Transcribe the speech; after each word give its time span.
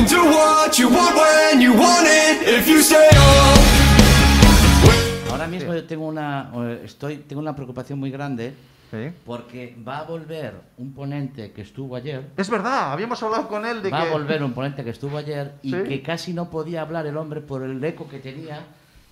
can 0.00 0.08
do 0.08 0.24
what 0.30 0.72
you 0.78 0.88
want 0.88 1.14
when 1.16 1.60
you 1.60 1.72
want 1.74 2.06
it 2.06 2.48
if 2.48 2.66
you 2.66 2.80
stay. 2.82 3.08
Ahora 5.30 5.46
mismo 5.46 5.74
yo 5.74 5.84
tengo 5.84 6.06
una, 6.06 6.50
eh, 6.54 6.82
estoy, 6.84 7.18
tengo 7.18 7.40
una 7.40 7.54
preocupación 7.54 7.98
muy 7.98 8.10
grande 8.10 8.54
Sí. 8.90 9.12
porque 9.24 9.76
va 9.86 9.98
a 9.98 10.02
volver 10.04 10.54
un 10.78 10.92
ponente 10.92 11.52
que 11.52 11.62
estuvo 11.62 11.94
ayer. 11.96 12.30
Es 12.36 12.50
verdad, 12.50 12.92
habíamos 12.92 13.22
hablado 13.22 13.46
con 13.46 13.64
él 13.64 13.82
de 13.82 13.90
Va 13.90 14.02
que... 14.02 14.08
a 14.08 14.12
volver 14.12 14.42
un 14.42 14.52
ponente 14.52 14.82
que 14.82 14.90
estuvo 14.90 15.16
ayer 15.18 15.52
y 15.62 15.70
Sí. 15.70 15.82
que 15.84 16.02
casi 16.02 16.32
no 16.32 16.50
podía 16.50 16.80
hablar 16.82 17.06
el 17.06 17.16
hombre 17.16 17.40
por 17.40 17.62
el 17.62 17.82
eco 17.84 18.08
que 18.08 18.18
tenía. 18.18 18.60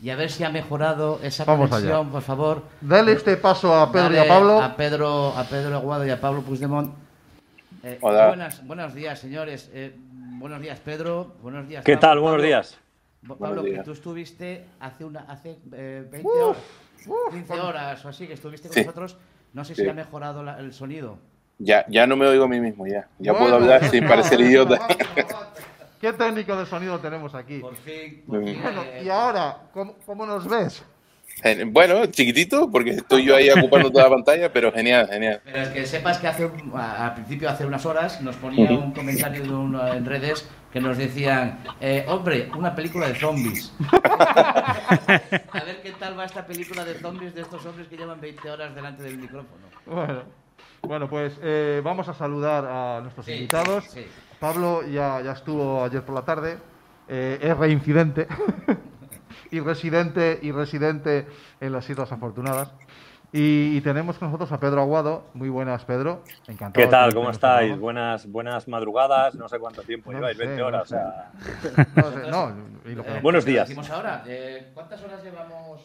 Y 0.00 0.10
a 0.10 0.16
ver 0.16 0.30
si 0.30 0.42
ha 0.44 0.50
mejorado 0.50 1.20
esa 1.22 1.44
Vamos 1.44 1.70
conexión, 1.70 2.00
allá. 2.00 2.10
por 2.10 2.22
favor. 2.22 2.62
Dale 2.80 3.12
este 3.12 3.36
paso 3.36 3.74
a 3.74 3.90
Pedro 3.92 4.12
y 4.12 4.16
Dale 4.16 4.20
a 4.20 4.34
Pablo. 4.34 4.62
A 4.62 4.76
Pedro, 4.76 5.36
a 5.36 5.44
Pedro 5.44 5.76
Aguado 5.76 6.06
y 6.06 6.10
a 6.10 6.20
Pablo 6.20 6.42
Puigdemont. 6.42 6.92
Eh, 7.82 7.98
Hola. 8.00 8.28
Buenas, 8.28 8.66
buenos 8.66 8.94
días, 8.94 9.18
señores. 9.18 9.70
Eh, 9.72 9.94
buenos 10.38 10.60
días, 10.60 10.78
Pedro. 10.80 11.34
Buenos 11.42 11.68
días. 11.68 11.84
¿Qué 11.84 11.94
Pablo. 11.96 12.08
tal? 12.08 12.20
Buenos 12.20 12.42
días. 12.42 12.78
Buenos 13.22 13.38
Pablo, 13.38 13.62
que 13.64 13.82
tú 13.82 13.92
estuviste 13.92 14.64
hace, 14.80 15.04
una, 15.04 15.20
hace 15.20 15.58
eh, 15.72 16.06
20 16.10 16.28
Uf, 16.28 16.34
horas, 16.36 16.56
uf, 17.06 17.32
15 17.32 17.52
horas 17.60 18.04
o 18.04 18.08
así, 18.08 18.26
que 18.26 18.34
estuviste 18.34 18.68
con 18.68 18.74
Sí. 18.74 18.80
nosotros. 18.80 19.16
No 19.52 19.64
sé 19.64 19.74
Sí. 19.74 19.82
si 19.82 19.88
ha 19.88 19.94
mejorado 19.94 20.42
la- 20.42 20.58
el 20.60 20.72
sonido. 20.72 21.18
Ya, 21.58 21.84
ya 21.88 22.06
no 22.06 22.16
me 22.16 22.26
oigo 22.26 22.44
a 22.44 22.48
mí 22.48 22.60
mismo, 22.60 22.86
ya. 22.86 23.08
Ya 23.18 23.32
Bueno, 23.32 23.46
puedo 23.46 23.56
hablar 23.56 23.84
sin 23.90 24.06
parecer 24.06 24.40
idiota. 24.40 24.78
¿Qué 26.00 26.12
técnico 26.12 26.54
de 26.56 26.64
sonido 26.66 27.00
tenemos 27.00 27.34
aquí? 27.34 27.58
Por 27.58 27.74
fin. 27.74 28.22
por. 28.26 28.40
Bueno, 28.40 28.82
eh, 28.84 29.02
y 29.04 29.08
ahora, 29.08 29.56
¿cómo, 29.72 29.96
cómo 30.06 30.24
nos 30.24 30.46
ves? 30.48 30.84
Bueno, 31.66 32.06
chiquitito, 32.06 32.70
porque 32.70 32.90
estoy 32.90 33.24
yo 33.24 33.36
ahí 33.36 33.48
ocupando 33.50 33.90
toda 33.90 34.04
la 34.04 34.10
pantalla, 34.10 34.52
pero 34.52 34.72
genial, 34.72 35.08
genial. 35.08 35.40
Pero 35.44 35.58
es 35.58 35.68
que 35.68 35.86
sepas 35.86 36.18
que 36.18 36.26
hace, 36.26 36.50
al 36.74 37.14
principio, 37.14 37.48
hace 37.48 37.64
unas 37.64 37.86
horas, 37.86 38.20
nos 38.22 38.36
ponía 38.36 38.70
un 38.70 38.92
comentario 38.92 39.42
de 39.42 39.50
uno 39.50 39.86
en 39.92 40.04
redes 40.04 40.48
que 40.72 40.80
nos 40.80 40.98
decían, 40.98 41.60
eh, 41.80 42.04
hombre, 42.08 42.50
una 42.56 42.74
película 42.74 43.08
de 43.08 43.14
zombies. 43.14 43.72
a 44.02 45.62
ver 45.64 45.80
qué 45.82 45.92
tal 45.98 46.18
va 46.18 46.24
esta 46.24 46.46
película 46.46 46.84
de 46.84 46.94
zombies 46.94 47.34
de 47.34 47.42
estos 47.42 47.64
hombres 47.64 47.88
que 47.88 47.96
llevan 47.96 48.20
20 48.20 48.50
horas 48.50 48.74
delante 48.74 49.02
del 49.04 49.18
micrófono. 49.18 49.62
Bueno, 49.86 50.22
bueno 50.82 51.08
pues 51.08 51.38
eh, 51.42 51.80
vamos 51.82 52.08
a 52.08 52.14
saludar 52.14 52.66
a 52.66 53.00
nuestros 53.00 53.24
Sí, 53.26 53.32
invitados. 53.32 53.84
sí, 53.84 54.00
sí. 54.02 54.06
Pablo 54.40 54.82
ya, 54.86 55.20
ya 55.22 55.32
estuvo 55.32 55.82
ayer 55.84 56.02
por 56.02 56.14
la 56.14 56.22
tarde, 56.22 56.58
eh, 57.08 57.38
es 57.40 57.56
reincidente 57.56 58.26
y 59.50 59.60
residente 59.60 60.38
y 60.42 60.52
residente 60.52 61.26
en 61.60 61.72
las 61.72 61.88
Islas 61.88 62.10
Afortunadas. 62.12 62.70
Y, 63.30 63.76
y 63.76 63.80
tenemos 63.82 64.16
con 64.18 64.28
nosotros 64.28 64.50
a 64.52 64.58
Pedro 64.58 64.80
Aguado. 64.80 65.26
Muy 65.34 65.50
buenas, 65.50 65.84
Pedro. 65.84 66.22
Encantado. 66.46 66.72
¿Qué 66.72 66.90
tal? 66.90 67.12
¿Cómo 67.12 67.30
este 67.30 67.36
estáis? 67.46 67.78
Buenas, 67.78 68.26
buenas 68.26 68.66
madrugadas. 68.68 69.34
No 69.34 69.48
sé 69.50 69.58
cuánto 69.58 69.82
tiempo 69.82 70.10
No 70.10 70.18
lleváis, 70.18 70.38
sé, 70.38 70.44
20 70.46 70.60
no 70.62 70.66
horas. 70.68 70.88
sé. 70.88 70.96
o 70.96 71.00
sea, 71.00 71.86
No, 71.94 72.10
sé, 72.10 72.30
no, 72.30 72.52
y 72.90 72.94
lo 72.94 73.04
que- 73.04 73.10
Eh, 73.10 73.20
Buenos 73.22 73.44
¿qué 73.44 73.50
días. 73.50 73.90
ahora? 73.90 74.24
Eh, 74.26 74.70
¿Cuántas 74.72 75.02
horas 75.02 75.22
llevamos? 75.22 75.82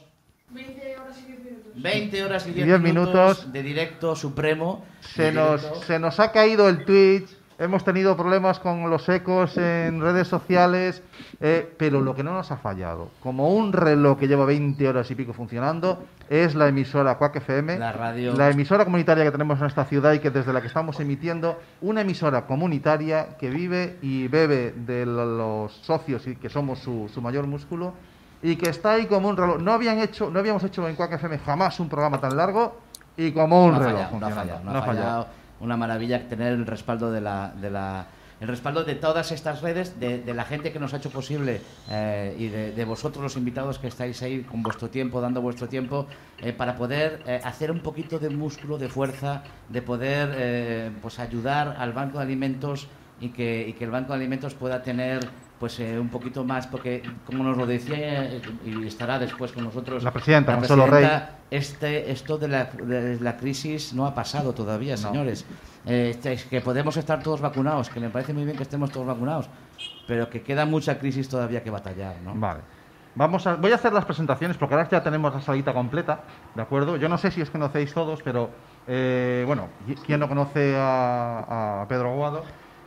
20 0.51 0.95
horas 0.97 1.17
y 1.19 1.25
10 1.25 1.39
minutos. 1.43 1.81
20 1.81 2.23
horas 2.23 2.47
y 2.47 2.51
10, 2.51 2.65
10 2.67 2.79
minutos, 2.79 3.13
minutos. 3.13 3.51
de 3.53 3.63
directo 3.63 4.15
supremo. 4.15 4.85
se, 5.01 5.23
de 5.23 5.31
nos, 5.33 5.61
directo. 5.61 5.83
se 5.83 5.99
nos 5.99 6.19
ha 6.21 6.31
caído 6.31 6.69
el 6.69 6.85
Twitch. 6.85 7.29
Hemos 7.59 7.83
tenido 7.85 8.17
problemas 8.17 8.59
con 8.59 8.89
los 8.89 9.07
ecos 9.09 9.57
en 9.57 10.01
redes 10.01 10.27
sociales, 10.27 11.03
eh, 11.39 11.71
pero 11.77 12.01
lo 12.01 12.15
que 12.15 12.23
no 12.23 12.33
nos 12.33 12.51
ha 12.51 12.57
fallado, 12.57 13.09
como 13.21 13.49
un 13.53 13.71
reloj 13.73 14.17
que 14.17 14.27
lleva 14.27 14.43
20 14.45 14.87
horas 14.89 15.09
y 15.11 15.15
pico 15.15 15.33
funcionando, 15.33 16.03
es 16.29 16.55
la 16.55 16.67
emisora 16.67 17.17
Quack 17.17 17.35
FM, 17.37 17.77
La 17.77 17.91
radio. 17.91 18.33
la 18.35 18.49
emisora 18.49 18.85
comunitaria 18.85 19.23
que 19.23 19.31
tenemos 19.31 19.59
en 19.59 19.67
esta 19.67 19.85
ciudad 19.85 20.13
y 20.13 20.19
que 20.19 20.31
desde 20.31 20.51
la 20.51 20.61
que 20.61 20.67
estamos 20.67 20.99
emitiendo, 20.99 21.59
una 21.81 22.01
emisora 22.01 22.47
comunitaria 22.47 23.37
que 23.37 23.49
vive 23.51 23.97
y 24.01 24.27
bebe 24.27 24.71
de 24.75 25.05
lo- 25.05 25.23
los 25.25 25.73
socios 25.73 26.25
y 26.27 26.35
que 26.35 26.49
somos 26.49 26.79
su, 26.79 27.07
su 27.13 27.21
mayor 27.21 27.45
músculo 27.45 27.93
y 28.41 28.55
que 28.55 28.69
está 28.71 28.93
ahí 28.93 29.05
como 29.05 29.29
un 29.29 29.37
reloj. 29.37 29.59
No 29.61 29.73
habían 29.73 29.99
hecho, 29.99 30.29
no 30.31 30.39
habíamos 30.39 30.63
hecho 30.63 30.87
en 30.89 30.95
Quack 30.95 31.13
FM 31.13 31.37
jamás 31.37 31.79
un 31.79 31.87
programa 31.87 32.19
tan 32.19 32.35
largo 32.35 32.77
y 33.15 33.31
como 33.31 33.63
un 33.65 33.73
no 33.73 33.79
reloj. 33.79 34.09
fallado, 34.09 34.19
no 34.19 34.29
fallado, 34.41 34.77
ha 34.77 34.81
fallado. 34.81 35.42
Una 35.63 35.77
maravilla 35.77 36.27
tener 36.27 36.53
el 36.53 36.65
respaldo 36.65 37.11
de 37.11 37.21
la, 37.21 37.53
de 37.59 37.71
la 37.71 38.07
el 38.43 38.49
respaldo 38.49 38.83
de 38.83 38.95
todas 38.95 39.31
estas 39.31 39.61
redes, 39.61 39.97
de, 40.01 40.21
la 40.33 40.43
gente 40.43 40.73
que 40.73 40.79
nos 40.79 40.93
ha 40.93 40.97
hecho 40.97 41.09
posible 41.09 41.61
eh, 41.89 42.35
y 42.37 42.49
de, 42.49 42.83
vosotros 42.83 43.23
los 43.23 43.37
invitados 43.37 43.79
que 43.79 43.87
estáis 43.87 44.21
ahí 44.21 44.41
con 44.41 44.61
vuestro 44.61 44.89
tiempo, 44.89 45.21
dando 45.21 45.41
vuestro 45.41 45.69
tiempo, 45.69 46.07
eh, 46.39 46.51
para 46.51 46.75
poder 46.75 47.23
eh, 47.25 47.39
hacer 47.41 47.71
un 47.71 47.79
poquito 47.79 48.19
de 48.19 48.29
músculo, 48.29 48.77
de 48.77 48.89
fuerza, 48.89 49.43
de 49.69 49.81
poder 49.81 50.91
pues 51.01 51.19
ayudar 51.19 51.77
al 51.79 51.93
Banco 51.93 52.17
de 52.17 52.25
Alimentos 52.25 52.87
y 53.21 53.29
que, 53.29 53.65
y 53.65 53.73
que 53.73 53.85
el 53.85 53.91
Banco 53.91 54.11
de 54.11 54.19
Alimentos 54.19 54.55
pueda 54.55 54.83
tener 54.83 55.21
pues 55.63 55.79
eh, 55.79 55.97
un 55.97 56.09
poquito 56.09 56.43
más, 56.43 56.67
porque 56.67 57.01
como 57.25 57.41
nos 57.41 57.55
lo 57.55 57.65
decía 57.65 58.25
eh, 58.25 58.41
y 58.65 58.85
estará 58.85 59.17
después 59.17 59.53
con 59.53 59.63
nosotros 59.63 60.03
La 60.03 60.11
presidenta, 60.11 60.51
la 60.51 60.57
Consuelo 60.57 60.87
Rey. 60.87 61.05
presidenta, 61.05 61.37
este, 61.49 62.11
esto 62.11 62.37
de 62.37 62.49
la, 62.49 62.65
de 62.65 63.17
la 63.21 63.37
crisis 63.37 63.93
no 63.93 64.05
ha 64.05 64.13
pasado 64.13 64.51
todavía, 64.53 64.97
señores. 64.97 65.45
Eh, 65.85 66.09
este, 66.11 66.33
es 66.33 66.43
que 66.43 66.59
podemos 66.59 66.97
estar 66.97 67.23
todos 67.23 67.39
vacunados, 67.39 67.89
que 67.89 68.01
me 68.01 68.09
parece 68.09 68.33
muy 68.33 68.43
bien 68.43 68.57
que 68.57 68.63
estemos 68.63 68.91
todos 68.91 69.07
vacunados, 69.07 69.47
pero 70.05 70.29
que 70.29 70.41
queda 70.41 70.65
mucha 70.65 70.99
crisis 70.99 71.29
todavía 71.29 71.63
que 71.63 71.69
batallar, 71.69 72.17
¿no? 72.25 72.33
Vale. 72.35 72.59
Vamos 73.15 73.47
a, 73.47 73.55
voy 73.55 73.71
a 73.71 73.75
hacer 73.75 73.93
las 73.93 74.03
presentaciones 74.03 74.57
porque 74.57 74.75
ahora 74.75 74.89
ya 74.89 75.01
tenemos 75.01 75.33
la 75.33 75.39
salita 75.39 75.73
completa, 75.73 76.23
¿de 76.55 76.61
acuerdo? 76.61 76.97
Yo 76.97 77.07
no 77.07 77.17
sé 77.17 77.31
si 77.31 77.41
os 77.41 77.49
conocéis 77.49 77.93
todos, 77.93 78.21
pero 78.21 78.49
eh, 78.85 79.45
bueno, 79.47 79.69
¿quién 80.05 80.19
no 80.19 80.27
conoce 80.27 80.75
a, 80.75 81.83
a 81.83 81.87
Pedro 81.87 82.09
Aguado? 82.11 82.43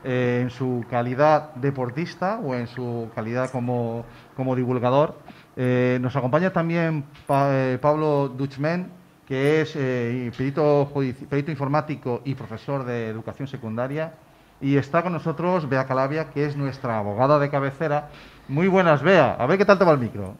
Eh, 0.08 0.40
en 0.42 0.50
su 0.50 0.84
calidad 0.88 1.52
deportista 1.56 2.38
o 2.38 2.54
en 2.54 2.68
su 2.68 3.10
calidad 3.14 3.50
como, 3.50 4.04
como 4.36 4.54
divulgador. 4.54 5.18
Eh, 5.56 5.98
nos 6.00 6.14
acompaña 6.14 6.52
también 6.52 7.04
Pa- 7.26 7.48
eh, 7.52 7.78
Pablo 7.80 8.28
Duchmen, 8.28 8.88
que 9.26 9.60
es 9.62 9.74
eh, 9.76 10.30
perito, 10.36 10.92
perito 11.28 11.50
informático 11.50 12.22
y 12.24 12.34
profesor 12.36 12.84
de 12.84 13.08
educación 13.08 13.48
secundaria. 13.48 14.14
Y 14.60 14.76
está 14.76 15.02
con 15.02 15.12
nosotros 15.12 15.68
Bea 15.68 15.86
Calavia, 15.86 16.30
que 16.30 16.46
es 16.46 16.56
nuestra 16.56 16.98
abogada 16.98 17.38
de 17.40 17.50
cabecera. 17.50 18.08
Muy 18.48 18.68
buenas, 18.68 19.02
Bea. 19.02 19.34
A 19.34 19.46
ver 19.46 19.58
qué 19.58 19.64
tal 19.64 19.78
te 19.78 19.84
va 19.84 19.92
el 19.92 19.98
micro. 19.98 20.36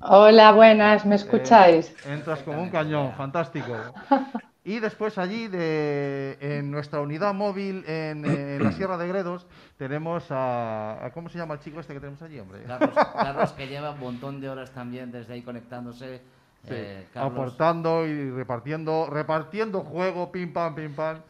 Hola, 0.00 0.52
buenas, 0.52 1.04
¿me 1.04 1.16
escucháis? 1.16 1.92
Eh, 2.04 2.14
entras 2.14 2.42
como 2.42 2.62
un 2.62 2.70
cañón, 2.70 3.12
fantástico. 3.14 3.94
Y 4.68 4.80
después 4.80 5.16
allí, 5.16 5.46
de, 5.46 6.36
en 6.40 6.72
nuestra 6.72 7.00
unidad 7.00 7.32
móvil 7.32 7.84
en, 7.86 8.24
en 8.24 8.64
la 8.64 8.72
Sierra 8.72 8.98
de 8.98 9.06
Gredos, 9.06 9.46
tenemos 9.78 10.28
a, 10.32 11.06
a- 11.06 11.10
¿Cómo 11.12 11.28
se 11.28 11.38
llama 11.38 11.54
el 11.54 11.60
chico 11.60 11.78
este 11.78 11.94
que 11.94 12.00
tenemos 12.00 12.20
allí, 12.20 12.40
hombre? 12.40 12.64
Carlos, 12.64 12.90
Carlos, 13.14 13.52
que 13.52 13.68
lleva 13.68 13.92
un 13.92 14.00
montón 14.00 14.40
de 14.40 14.48
horas 14.50 14.72
también 14.72 15.12
desde 15.12 15.34
ahí 15.34 15.42
conectándose. 15.42 16.20
Sí, 16.64 16.70
eh, 16.72 17.06
Carlos, 17.14 17.32
aportando 17.32 18.04
y 18.08 18.28
repartiendo, 18.32 19.08
repartiendo 19.08 19.82
juego, 19.82 20.32
pim 20.32 20.52
pam, 20.52 20.74
pim 20.74 20.92
pam, 20.96 21.20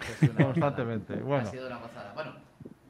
constantemente. 0.42 1.16
Bueno, 1.16 1.46
Ha 1.46 1.50
sido 1.50 1.66
una 1.66 1.76
gozada. 1.76 2.12
Bueno, 2.14 2.32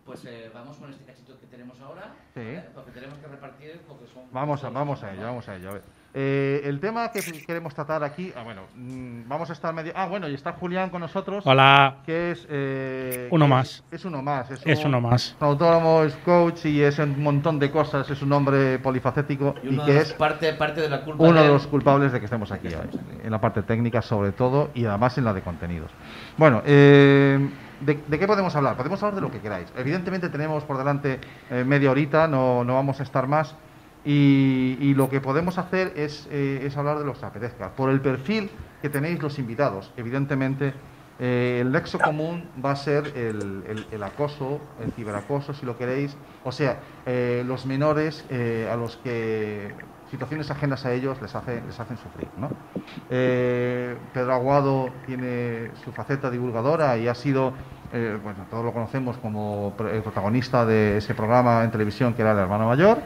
pues 0.05 0.25
eh, 0.27 0.49
vamos 0.55 0.77
con 0.77 0.93
este 0.93 1.05
cachito 1.07 1.41
que 1.41 1.47
tenemos 1.47 1.81
ahora, 1.81 2.15
Sí. 2.35 2.41
¿eh? 2.41 2.65
porque 2.73 2.93
tenemos 2.93 3.19
que 3.19 3.27
repartir 3.27 3.81
porque 3.89 4.07
son... 4.15 4.23
vamos 4.31 4.63
a, 4.63 4.71
vamos 4.71 5.03
a 5.03 5.13
ello, 5.13 5.23
vamos 5.25 5.49
a 5.49 5.57
ello. 5.57 5.71
A 5.71 5.73
ver. 5.73 5.83
Eh, 6.19 6.63
el 6.65 6.81
tema 6.81 7.11
que 7.13 7.21
queremos 7.47 7.75
tratar 7.75 8.03
aquí, 8.03 8.33
ah, 8.35 8.43
bueno, 8.43 8.63
mm, 8.75 9.29
vamos 9.29 9.51
a 9.51 9.53
estar 9.53 9.75
medio. 9.75 9.93
Ah, 9.95 10.07
bueno, 10.07 10.27
y 10.27 10.33
está 10.33 10.53
Julián 10.55 10.89
con 10.89 11.03
nosotros. 11.03 11.45
Hola, 11.47 11.97
Que 12.07 12.31
es. 12.31 12.47
eh, 12.49 13.29
Uno 13.31 13.45
que 13.45 13.51
más. 13.51 13.67
Es, 13.91 14.01
es 14.01 14.05
uno 14.07 14.23
más. 14.23 14.51
es 14.51 14.65
un- 14.81 14.87
uno 14.87 15.01
más. 15.03 15.27
Es 15.33 15.37
autónomo, 15.41 16.05
es 16.05 16.15
coach 16.25 16.65
y 16.65 16.81
es 16.81 16.99
un 17.01 17.23
montón 17.23 17.59
de 17.59 17.71
cosas. 17.71 18.09
Es 18.09 18.23
un 18.23 18.33
hombre 18.33 18.79
polifacético 18.79 19.57
Y 19.63 19.67
y, 19.67 19.69
uno 19.75 19.85
que 19.85 19.93
de 19.93 19.99
los- 19.99 20.09
es 20.09 20.15
parte, 20.15 20.55
parte 20.55 20.81
de 20.81 20.89
la 20.89 21.03
culpa 21.05 21.23
uno 21.23 21.43
de 21.43 21.49
los 21.49 21.67
culpables 21.67 22.11
de 22.13 22.19
que 22.19 22.25
estemos 22.25 22.51
aquí 22.51 22.69
hoy, 22.69 22.99
en 23.23 23.31
la 23.31 23.39
parte 23.39 23.63
técnica 23.63 24.01
sobre 24.01 24.33
todo 24.33 24.71
y 24.73 24.87
además 24.87 25.19
en 25.19 25.25
la 25.27 25.35
de 25.35 25.43
contenidos. 25.43 25.91
Bueno, 26.39 26.63
eh, 26.65 27.47
¿de, 27.83 28.01
de 28.07 28.19
qué 28.19 28.27
podemos 28.27 28.57
hablar? 28.57 28.75
Podemos 28.79 29.03
hablar 29.03 29.17
de 29.17 29.21
lo 29.21 29.31
que 29.31 29.41
queráis. 29.41 29.71
Evidentemente 29.77 30.31
tenemos 30.31 30.65
por 30.65 30.79
delante 30.79 31.21
eh, 31.51 31.63
media 31.63 31.91
horita, 31.91 32.27
no, 32.27 32.65
no 32.65 32.73
vamos 32.73 33.01
a 33.01 33.03
estar 33.03 33.27
más. 33.27 33.55
Y, 34.09 34.95
lo 34.95 35.11
que 35.11 35.21
podemos 35.21 35.59
hacer 35.59 35.93
es, 35.97 36.29
eh, 36.31 36.71
hablar 36.77 37.01
de 37.01 37.05
lo 37.05 37.13
que 37.15 37.27
apetezca. 37.27 37.71
Por 37.71 37.91
el 37.91 38.01
perfil 38.01 38.51
que 38.81 38.89
tenéis 38.89 39.21
los 39.21 39.41
invitados, 39.41 39.93
evidentemente 39.97 40.75
eh, 41.19 41.59
el 41.61 41.73
nexo 41.73 41.99
común 41.99 42.49
va 42.65 42.71
a 42.71 42.77
ser 42.77 43.13
el, 43.17 44.03
acoso, 44.05 44.61
el 44.81 44.93
ciberacoso, 44.93 45.55
si 45.55 45.67
lo 45.67 45.77
queréis. 45.77 46.17
O 46.45 46.53
sea, 46.53 46.79
eh, 47.05 47.43
los 47.45 47.67
menores 47.67 48.25
a 48.71 48.77
los 48.77 48.97
que 48.99 49.75
situaciones 50.09 50.53
ajenas 50.53 50.87
a 50.87 50.93
ellos 50.93 51.21
les, 51.21 51.35
hace, 51.35 51.61
les 51.67 51.81
hacen 51.81 51.97
sufrir. 51.97 52.29
Pedro 53.09 54.33
Aguado 54.33 54.91
tiene 55.05 55.73
su 55.85 55.91
faceta 55.91 56.31
divulgadora 56.31 56.97
y 56.97 57.09
ha 57.09 57.15
sido, 57.17 57.55
bueno, 57.91 58.47
todos 58.51 58.65
lo 58.65 58.73
conocemos 58.73 59.17
como 59.17 59.75
el 59.81 60.03
protagonista 60.03 60.65
de 60.65 60.99
ese 60.99 61.13
programa 61.13 61.65
en 61.65 61.73
televisión 61.73 62.15
que 62.15 62.23
era 62.23 62.31
El 62.31 62.39
Hermano 62.39 62.69
Mayor. 62.69 62.99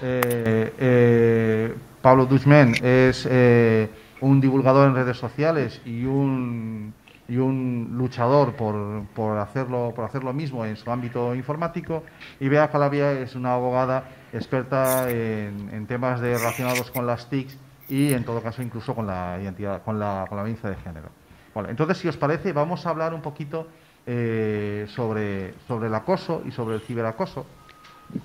Eh, 0.00 0.74
eh, 0.78 1.74
Pablo 2.00 2.26
Duchmen 2.26 2.74
es 2.82 3.26
eh, 3.28 3.90
un 4.20 4.40
divulgador 4.40 4.88
en 4.88 4.94
redes 4.94 5.16
sociales 5.16 5.80
y 5.84 6.04
un, 6.04 6.94
y 7.26 7.36
un 7.36 7.90
luchador 7.92 8.54
por, 8.54 9.04
por, 9.14 9.38
hacerlo, 9.38 9.92
por 9.94 10.04
hacer 10.04 10.22
lo 10.22 10.32
mismo 10.32 10.64
en 10.64 10.76
su 10.76 10.90
ámbito 10.90 11.34
informático. 11.34 12.04
Y 12.38 12.48
Bea 12.48 12.70
Calavia 12.70 13.12
es 13.12 13.34
una 13.34 13.54
abogada 13.54 14.04
experta 14.32 15.10
en, 15.10 15.70
en 15.72 15.86
temas 15.86 16.20
de, 16.20 16.38
relacionados 16.38 16.90
con 16.90 17.06
las 17.06 17.28
TICs 17.28 17.58
y, 17.88 18.12
en 18.12 18.24
todo 18.24 18.40
caso, 18.40 18.62
incluso 18.62 18.94
con 18.94 19.06
la 19.06 19.38
identidad, 19.42 19.82
con 19.82 19.98
la, 19.98 20.26
con 20.28 20.36
la 20.36 20.44
violencia 20.44 20.70
de 20.70 20.76
género. 20.76 21.08
Bueno, 21.54 21.70
entonces, 21.70 21.98
si 21.98 22.06
os 22.06 22.16
parece, 22.16 22.52
vamos 22.52 22.86
a 22.86 22.90
hablar 22.90 23.14
un 23.14 23.22
poquito 23.22 23.66
sobre, 24.06 25.54
sobre 25.66 25.88
el 25.88 25.94
acoso 25.94 26.42
y 26.46 26.50
sobre 26.50 26.76
el 26.76 26.80
ciberacoso, 26.80 27.44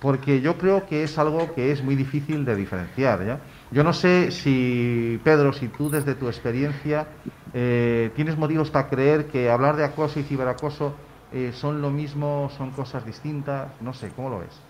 porque 0.00 0.40
yo 0.40 0.56
creo 0.58 0.86
que 0.86 1.02
es 1.04 1.18
algo 1.18 1.54
que 1.54 1.70
es 1.72 1.82
muy 1.82 1.94
difícil 1.94 2.44
de 2.44 2.56
diferenciar. 2.56 3.24
¿ya? 3.24 3.38
Yo 3.70 3.84
no 3.84 3.92
sé 3.92 4.30
si, 4.30 5.20
Pedro, 5.24 5.52
si 5.52 5.68
tú 5.68 5.90
desde 5.90 6.14
tu 6.14 6.26
experiencia 6.28 7.06
eh, 7.52 8.10
tienes 8.16 8.36
motivos 8.36 8.70
para 8.70 8.88
creer 8.88 9.26
que 9.26 9.50
hablar 9.50 9.76
de 9.76 9.84
acoso 9.84 10.18
y 10.20 10.22
ciberacoso 10.22 10.94
eh, 11.32 11.50
son 11.52 11.82
lo 11.82 11.90
mismo, 11.90 12.50
son 12.56 12.70
cosas 12.70 13.04
distintas, 13.04 13.68
no 13.80 13.92
sé, 13.92 14.10
¿cómo 14.14 14.30
lo 14.30 14.38
ves? 14.40 14.60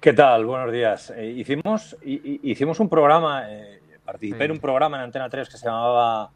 ¿Qué 0.00 0.12
tal? 0.12 0.44
Buenos 0.46 0.70
días. 0.72 1.12
Eh, 1.16 1.30
hicimos, 1.30 1.96
hi- 2.04 2.40
hicimos 2.44 2.78
un 2.80 2.88
programa, 2.88 3.50
eh, 3.50 3.80
participé 4.04 4.38
Sí. 4.38 4.44
en 4.44 4.50
un 4.52 4.58
programa 4.58 4.98
en 4.98 5.04
Antena 5.04 5.28
3 5.28 5.48
que 5.48 5.56
se 5.56 5.66
llamaba 5.66 6.30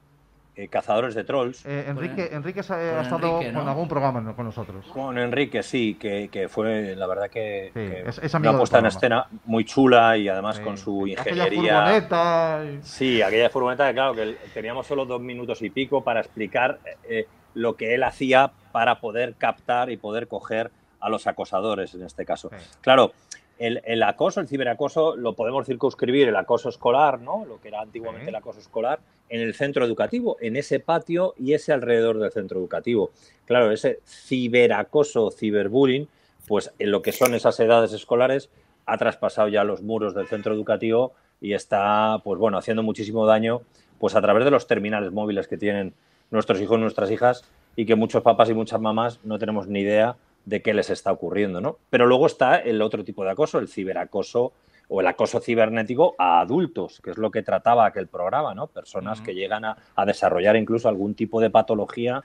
eh, 0.58 0.66
Cazadores 0.66 1.14
de 1.14 1.22
Trolls. 1.22 1.64
Eh, 1.64 1.84
Enrique, 1.86 2.22
ha, 2.22 3.00
estado 3.02 3.36
Enrique, 3.36 3.52
¿no? 3.52 3.60
con 3.60 3.68
algún 3.68 3.86
programa 3.88 4.34
con 4.34 4.44
nosotros. 4.46 4.84
Con 4.92 5.16
Enrique, 5.16 5.62
sí, 5.62 5.94
que, 5.94 6.28
que 6.32 6.48
fue 6.48 6.96
la 6.96 7.06
verdad 7.06 7.30
que, 7.30 7.70
Sí, 7.72 7.72
que 7.80 8.02
es- 8.08 8.18
es 8.18 8.34
amigo 8.34 8.50
una 8.50 8.58
puesta 8.58 8.80
en 8.80 8.86
escena 8.86 9.26
muy 9.44 9.64
chula 9.64 10.16
y 10.16 10.28
además 10.28 10.56
Sí. 10.56 10.62
con 10.62 10.76
su 10.76 11.02
Aquella 11.16 11.44
ingeniería. 11.46 11.76
furgoneta. 11.84 12.64
y- 12.64 12.78
Sí, 12.82 13.22
aquella 13.22 13.50
furgoneta 13.50 13.86
que 13.86 13.94
claro, 13.94 14.14
que 14.14 14.36
teníamos 14.52 14.84
solo 14.88 15.06
dos 15.06 15.20
minutos 15.20 15.62
y 15.62 15.70
pico 15.70 16.02
para 16.02 16.18
explicar 16.20 16.80
eh, 17.08 17.26
lo 17.54 17.76
que 17.76 17.94
él 17.94 18.02
hacía 18.02 18.50
para 18.72 19.00
poder 19.00 19.36
captar 19.36 19.90
y 19.90 19.96
poder 19.96 20.26
coger 20.26 20.72
a 21.00 21.08
los 21.08 21.28
acosadores 21.28 21.94
en 21.94 22.02
este 22.02 22.24
caso. 22.24 22.50
Sí. 22.50 22.56
Claro, 22.80 23.12
el, 23.58 23.82
el 23.84 24.02
acoso, 24.02 24.40
el 24.40 24.48
ciberacoso, 24.48 25.16
lo 25.16 25.34
podemos 25.34 25.66
circunscribir 25.66 26.28
el 26.28 26.36
acoso 26.36 26.68
escolar, 26.68 27.20
¿no? 27.20 27.44
Lo 27.44 27.60
que 27.60 27.68
era 27.68 27.80
antiguamente 27.80 28.30
el 28.30 28.36
acoso 28.36 28.60
escolar, 28.60 29.00
en 29.28 29.40
el 29.40 29.54
centro 29.54 29.84
educativo, 29.84 30.36
en 30.40 30.56
ese 30.56 30.80
patio 30.80 31.34
y 31.38 31.52
ese 31.52 31.72
alrededor 31.72 32.18
del 32.18 32.30
centro 32.30 32.58
educativo. 32.58 33.10
Claro, 33.46 33.70
ese 33.70 34.00
ciberacoso, 34.06 35.30
ciberbullying, 35.30 36.08
pues 36.46 36.72
en 36.78 36.90
lo 36.90 37.02
que 37.02 37.12
son 37.12 37.34
esas 37.34 37.58
edades 37.60 37.92
escolares, 37.92 38.48
ha 38.86 38.96
traspasado 38.96 39.48
ya 39.48 39.64
los 39.64 39.82
muros 39.82 40.14
del 40.14 40.28
centro 40.28 40.54
educativo 40.54 41.12
y 41.40 41.52
está, 41.52 42.20
pues 42.24 42.38
bueno, 42.38 42.56
haciendo 42.58 42.82
muchísimo 42.82 43.26
daño, 43.26 43.60
pues 43.98 44.14
a 44.14 44.22
través 44.22 44.44
de 44.44 44.50
los 44.50 44.66
terminales 44.66 45.12
móviles 45.12 45.46
que 45.46 45.58
tienen 45.58 45.92
nuestros 46.30 46.60
hijos 46.60 46.78
y 46.78 46.80
nuestras 46.80 47.10
hijas 47.10 47.44
y 47.76 47.86
que 47.86 47.96
muchos 47.96 48.22
papás 48.22 48.48
y 48.50 48.54
muchas 48.54 48.80
mamás 48.80 49.20
no 49.24 49.38
tenemos 49.38 49.68
ni 49.68 49.80
idea 49.80 50.16
de 50.48 50.62
qué 50.62 50.72
les 50.74 50.90
está 50.90 51.12
ocurriendo, 51.12 51.60
¿no? 51.60 51.76
Pero 51.90 52.06
luego 52.06 52.26
está 52.26 52.56
el 52.56 52.80
otro 52.82 53.04
tipo 53.04 53.22
de 53.24 53.30
acoso, 53.30 53.58
el 53.58 53.68
ciberacoso 53.68 54.52
o 54.88 55.00
el 55.02 55.06
acoso 55.06 55.40
cibernético 55.40 56.14
a 56.18 56.40
adultos, 56.40 57.00
que 57.02 57.10
es 57.10 57.18
lo 57.18 57.30
que 57.30 57.42
trataba 57.42 57.84
aquel 57.84 58.06
programa, 58.06 58.54
¿no? 58.54 58.66
Personas 58.66 59.20
que 59.20 59.34
llegan 59.34 59.64
a, 59.66 59.76
a 59.94 60.06
desarrollar 60.06 60.56
incluso 60.56 60.88
algún 60.88 61.14
tipo 61.14 61.40
de 61.40 61.50
patología 61.50 62.24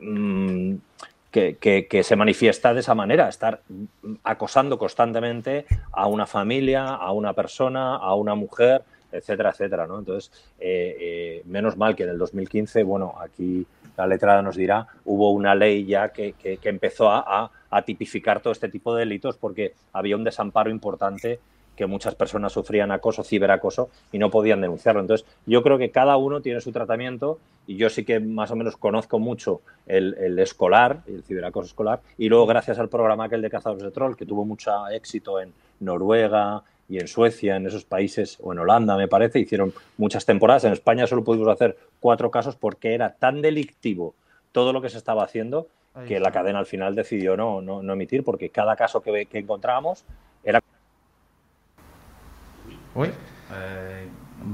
mm, 0.00 0.74
que, 1.30 1.56
que- 1.58 1.86
que 1.86 2.02
se 2.02 2.16
manifiesta 2.16 2.74
de 2.74 2.80
esa 2.80 2.94
manera, 2.96 3.28
estar 3.28 3.60
mm, 3.68 4.14
acosando 4.24 4.76
constantemente 4.78 5.66
a 5.92 6.06
una 6.08 6.26
familia, 6.26 6.88
a 6.88 7.12
una 7.12 7.32
persona, 7.34 7.94
a 7.96 8.14
una 8.16 8.34
mujer, 8.34 8.82
etcétera, 9.12 9.50
etcétera, 9.50 9.86
¿no? 9.86 9.98
Entonces, 10.00 10.32
eh, 10.58 10.96
eh, 11.00 11.42
menos 11.46 11.76
mal 11.76 11.94
que 11.94 12.02
en 12.04 12.10
el 12.10 12.18
2015, 12.18 12.82
bueno, 12.82 13.14
aquí 13.20 13.66
la 14.00 14.06
letrada 14.06 14.42
nos 14.42 14.56
dirá, 14.56 14.86
hubo 15.04 15.30
una 15.30 15.54
ley 15.54 15.84
ya 15.86 16.08
que, 16.10 16.32
que- 16.32 16.56
que 16.58 16.68
empezó 16.68 17.10
a, 17.10 17.50
tipificar 17.86 18.40
todo 18.40 18.52
este 18.52 18.68
tipo 18.68 18.94
de 18.94 19.00
delitos 19.00 19.36
porque 19.36 19.74
había 19.92 20.16
un 20.16 20.24
desamparo 20.24 20.70
importante 20.70 21.38
que 21.76 21.86
muchas 21.86 22.14
personas 22.16 22.52
sufrían 22.52 22.90
acoso, 22.90 23.22
ciberacoso 23.22 23.88
y 24.12 24.18
no 24.18 24.28
podían 24.28 24.60
denunciarlo. 24.60 25.00
Entonces, 25.00 25.26
yo 25.46 25.62
creo 25.62 25.78
que 25.78 25.90
cada 25.90 26.16
uno 26.16 26.40
tiene 26.42 26.60
su 26.60 26.72
tratamiento 26.72 27.38
y 27.68 27.76
yo 27.76 27.88
sí 27.88 28.04
que 28.04 28.18
más 28.20 28.50
o 28.50 28.56
menos 28.56 28.76
conozco 28.76 29.18
mucho 29.20 29.60
el, 29.86 30.14
el 30.18 30.38
escolar, 30.40 31.02
el 31.06 31.22
ciberacoso 31.22 31.66
escolar, 31.68 32.00
y 32.18 32.28
luego 32.28 32.44
gracias 32.46 32.78
al 32.80 32.88
programa 32.88 33.24
aquel 33.26 33.40
de 33.40 33.50
Cazadores 33.50 33.84
de 33.84 33.92
Troll, 33.92 34.16
que 34.16 34.26
tuvo 34.26 34.44
mucho 34.44 34.72
éxito 34.88 35.40
en 35.40 35.52
Noruega 35.78 36.62
y 36.90 36.98
en 36.98 37.06
Suecia, 37.06 37.54
en 37.56 37.66
esos 37.66 37.84
países, 37.84 38.36
o 38.42 38.52
en 38.52 38.58
Holanda, 38.58 38.96
me 38.96 39.06
parece, 39.06 39.38
hicieron 39.38 39.72
muchas 39.96 40.26
temporadas. 40.26 40.64
En 40.64 40.72
España 40.72 41.06
solo 41.06 41.22
pudimos 41.22 41.48
hacer 41.48 41.78
cuatro 42.00 42.30
casos 42.32 42.56
porque 42.56 42.94
era 42.94 43.14
tan 43.14 43.40
delictivo 43.40 44.14
todo 44.52 44.72
lo 44.72 44.82
que 44.82 44.88
se 44.90 44.98
estaba 44.98 45.22
haciendo 45.22 45.68
que 46.06 46.18
la 46.20 46.30
cadena 46.32 46.58
al 46.60 46.66
final 46.66 46.94
decidió 46.94 47.36
no, 47.36 47.60
no, 47.60 47.82
no 47.82 47.92
emitir, 47.92 48.24
porque 48.24 48.50
cada 48.50 48.74
caso 48.76 49.00
que, 49.02 49.26
que 49.26 49.38
encontrábamos 49.38 50.04
era 50.44 50.60
Uy. 52.94 53.10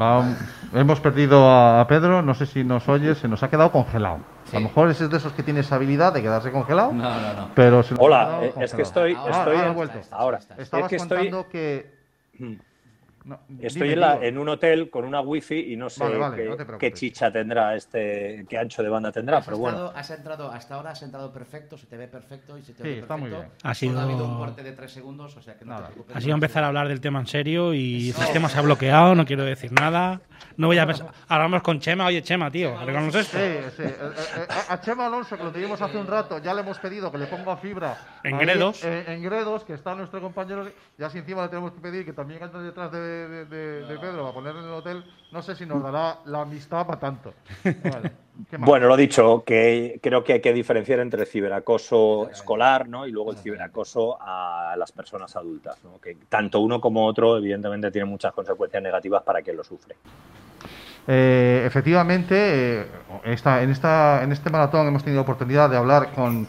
Va- 0.01 0.35
hemos 0.75 0.99
perdido 1.01 1.49
a 1.49 1.87
Pedro, 1.89 2.21
no 2.23 2.35
sé 2.35 2.47
si 2.47 2.65
nos 2.65 2.89
oye, 2.89 3.15
se 3.15 3.29
nos 3.29 3.43
ha 3.43 3.49
quedado 3.51 3.71
congelado. 3.71 4.19
A 4.53 4.55
lo 4.57 4.61
mejor 4.61 4.91
ese 4.91 5.05
es 5.05 5.11
de 5.11 5.17
esos 5.19 5.33
que 5.33 5.43
tiene 5.43 5.61
esa 5.61 5.77
habilidad 5.77 6.13
de 6.13 6.23
quedarse 6.23 6.51
congelado, 6.51 6.93
No, 6.93 7.03
no, 7.21 7.33
no. 7.35 7.51
pero 7.55 7.83
Hola, 7.99 8.25
quedado 8.25 8.43
eh, 8.43 8.47
es 8.49 8.53
congelado. 8.55 8.77
que 8.77 8.83
estoy, 8.83 9.15
Ahora, 9.15 9.39
estoy 9.39 9.55
ahora 9.57 9.67
en- 9.67 9.71
ha 9.73 9.75
vuelto. 9.75 9.99
ahora, 10.11 10.39
Estabas 10.39 10.61
es 10.87 10.91
que 10.91 10.97
estoy, 10.97 11.19
contando 11.19 11.49
que... 11.49 11.97
Hmm. 12.39 12.55
No, 13.27 13.41
estoy 13.61 13.89
dime, 13.89 13.93
en, 13.95 14.01
la- 14.01 14.25
en 14.25 14.39
un 14.39 14.49
hotel 14.49 14.89
con 14.89 15.05
una 15.05 15.21
wifi 15.21 15.73
y 15.73 15.77
no 15.77 15.91
sé 15.91 16.03
Vale, 16.05 16.17
vale, 16.17 16.37
qué, 16.37 16.49
no 16.49 16.57
te 16.57 16.67
qué 16.79 16.93
chicha 16.93 17.31
tendrá 17.33 17.75
este, 17.75 18.47
qué 18.49 18.57
ancho 18.57 18.83
de 18.83 18.89
banda 18.89 19.11
tendrá, 19.11 19.39
Has, 19.39 19.45
pero 19.45 19.59
bueno. 19.59 19.77
estado- 19.87 19.97
has 19.99 20.11
entrado, 20.11 20.51
hasta 20.53 20.75
ahora 20.77 20.91
has 20.93 21.03
entrado 21.03 21.33
perfecto, 21.33 21.77
se 21.77 21.87
te 21.87 21.97
ve 21.97 22.07
perfecto 22.09 22.57
y 22.57 22.63
se 22.63 22.73
te 22.73 22.83
Sí, 22.85 22.89
ve 22.89 22.99
está 23.01 23.17
muy 23.17 23.29
perfecto. 23.31 23.53
bien. 23.59 23.71
Ha 23.71 23.75
sido- 23.75 23.93
Solo 23.95 24.05
habido 24.07 24.25
un 24.27 24.39
corte 24.39 24.63
de 24.63 24.73
tres 24.73 24.93
segundos, 24.93 25.37
o 25.37 25.43
sea 25.43 25.59
que 25.59 25.65
no 25.65 25.73
Nada. 25.73 25.89
te 25.89 25.93
preocupes. 25.95 26.17
Ha 26.17 26.21
sido 26.21 26.35
empezar 26.35 26.65
a 26.65 26.69
hablar 26.69 26.89
del 26.89 27.01
tema 27.01 27.19
en 27.21 27.27
serio 27.27 27.75
y 27.75 28.11
el 28.11 28.33
tema 28.33 28.49
se 28.49 28.59
ha 28.59 28.63
bloqueado, 28.63 29.15
no 29.17 29.25
quiero 29.27 29.45
decir 29.45 29.73
nada. 29.73 30.21
No 30.57 30.69
voy 30.69 30.79
a 30.79 30.87
pensar. 30.87 31.11
Hablamos 31.29 31.63
con 31.63 31.81
Chema, 31.81 32.07
oye 32.07 32.23
Chema, 32.23 32.51
tío, 32.51 32.79
reconoces 32.85 33.27
esto. 33.35 33.39
Sí, 33.39 33.77
sí. 33.77 33.83
eh, 33.83 33.97
eh, 34.01 34.23
eh, 34.39 34.47
a 34.69 34.81
Chema 34.81 35.07
Alonso, 35.07 35.37
que 35.37 35.43
lo 35.45 35.51
tuvimos 35.51 35.81
hace 35.83 35.97
un 35.99 36.07
rato, 36.07 36.39
ya 36.39 36.55
le 36.55 36.61
hemos 36.61 36.79
pedido 36.79 37.11
que 37.11 37.19
le 37.19 37.27
ponga 37.27 37.57
fibra. 37.57 37.97
En 38.23 38.35
ahí, 38.35 38.41
Gredos. 38.47 38.85
eh, 38.85 39.05
en 39.09 39.23
Gredos, 39.23 39.65
que 39.65 39.75
está 39.75 39.95
nuestro 39.95 40.21
compañero. 40.21 40.67
Ya 40.99 41.11
si 41.11 41.19
encima 41.19 41.43
le 41.43 41.49
tenemos 41.49 41.73
que 41.73 41.81
pedir 41.81 42.05
que 42.05 42.13
también 42.13 42.43
ande 42.43 42.61
detrás 42.63 42.93
de, 42.93 42.99
de- 43.17 43.45
de- 43.47 43.87
de 43.87 43.99
Pedro 43.99 44.23
para 44.23 44.35
ponerle 44.35 44.61
en 44.61 44.67
el 44.67 44.73
hotel. 44.73 45.05
No 45.33 45.43
sé 45.43 45.55
si 45.57 45.67
nos 45.67 45.83
dará 45.83 46.19
la 46.27 46.43
amistad 46.43 46.87
para 46.87 46.99
tanto. 47.01 47.35
Bueno, 48.59 48.87
lo 48.87 48.99
dicho, 48.99 49.45
que 49.47 49.99
creo 50.03 50.23
que 50.23 50.35
hay 50.35 50.41
que 50.43 50.53
diferenciar 50.53 51.01
entre 51.01 51.23
el 51.23 51.27
ciberacoso 51.27 52.29
escolar 52.31 52.87
¿no? 52.87 53.07
y 53.07 53.11
luego 53.11 53.31
el 53.31 53.39
ciberacoso 53.39 54.19
a 54.21 54.75
las 54.77 54.93
personas 54.93 55.35
adultas. 55.37 55.83
¿no? 55.83 55.99
Que 55.99 56.19
tanto 56.29 56.61
uno 56.61 56.79
como 56.79 57.07
otro, 57.07 57.39
evidentemente, 57.39 57.91
tienen 57.91 58.11
muchas 58.11 58.35
consecuencias 58.35 58.83
negativas 58.83 59.23
para 59.23 59.41
quien 59.41 59.57
lo 59.57 59.65
sufre. 59.65 59.97
Eh, 61.09 61.63
efectivamente, 61.65 62.81
eh, 62.83 62.87
esta- 63.25 63.63
en, 63.63 63.71
esta, 63.71 64.23
en 64.23 64.33
este 64.33 64.51
maratón 64.51 64.87
hemos 64.89 65.03
tenido 65.03 65.23
oportunidad 65.23 65.71
de 65.71 65.79
hablar 65.79 66.13
con, 66.13 66.47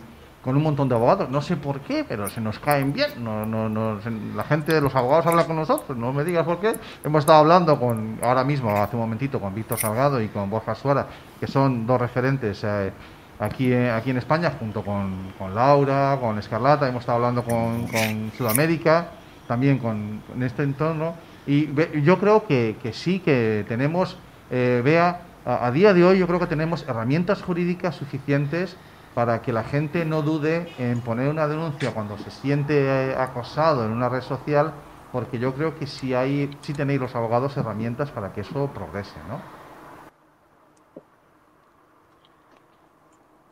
con 0.47 0.55
un 0.55 0.63
montón 0.63 0.87
de 0.87 0.95
abogados. 0.95 1.29
No 1.29 1.41
sé 1.41 1.57
por 1.57 1.81
qué, 1.81 2.05
pero 2.07 2.29
se 2.29 2.39
nos 2.39 2.57
caen 2.57 2.93
bien. 2.93 3.21
No, 3.21 3.45
no, 3.45 3.67
no, 3.67 3.99
la 4.33 4.45
gente 4.45 4.73
de 4.73 4.79
los 4.79 4.95
abogados 4.95 5.25
habla 5.25 5.43
con 5.43 5.57
nosotros. 5.57 5.97
No 5.97 6.13
me 6.13 6.23
digas 6.23 6.45
por 6.45 6.61
qué. 6.61 6.73
Hemos 7.03 7.19
estado 7.19 7.39
hablando 7.39 7.77
con 7.77 8.17
ahora 8.23 8.45
mismo, 8.45 8.69
hace 8.71 8.95
un 8.95 9.01
momentito, 9.01 9.41
con 9.41 9.53
Víctor 9.53 9.77
Salgado 9.77 10.21
y 10.21 10.29
con 10.29 10.49
Borja 10.49 10.73
Suara, 10.73 11.05
que 11.37 11.47
son 11.47 11.85
dos 11.85 11.99
referentes 11.99 12.63
eh, 12.63 12.93
aquí, 13.39 13.73
eh, 13.73 13.91
aquí 13.91 14.11
en 14.11 14.19
España, 14.19 14.53
junto 14.57 14.85
con, 14.85 15.33
con 15.37 15.53
Laura, 15.53 16.17
con 16.21 16.39
Escarlata. 16.39 16.87
Hemos 16.87 17.01
estado 17.01 17.17
hablando 17.17 17.43
con, 17.43 17.85
con 17.87 18.31
Sudamérica, 18.37 19.07
también 19.49 19.79
con, 19.79 20.21
con 20.29 20.41
este 20.43 20.63
entorno. 20.63 21.15
Y 21.45 21.67
yo 22.03 22.19
creo 22.19 22.47
que, 22.47 22.77
que 22.81 22.93
sí 22.93 23.19
que 23.19 23.65
tenemos, 23.67 24.17
eh, 24.49 24.81
vea, 24.81 25.23
a, 25.45 25.67
a 25.67 25.71
día 25.73 25.93
de 25.93 26.05
hoy 26.05 26.19
yo 26.19 26.25
creo 26.25 26.39
que 26.39 26.47
tenemos 26.47 26.87
herramientas 26.87 27.41
jurídicas 27.41 27.95
suficientes 27.95 28.77
para 29.17 29.41
que 29.41 29.51
la 29.51 29.63
gente 29.63 30.05
no 30.05 30.21
dude 30.21 30.67
en 30.77 31.01
poner 31.01 31.29
una 31.29 31.47
denuncia 31.47 31.89
cuando 31.89 32.19
se 32.19 32.29
siente 32.29 32.85
eh, 32.85 33.15
acosado 33.17 33.83
en 33.83 33.89
una 33.89 34.09
red 34.09 34.21
social, 34.21 34.71
porque 35.11 35.39
yo 35.39 35.55
creo 35.55 35.73
que 35.73 35.87
sí 35.87 36.13
hay, 36.13 36.55
sí 36.61 36.71
tenéis 36.71 36.99
los 36.99 37.15
abogados 37.15 37.57
herramientas 37.57 38.11
para 38.11 38.31
que 38.31 38.41
eso 38.41 38.69
progrese, 38.75 39.15
¿no? 39.27 39.41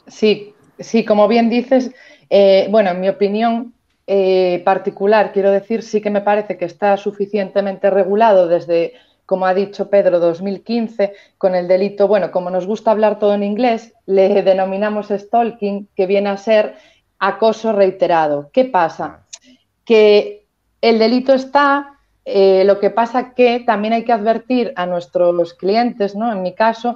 Sí, 0.06 0.56
sí, 0.78 1.04
como 1.04 1.28
bien 1.28 1.50
dices, 1.50 1.90
eh, 2.30 2.68
bueno, 2.70 2.92
en 2.92 3.02
mi 3.02 3.10
opinión 3.10 3.74
eh, 4.06 4.62
particular, 4.64 5.32
quiero 5.34 5.50
decir, 5.50 5.82
sí 5.82 6.00
que 6.00 6.12
me 6.12 6.22
parece 6.22 6.58
que 6.58 6.66
está 6.66 6.96
suficientemente 6.96 7.90
regulado 7.90 8.48
desde, 8.48 8.94
como 9.26 9.46
ha 9.46 9.54
dicho 9.54 9.90
Pedro, 9.90 10.20
2015, 10.20 11.14
con 11.38 11.56
el 11.56 11.68
delito, 11.68 12.08
bueno, 12.08 12.32
como 12.32 12.50
nos 12.50 12.68
gusta 12.68 12.92
hablar 12.92 13.20
todo 13.20 13.34
en 13.34 13.44
inglés, 13.44 13.94
le 14.06 14.44
denominamos 14.44 15.08
stalking, 15.10 15.88
que 15.96 16.06
viene 16.06 16.30
a 16.30 16.38
ser 16.38 16.76
acoso 17.20 17.74
reiterado. 17.74 18.50
¿Qué 18.54 18.66
pasa? 18.66 19.26
Que 19.84 20.46
el 20.82 21.00
delito 21.00 21.34
está, 21.34 21.98
eh, 22.24 22.64
lo 22.66 22.80
que 22.80 22.92
pasa 22.92 23.34
que 23.34 23.62
también 23.62 23.94
hay 23.94 24.04
que 24.04 24.14
advertir 24.14 24.74
a 24.76 24.86
nuestros 24.86 25.54
clientes, 25.54 26.16
¿no? 26.16 26.32
En 26.32 26.42
mi 26.44 26.54
caso, 26.54 26.96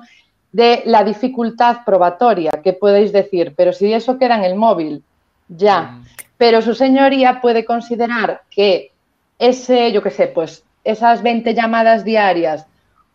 de 0.51 0.83
la 0.85 1.03
dificultad 1.03 1.77
probatoria, 1.85 2.51
que 2.63 2.73
podéis 2.73 3.11
decir, 3.11 3.53
pero 3.55 3.73
si 3.73 3.91
eso 3.93 4.17
queda 4.17 4.37
en 4.37 4.43
el 4.43 4.55
móvil, 4.55 5.03
ya. 5.47 6.01
Pero 6.37 6.61
su 6.61 6.73
señoría 6.73 7.41
puede 7.41 7.65
considerar 7.65 8.41
que 8.49 8.91
ese, 9.37 9.91
yo 9.91 10.01
qué 10.01 10.11
sé, 10.11 10.27
pues 10.27 10.63
esas 10.83 11.21
20 11.21 11.53
llamadas 11.53 12.03
diarias, 12.03 12.65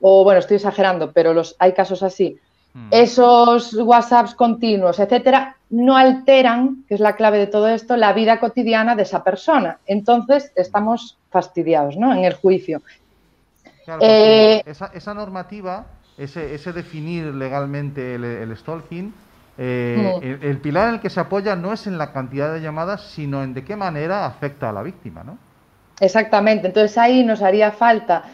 o 0.00 0.24
bueno, 0.24 0.40
estoy 0.40 0.56
exagerando, 0.56 1.12
pero 1.12 1.32
los, 1.34 1.56
hay 1.58 1.72
casos 1.72 2.02
así, 2.02 2.38
Mm. 2.76 2.88
esos 2.90 3.72
WhatsApps 3.74 4.34
continuos, 4.34 4.98
etcétera, 4.98 5.56
no 5.70 5.96
alteran, 5.96 6.84
que 6.88 6.94
es 6.94 7.00
la 7.00 7.14
clave 7.14 7.38
de 7.38 7.46
todo 7.46 7.68
esto, 7.68 7.96
la 7.96 8.12
vida 8.12 8.40
cotidiana 8.40 8.96
de 8.96 9.04
esa 9.04 9.22
persona. 9.22 9.78
Entonces, 9.86 10.50
estamos 10.56 11.16
fastidiados, 11.30 11.96
¿no? 11.96 12.12
En 12.12 12.24
el 12.24 12.34
juicio. 12.34 12.82
Claro, 13.84 14.00
Eh, 14.02 14.60
esa, 14.66 14.86
esa 14.92 15.14
normativa, 15.14 15.86
ese, 16.18 16.52
ese 16.52 16.72
definir 16.72 17.26
legalmente 17.26 18.16
el, 18.16 18.24
el 18.24 18.56
stalking, 18.56 19.14
eh, 19.56 20.18
Mm. 20.20 20.24
el, 20.24 20.50
el 20.50 20.58
pilar 20.58 20.88
en 20.88 20.94
el 20.94 21.00
que 21.00 21.10
se 21.10 21.20
apoya 21.20 21.54
no 21.54 21.72
es 21.72 21.86
en 21.86 21.96
la 21.96 22.12
cantidad 22.12 22.52
de 22.52 22.60
llamadas, 22.60 23.02
sino 23.02 23.44
en 23.44 23.54
de 23.54 23.62
qué 23.64 23.76
manera 23.76 24.26
afecta 24.26 24.70
a 24.70 24.72
la 24.72 24.82
víctima, 24.82 25.22
¿no? 25.22 25.38
Exactamente. 26.00 26.66
Entonces 26.68 26.96
ahí 26.98 27.24
nos 27.24 27.42
haría 27.42 27.70
falta 27.72 28.24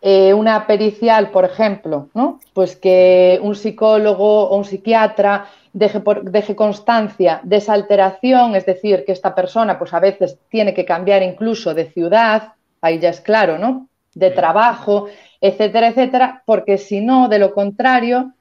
eh, 0.00 0.34
una 0.34 0.66
pericial, 0.66 1.30
por 1.30 1.44
ejemplo, 1.44 2.08
¿no? 2.14 2.40
Pues 2.52 2.76
que 2.76 3.38
un 3.42 3.54
psicólogo 3.56 4.48
o 4.48 4.56
un 4.56 4.64
psiquiatra 4.64 5.46
deje, 5.72 6.00
por- 6.00 6.30
deje 6.30 6.54
constancia 6.54 7.40
de 7.42 7.56
esa 7.56 7.72
alteración, 7.74 8.54
es 8.56 8.66
decir, 8.66 9.04
que 9.04 9.12
esta 9.12 9.34
persona, 9.34 9.78
pues 9.78 9.92
a 9.94 10.00
veces 10.00 10.38
tiene 10.50 10.74
que 10.74 10.84
cambiar 10.84 11.22
incluso 11.22 11.74
de 11.74 11.90
ciudad, 11.90 12.52
ahí 12.80 12.98
ya 12.98 13.10
es 13.10 13.20
claro, 13.20 13.58
¿no? 13.58 13.88
De 14.14 14.30
trabajo, 14.30 15.06
etcétera, 15.40 15.88
etcétera, 15.88 16.42
porque 16.46 16.78
si 16.78 17.00
no, 17.00 17.28
de 17.28 17.38
lo 17.38 17.52
contrario, 17.54 18.32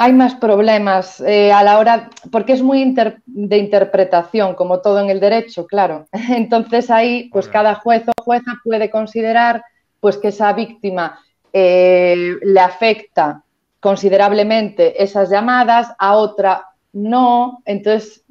hay 0.00 0.12
más 0.12 0.36
problemas 0.36 1.20
eh, 1.20 1.52
a 1.52 1.62
la 1.64 1.78
hora, 1.78 2.08
porque 2.30 2.52
es 2.52 2.62
muy 2.62 2.80
inter- 2.80 3.20
de 3.26 3.58
interpretación, 3.58 4.54
como 4.54 4.80
todo 4.80 5.00
en 5.00 5.10
el 5.10 5.18
derecho, 5.18 5.66
claro. 5.66 6.06
Entonces 6.30 6.88
ahí, 6.90 7.28
pues 7.32 7.48
cada 7.48 7.74
juez 7.74 8.04
o 8.06 8.12
jueza 8.22 8.52
puede 8.64 8.90
considerar 8.90 9.64
pues 10.00 10.16
que 10.16 10.28
esa 10.28 10.52
víctima 10.52 11.18
eh, 11.52 12.36
le 12.42 12.60
afecta 12.60 13.42
considerablemente 13.80 15.02
esas 15.02 15.30
llamadas, 15.30 15.92
a 15.98 16.14
otra 16.14 16.66
no. 16.92 17.60
Entonces 17.64 18.22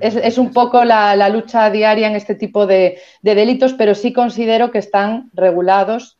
es, 0.00 0.16
es 0.16 0.36
un 0.36 0.52
poco 0.52 0.84
la, 0.84 1.16
la 1.16 1.30
lucha 1.30 1.70
diaria 1.70 2.06
en 2.08 2.16
este 2.16 2.34
tipo 2.34 2.66
de, 2.66 2.98
de 3.22 3.34
delitos, 3.34 3.72
pero 3.72 3.94
sí 3.94 4.12
considero 4.12 4.70
que 4.70 4.78
están 4.78 5.30
regulados 5.32 6.18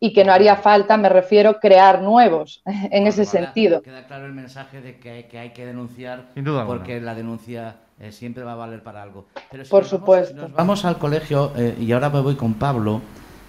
y 0.00 0.12
que 0.12 0.24
no 0.24 0.32
haría 0.32 0.56
falta, 0.56 0.96
me 0.96 1.08
refiero, 1.08 1.58
crear 1.60 2.02
nuevos 2.02 2.62
en 2.66 3.06
ese 3.06 3.24
sentido. 3.24 3.82
Queda 3.82 4.06
claro 4.06 4.26
el 4.26 4.32
mensaje 4.32 4.80
de 4.80 4.98
que, 4.98 5.26
que 5.30 5.38
hay 5.38 5.50
que 5.50 5.66
denunciar 5.66 6.26
Sin 6.34 6.44
duda 6.44 6.60
alguna. 6.60 6.78
porque 6.78 7.00
la 7.00 7.14
denuncia 7.14 7.76
eh, 8.00 8.12
siempre 8.12 8.44
va 8.44 8.52
a 8.52 8.56
valer 8.56 8.82
para 8.82 9.02
algo. 9.02 9.26
Pero 9.50 9.64
si 9.64 9.70
Por 9.70 9.82
nos 9.82 9.90
vamos- 9.92 10.00
supuesto. 10.04 10.34
si 10.36 10.40
nos 10.42 10.52
vamos 10.52 10.84
al 10.84 10.98
colegio 10.98 11.52
eh, 11.56 11.76
y 11.80 11.90
ahora 11.92 12.10
me 12.10 12.20
voy 12.20 12.36
con 12.36 12.54
Pablo. 12.54 13.00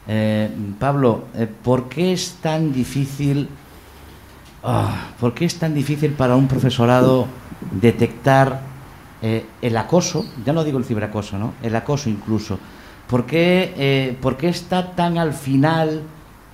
Eh, 0.07 0.49
Pablo, 0.79 1.25
eh, 1.35 1.45
¿por 1.45 1.87
qué 1.87 2.13
es 2.13 2.37
tan 2.41 2.73
difícil? 2.73 3.47
ah, 4.63 5.09
¿Por 5.19 5.33
qué 5.35 5.45
es 5.45 5.59
tan 5.59 5.73
difícil 5.75 6.13
para 6.13 6.35
un 6.35 6.47
profesorado 6.47 7.27
detectar 7.79 8.59
eh, 9.21 9.45
el 9.61 9.77
acoso? 9.77 10.25
Ya 10.45 10.53
no 10.53 10.63
digo 10.63 10.79
el 10.79 10.85
ciberacoso, 10.85 11.37
¿no? 11.37 11.53
El 11.61 11.75
acoso 11.75 12.09
incluso. 12.09 12.57
¿Por 13.07 13.25
qué, 13.25 13.73
eh, 13.77 14.17
por 14.19 14.35
qué 14.37 14.49
está 14.49 14.91
tan 14.93 15.17
al 15.19 15.33
final? 15.33 16.01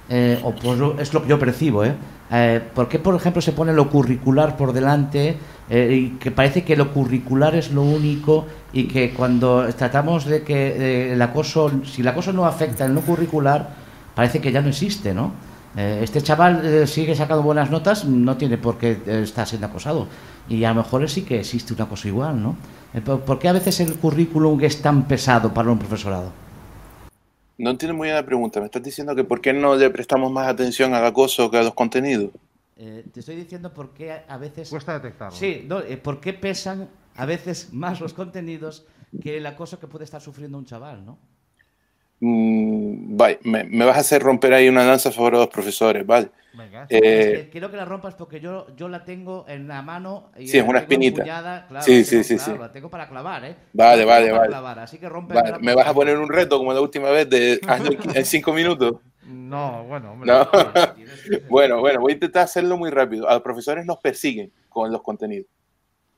Eh, 0.10 0.40
o 0.44 0.54
lo- 0.76 1.00
es 1.00 1.14
lo 1.14 1.22
que 1.24 1.30
yo 1.30 1.40
percibo, 1.40 1.84
¿eh? 1.84 1.94
Eh, 2.32 2.60
¿Por 2.74 2.88
qué, 2.90 2.98
por 3.00 3.16
ejemplo, 3.16 3.42
se 3.42 3.52
pone 3.52 3.72
lo 3.72 3.88
curricular 3.90 4.58
por 4.58 4.74
delante 4.74 5.38
eh, 5.70 5.94
y 5.94 6.10
que 6.18 6.32
parece 6.32 6.64
que 6.64 6.76
lo 6.76 6.92
curricular 6.92 7.56
es 7.56 7.72
lo 7.72 7.84
único 7.84 8.46
y 8.74 8.86
que 8.86 9.12
cuando 9.14 9.66
tratamos 9.78 10.26
de 10.26 10.42
que 10.44 10.68
eh, 10.70 11.14
el 11.14 11.22
acoso, 11.22 11.72
si 11.86 12.02
el 12.02 12.08
acoso 12.08 12.34
no 12.34 12.46
afecta 12.46 12.86
el 12.86 12.94
no 12.96 13.02
curricular, 13.02 13.70
parece 14.16 14.42
que 14.42 14.52
ya 14.52 14.62
no 14.62 14.70
existe, 14.70 15.14
¿no? 15.14 15.34
Eh, 15.78 16.00
este 16.04 16.22
chaval 16.22 16.88
sigue 16.88 17.16
sacando 17.16 17.44
buenas 17.44 17.70
notas, 17.70 18.06
no 18.06 18.38
tiene 18.38 18.58
por 18.58 18.78
qué 18.78 18.98
estar 19.06 19.46
siendo 19.48 19.68
acosado. 19.68 20.08
Y 20.50 20.64
a 20.64 20.70
lo 20.70 20.76
mejor 20.84 21.08
sí 21.10 21.24
que 21.24 21.40
existe 21.42 21.74
un 21.74 21.82
acoso 21.82 22.08
igual, 22.08 22.42
¿no? 22.42 22.56
Eh, 22.94 23.02
¿Por 23.02 23.22
por 23.22 23.38
qué 23.40 23.50
a 23.50 23.54
veces 23.54 23.80
el 23.82 23.94
currículum 23.96 24.60
es 24.62 24.82
tan 24.82 25.04
pesado 25.04 25.54
para 25.54 25.70
un 25.70 25.78
profesorado? 25.78 26.45
No 27.58 27.70
entiendo 27.70 27.96
muy 27.96 28.08
bien 28.08 28.16
la 28.16 28.26
pregunta. 28.26 28.60
Me 28.60 28.66
estás 28.66 28.84
diciendo 28.84 29.16
que 29.16 29.24
por 29.24 29.42
qué 29.42 29.54
no 29.54 29.76
le 29.76 29.90
prestamos 29.90 30.32
más 30.32 30.48
atención 30.48 30.94
al 30.94 31.06
acoso 31.06 31.50
que 31.50 31.58
a 31.58 31.64
los 31.64 31.74
contenidos. 31.74 32.32
Eh, 32.78 33.06
te 33.14 33.22
estoy 33.22 33.38
diciendo 33.38 33.74
por 33.74 33.94
qué 33.94 34.12
a- 34.12 34.38
veces... 34.38 34.70
Cuesta 34.70 34.94
detectarlo. 34.94 35.36
Sí, 35.36 35.66
no, 35.68 35.80
eh, 35.80 35.96
¿por 35.98 36.20
qué 36.20 36.34
pesan 36.34 36.90
a 37.16 37.26
veces 37.26 37.72
más 37.74 38.02
los 38.02 38.14
contenidos 38.14 38.86
que 39.22 39.38
el 39.38 39.46
acoso 39.46 39.80
que 39.80 39.88
puede 39.88 40.04
estar 40.04 40.22
sufriendo 40.22 40.58
un 40.58 40.66
chaval, 40.66 41.06
no? 41.06 41.18
Mm, 42.28 43.16
vale, 43.16 43.40
me, 43.44 43.64
me 43.66 43.86
vas 43.86 43.98
a 43.98 44.00
hacer 44.00 44.22
romper 44.24 44.52
ahí 44.54 44.68
una 44.68 44.84
lanza 44.84 45.10
a 45.10 45.12
favor 45.12 45.34
de 45.34 45.40
los 45.40 45.48
profesores, 45.50 46.04
¿vale? 46.08 46.30
Venga, 46.54 46.88
Eh, 46.90 47.50
quiero 47.52 47.70
que 47.70 47.78
la 47.78 47.86
rompas 47.86 48.16
porque 48.16 48.40
yo, 48.40 48.66
yo 48.76 48.88
la 48.88 49.04
tengo 49.06 49.46
en 49.48 49.68
la 49.68 49.82
mano 49.84 50.32
y 50.40 50.48
Sí, 50.48 50.58
es 50.58 50.68
una 50.68 50.80
espinita. 50.80 51.18
empuñada, 51.18 51.68
claro, 51.68 51.86
Sí, 51.86 52.04
sí, 52.04 52.12
tengo, 52.12 52.24
sí, 52.24 52.36
claro, 52.38 52.54
sí. 52.54 52.60
La 52.60 52.72
tengo 52.72 52.90
para 52.90 53.08
clavar, 53.10 53.46
¿eh? 53.46 53.56
Vale, 53.74 54.06
La 54.06 54.08
vale, 54.08 54.32
vale. 54.32 54.48
clavar, 54.48 54.80
así 54.80 54.98
que 54.98 55.08
rompe 55.08 55.36
Vale, 55.36 55.60
me 55.60 55.76
vas 55.76 55.88
a 55.88 55.94
poner 55.94 56.18
un 56.18 56.30
reto 56.30 56.58
como 56.58 56.74
la 56.74 56.82
última 56.82 57.10
vez 57.12 57.30
de 57.30 57.60
hazlo 57.68 57.92
en- 58.16 58.26
cinco 58.26 58.54
minutos. 58.54 58.96
No, 59.28 59.84
bueno, 59.84 60.14
hombre. 60.14 60.32
No. 60.32 60.48
Bueno, 61.50 61.80
bueno, 61.80 62.00
voy 62.02 62.12
a 62.12 62.16
intentar 62.16 62.44
hacerlo 62.44 62.78
muy 62.78 62.90
rápido. 62.90 63.28
A 63.30 63.34
los 63.34 63.42
profesores 63.42 63.86
nos 63.86 63.98
persiguen 63.98 64.52
con 64.70 64.92
los 64.92 65.02
contenidos. 65.02 65.48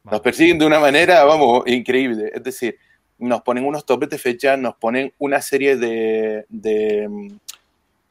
Nos 0.03 0.21
persiguen 0.21 0.57
de 0.59 0.65
una 0.65 0.79
manera, 0.79 1.23
vamos, 1.25 1.63
increíble. 1.65 2.31
Es 2.33 2.43
decir, 2.43 2.77
nos 3.19 3.41
ponen 3.41 3.65
unos 3.65 3.85
topes 3.85 4.09
de 4.09 4.17
fecha, 4.17 4.57
nos 4.57 4.75
ponen 4.75 5.13
una 5.19 5.41
serie 5.41 5.75
de, 5.77 6.45
de, 6.49 7.29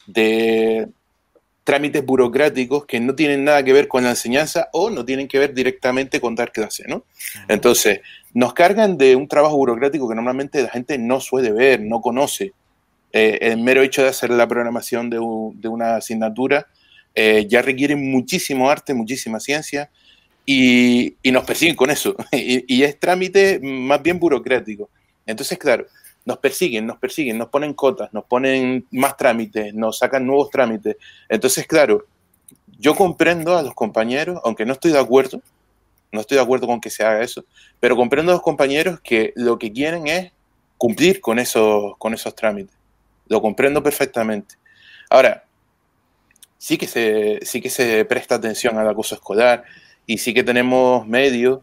de 0.07 0.89
trámites 1.65 2.05
burocráticos 2.05 2.87
que 2.87 3.01
no 3.01 3.15
tienen 3.15 3.45
nada 3.45 3.65
que 3.65 3.73
ver 3.73 3.89
con 3.89 4.05
la 4.05 4.11
enseñanza 4.11 4.69
o 4.73 4.91
no 4.91 5.05
tienen 5.05 5.29
que 5.29 5.39
ver 5.39 5.55
directamente 5.55 6.21
con 6.21 6.35
dar 6.37 6.53
clase, 6.53 6.85
¿no? 6.89 7.05
Entonces, 7.49 8.01
nos 8.35 8.55
cargan 8.55 8.99
de 8.99 9.17
un 9.17 9.29
trabajo 9.29 9.57
burocrático 9.57 10.09
que 10.09 10.15
normalmente 10.15 10.63
la 10.63 10.71
gente 10.71 10.99
no 10.99 11.21
suele 11.21 11.53
ver, 11.53 11.81
no 11.83 12.01
conoce. 12.01 12.53
Eh, 13.13 13.39
el 13.43 13.59
mero 13.59 13.83
hecho 13.83 14.03
de 14.03 14.09
hacer 14.11 14.31
la 14.31 14.49
programación 14.49 15.11
de, 15.11 15.19
un- 15.19 15.61
de 15.61 15.69
una 15.69 15.97
asignatura 15.97 16.67
eh, 17.15 17.47
ya 17.49 17.63
requiere 17.63 17.97
muchísimo 17.97 18.71
arte, 18.71 18.95
muchísima 18.95 19.41
ciencia 19.41 19.91
y, 20.45 21.17
y 21.23 21.33
nos 21.33 21.45
persiguen 21.45 21.77
con 21.77 21.91
eso. 21.91 22.17
y, 22.33 22.65
y 22.75 22.83
es 22.85 22.99
trámite 23.01 23.61
más 23.63 24.03
bien 24.03 24.19
burocrático. 24.21 24.91
Entonces, 25.27 25.59
claro, 25.59 25.87
nos 26.25 26.39
persiguen, 26.39 26.87
nos 26.87 26.99
persiguen, 26.99 27.39
nos 27.39 27.49
ponen 27.49 27.75
cotas, 27.75 28.13
nos 28.13 28.25
ponen 28.25 28.87
más 28.91 29.17
trámites, 29.17 29.75
nos 29.75 29.99
sacan 29.99 30.27
nuevos 30.27 30.51
trámites. 30.51 30.97
Entonces, 31.29 31.67
claro, 31.67 32.07
yo 32.79 32.95
comprendo 32.95 33.57
a 33.57 33.63
los 33.63 33.75
compañeros, 33.75 34.41
aunque 34.45 34.67
no 34.67 34.73
estoy 34.73 34.93
de 34.93 34.99
acuerdo, 34.99 35.41
no 36.13 36.21
estoy 36.21 36.37
de 36.37 36.43
acuerdo 36.43 36.67
con 36.67 36.81
que 36.81 36.91
se 36.91 37.05
haga 37.05 37.23
eso, 37.23 37.45
pero 37.81 37.97
comprendo 37.97 38.33
a 38.33 38.35
los 38.35 38.43
compañeros 38.43 39.01
que 39.01 39.33
lo 39.37 39.59
que 39.59 39.73
quieren 39.73 40.07
es 40.07 40.33
cumplir 40.79 41.21
con 41.21 41.39
esos, 41.39 41.97
con 41.99 42.15
esos 42.15 42.35
trámites. 42.35 42.77
Lo 43.29 43.41
comprendo 43.41 43.83
perfectamente. 43.83 44.57
Ahora, 45.11 45.45
sí 46.59 46.79
que 46.79 46.87
se, 46.87 47.41
sí 47.43 47.61
que 47.61 47.71
se 47.71 48.05
presta 48.05 48.37
atención 48.37 48.79
al 48.79 48.89
acoso 48.89 49.15
escolar 49.15 49.65
y 50.07 50.19
sí 50.19 50.35
que 50.35 50.43
tenemos 50.43 51.07
medios. 51.07 51.61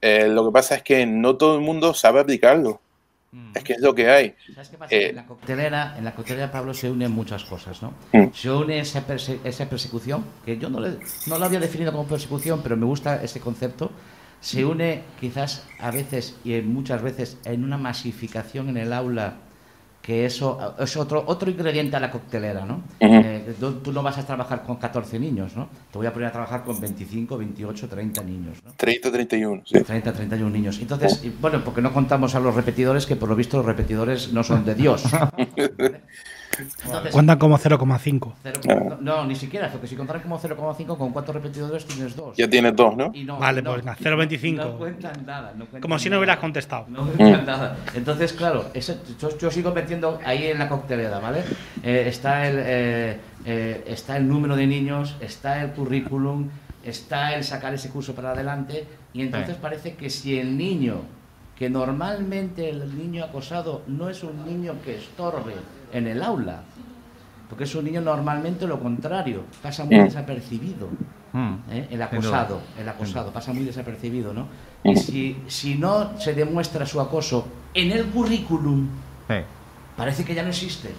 Eh, 0.00 0.28
lo 0.28 0.46
que 0.46 0.52
pasa 0.52 0.76
es 0.76 0.82
que 0.82 1.06
no 1.06 1.36
todo 1.36 1.56
el 1.56 1.62
mundo 1.62 1.94
sabe 1.94 2.20
aplicarlo. 2.20 2.80
Es 3.54 3.64
que 3.64 3.72
es 3.74 3.80
lo 3.80 3.94
que 3.94 4.08
hay. 4.10 4.34
¿Sabes 4.54 4.68
qué 4.68 4.76
pasa? 4.78 4.94
Eh, 4.94 5.10
en 5.10 5.16
la 5.16 5.26
coctelera, 5.26 5.94
en 5.98 6.04
la 6.04 6.14
coctelera 6.14 6.50
Pablo 6.50 6.74
se 6.74 6.90
unen 6.90 7.10
muchas 7.12 7.44
cosas, 7.44 7.82
¿no? 7.82 7.92
Mm. 8.12 8.32
Se 8.32 8.50
une 8.50 8.78
esa, 8.78 9.06
perse- 9.06 9.38
esa 9.44 9.68
persecución, 9.68 10.24
que 10.44 10.58
yo 10.58 10.68
no, 10.70 10.80
le- 10.80 10.98
no 11.26 11.38
lo 11.38 11.44
había 11.44 11.60
definido 11.60 11.92
como 11.92 12.06
persecución, 12.06 12.60
pero 12.62 12.76
me 12.76 12.86
gusta 12.86 13.22
ese 13.22 13.40
concepto. 13.40 13.90
Se 14.40 14.64
une 14.64 15.02
quizás 15.20 15.66
a 15.80 15.90
veces 15.90 16.36
y 16.44 16.60
muchas 16.60 17.00
veces 17.02 17.38
en 17.44 17.64
una 17.64 17.78
masificación 17.78 18.68
en 18.68 18.76
el 18.76 18.92
aula, 18.92 19.34
que 20.04 20.26
eso 20.26 20.76
es 20.78 20.98
otro, 20.98 21.24
otro 21.26 21.50
ingrediente 21.50 21.96
a 21.96 22.00
la 22.00 22.10
coctelera, 22.10 22.66
¿no? 22.66 22.82
Eh, 23.00 23.54
tú, 23.58 23.90
no 23.90 24.02
vas 24.02 24.18
a 24.18 24.26
trabajar 24.26 24.62
con 24.62 24.76
14 24.76 25.18
niños, 25.18 25.56
¿no? 25.56 25.70
Te 25.90 25.96
voy 25.96 26.06
a 26.06 26.12
poner 26.12 26.28
a 26.28 26.32
trabajar 26.32 26.62
con 26.62 26.78
25, 26.78 27.38
28, 27.38 27.88
30 27.88 28.22
niños, 28.22 28.58
¿no? 28.62 28.72
30, 28.76 29.10
31. 29.10 29.62
sí. 29.64 29.80
30, 29.80 30.12
31 30.12 30.50
niños. 30.50 30.78
Entonces, 30.78 31.24
y, 31.24 31.30
bueno, 31.30 31.64
porque 31.64 31.80
no 31.80 31.90
contamos 31.94 32.34
a 32.34 32.40
los 32.40 32.54
repetidores, 32.54 33.06
que 33.06 33.16
por 33.16 33.30
lo 33.30 33.34
visto 33.34 33.56
los 33.56 33.64
repetidores 33.64 34.30
no 34.30 34.44
son 34.44 34.66
de 34.66 34.74
Dios. 34.74 35.04
Entonces, 36.58 37.12
Cuentan 37.12 37.38
como 37.38 37.58
0,5. 37.58 38.32
cero- 38.42 38.60
no, 38.66 38.96
no, 39.00 39.24
ni 39.26 39.34
siquiera, 39.34 39.70
porque 39.70 39.86
si 39.86 39.96
contaran 39.96 40.22
como 40.22 40.38
0,5, 40.38 40.96
¿con 40.96 41.12
cuántos 41.12 41.34
repetidores 41.34 41.84
tienes 41.86 42.14
dos? 42.16 42.36
Ya 42.36 42.48
tienes 42.48 42.74
dos, 42.76 42.96
¿no? 42.96 43.10
Y 43.14 43.24
no- 43.24 43.38
Vale, 43.38 43.62
no- 43.62 43.72
pues, 43.72 43.84
0,25. 44.00 44.56
No 44.64 44.78
cuentan 44.78 45.24
nada. 45.26 45.50
no 45.52 45.64
cuentan 45.66 45.80
Como 45.80 45.98
si 45.98 46.10
no 46.10 46.18
hubieras 46.18 46.38
contestado. 46.38 46.86
No 46.88 47.06
cuentan 47.06 47.46
nada. 47.46 47.76
Entonces, 47.94 48.32
claro, 48.32 48.66
ese- 48.74 48.98
yo, 49.20 49.36
yo 49.38 49.50
sigo 49.50 49.72
metiendo 49.72 50.18
ahí 50.24 50.46
en 50.46 50.58
la 50.58 50.68
coctelera, 50.68 51.18
¿vale? 51.18 51.42
Eh, 51.82 52.04
está 52.08 52.46
el. 52.48 52.56
eh, 52.58 53.18
eh, 53.46 53.84
está 53.86 54.16
el 54.16 54.26
número 54.28 54.56
de 54.56 54.66
niños, 54.66 55.16
está 55.20 55.62
el 55.62 55.70
currículum, 55.72 56.48
está 56.82 57.34
el 57.34 57.44
sacar 57.44 57.74
ese 57.74 57.90
curso 57.90 58.14
para 58.14 58.30
adelante 58.32 58.86
y 59.12 59.22
entonces 59.22 59.54
Sí. 59.56 59.58
parece 59.60 59.94
que 59.94 60.08
si 60.10 60.38
el 60.38 60.56
niño, 60.56 61.02
que 61.56 61.68
normalmente 61.70 62.68
el 62.70 62.96
niño 62.98 63.24
acosado 63.24 63.82
no 63.86 64.08
es 64.08 64.22
un 64.22 64.44
niño 64.44 64.74
que 64.84 64.96
estorbe 64.96 65.54
en 65.94 66.06
el 66.06 66.22
aula, 66.22 66.60
porque 67.48 67.64
es 67.64 67.74
un 67.74 67.84
niño 67.84 68.00
normalmente 68.00 68.66
lo 68.66 68.78
contrario, 68.80 69.44
pasa 69.62 69.84
muy 69.84 69.98
desapercibido. 69.98 70.88
Mm. 71.32 71.54
¿eh? 71.70 71.88
El 71.90 72.02
acosado, 72.02 72.60
el 72.78 72.88
acosado, 72.88 73.32
pasa 73.32 73.52
muy 73.52 73.64
desapercibido, 73.64 74.32
¿no? 74.34 74.48
Y 74.84 74.96
si, 74.96 75.42
si 75.46 75.74
no 75.76 76.18
se 76.18 76.34
demuestra 76.34 76.84
su 76.84 77.00
acoso 77.00 77.48
en 77.72 77.90
el 77.92 78.04
currículum, 78.06 78.88
parece 79.96 80.24
que 80.24 80.34
ya 80.34 80.42
no 80.42 80.50
existe. 80.50 80.90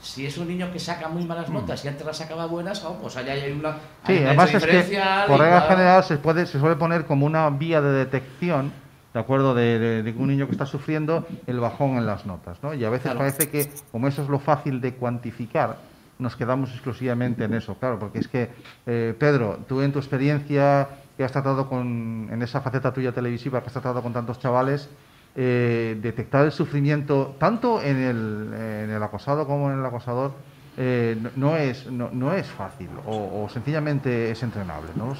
Si 0.00 0.26
es 0.26 0.36
un 0.36 0.48
niño 0.48 0.70
que 0.70 0.78
saca 0.78 1.08
muy 1.08 1.24
malas 1.24 1.48
Mm. 1.48 1.54
notas 1.54 1.82
y 1.84 1.88
antes 1.88 2.04
las 2.06 2.18
sacaba 2.18 2.44
buenas, 2.46 2.84
oh, 2.84 2.98
pues 3.00 3.16
allá 3.16 3.32
hay 3.32 3.52
una, 3.52 3.72
Sí, 4.06 4.12
hay 4.12 4.18
una 4.18 4.28
además 4.28 4.54
es 4.54 4.64
que 4.64 5.02
por 5.26 5.40
regla 5.40 5.62
general 5.62 6.04
se 6.04 6.18
puede 6.18 6.46
se 6.46 6.60
suele 6.60 6.76
poner 6.76 7.06
como 7.06 7.24
una 7.24 7.48
vía 7.50 7.80
de 7.80 7.90
detección, 7.92 8.70
de 9.14 9.20
acuerdo, 9.20 9.54
de, 9.54 9.78
de- 9.78 10.02
de 10.02 10.10
un 10.12 10.26
niño 10.28 10.46
que 10.46 10.52
está 10.52 10.66
sufriendo 10.66 11.24
el 11.46 11.60
bajón 11.60 11.96
en 11.96 12.04
las 12.04 12.26
notas, 12.26 12.58
¿no? 12.62 12.74
Y 12.74 12.84
a 12.84 12.90
veces 12.90 13.04
Claro. 13.12 13.20
parece 13.20 13.48
que 13.48 13.70
como 13.92 14.08
eso 14.08 14.22
es 14.22 14.28
lo 14.28 14.40
fácil 14.40 14.80
de 14.80 14.94
cuantificar, 14.94 15.78
nos 16.18 16.36
quedamos 16.36 16.70
exclusivamente 16.70 17.44
en 17.44 17.54
eso, 17.54 17.74
claro, 17.76 17.98
porque 17.98 18.18
es 18.18 18.28
que 18.28 18.50
eh, 18.86 19.14
Pedro, 19.18 19.58
tú 19.68 19.80
en 19.82 19.92
tu 19.92 19.98
experiencia 20.00 20.88
que 21.16 21.24
has 21.24 21.32
tratado 21.32 21.68
con 21.68 22.28
en 22.30 22.42
esa 22.42 22.60
faceta 22.60 22.92
tuya 22.92 23.12
televisiva 23.12 23.60
que 23.60 23.68
has 23.68 23.72
tratado 23.72 24.02
con 24.02 24.12
tantos 24.12 24.38
chavales 24.40 24.88
eh, 25.36 25.96
detectar 26.02 26.44
el 26.44 26.52
sufrimiento 26.52 27.34
tanto 27.38 27.80
en 27.82 27.96
el, 27.96 28.52
en 28.54 28.90
el 28.90 29.02
acosado 29.02 29.46
como 29.46 29.70
en 29.72 29.78
el 29.80 29.86
acosador 29.86 30.32
eh, 30.76 31.16
no, 31.20 31.30
no 31.36 31.56
es, 31.56 31.88
no, 31.90 32.10
no 32.12 32.32
es 32.32 32.46
fácil 32.48 32.88
o, 33.06 33.44
o 33.44 33.48
sencillamente 33.48 34.30
es 34.32 34.42
entrenable, 34.42 34.88
¿no? 34.96 35.14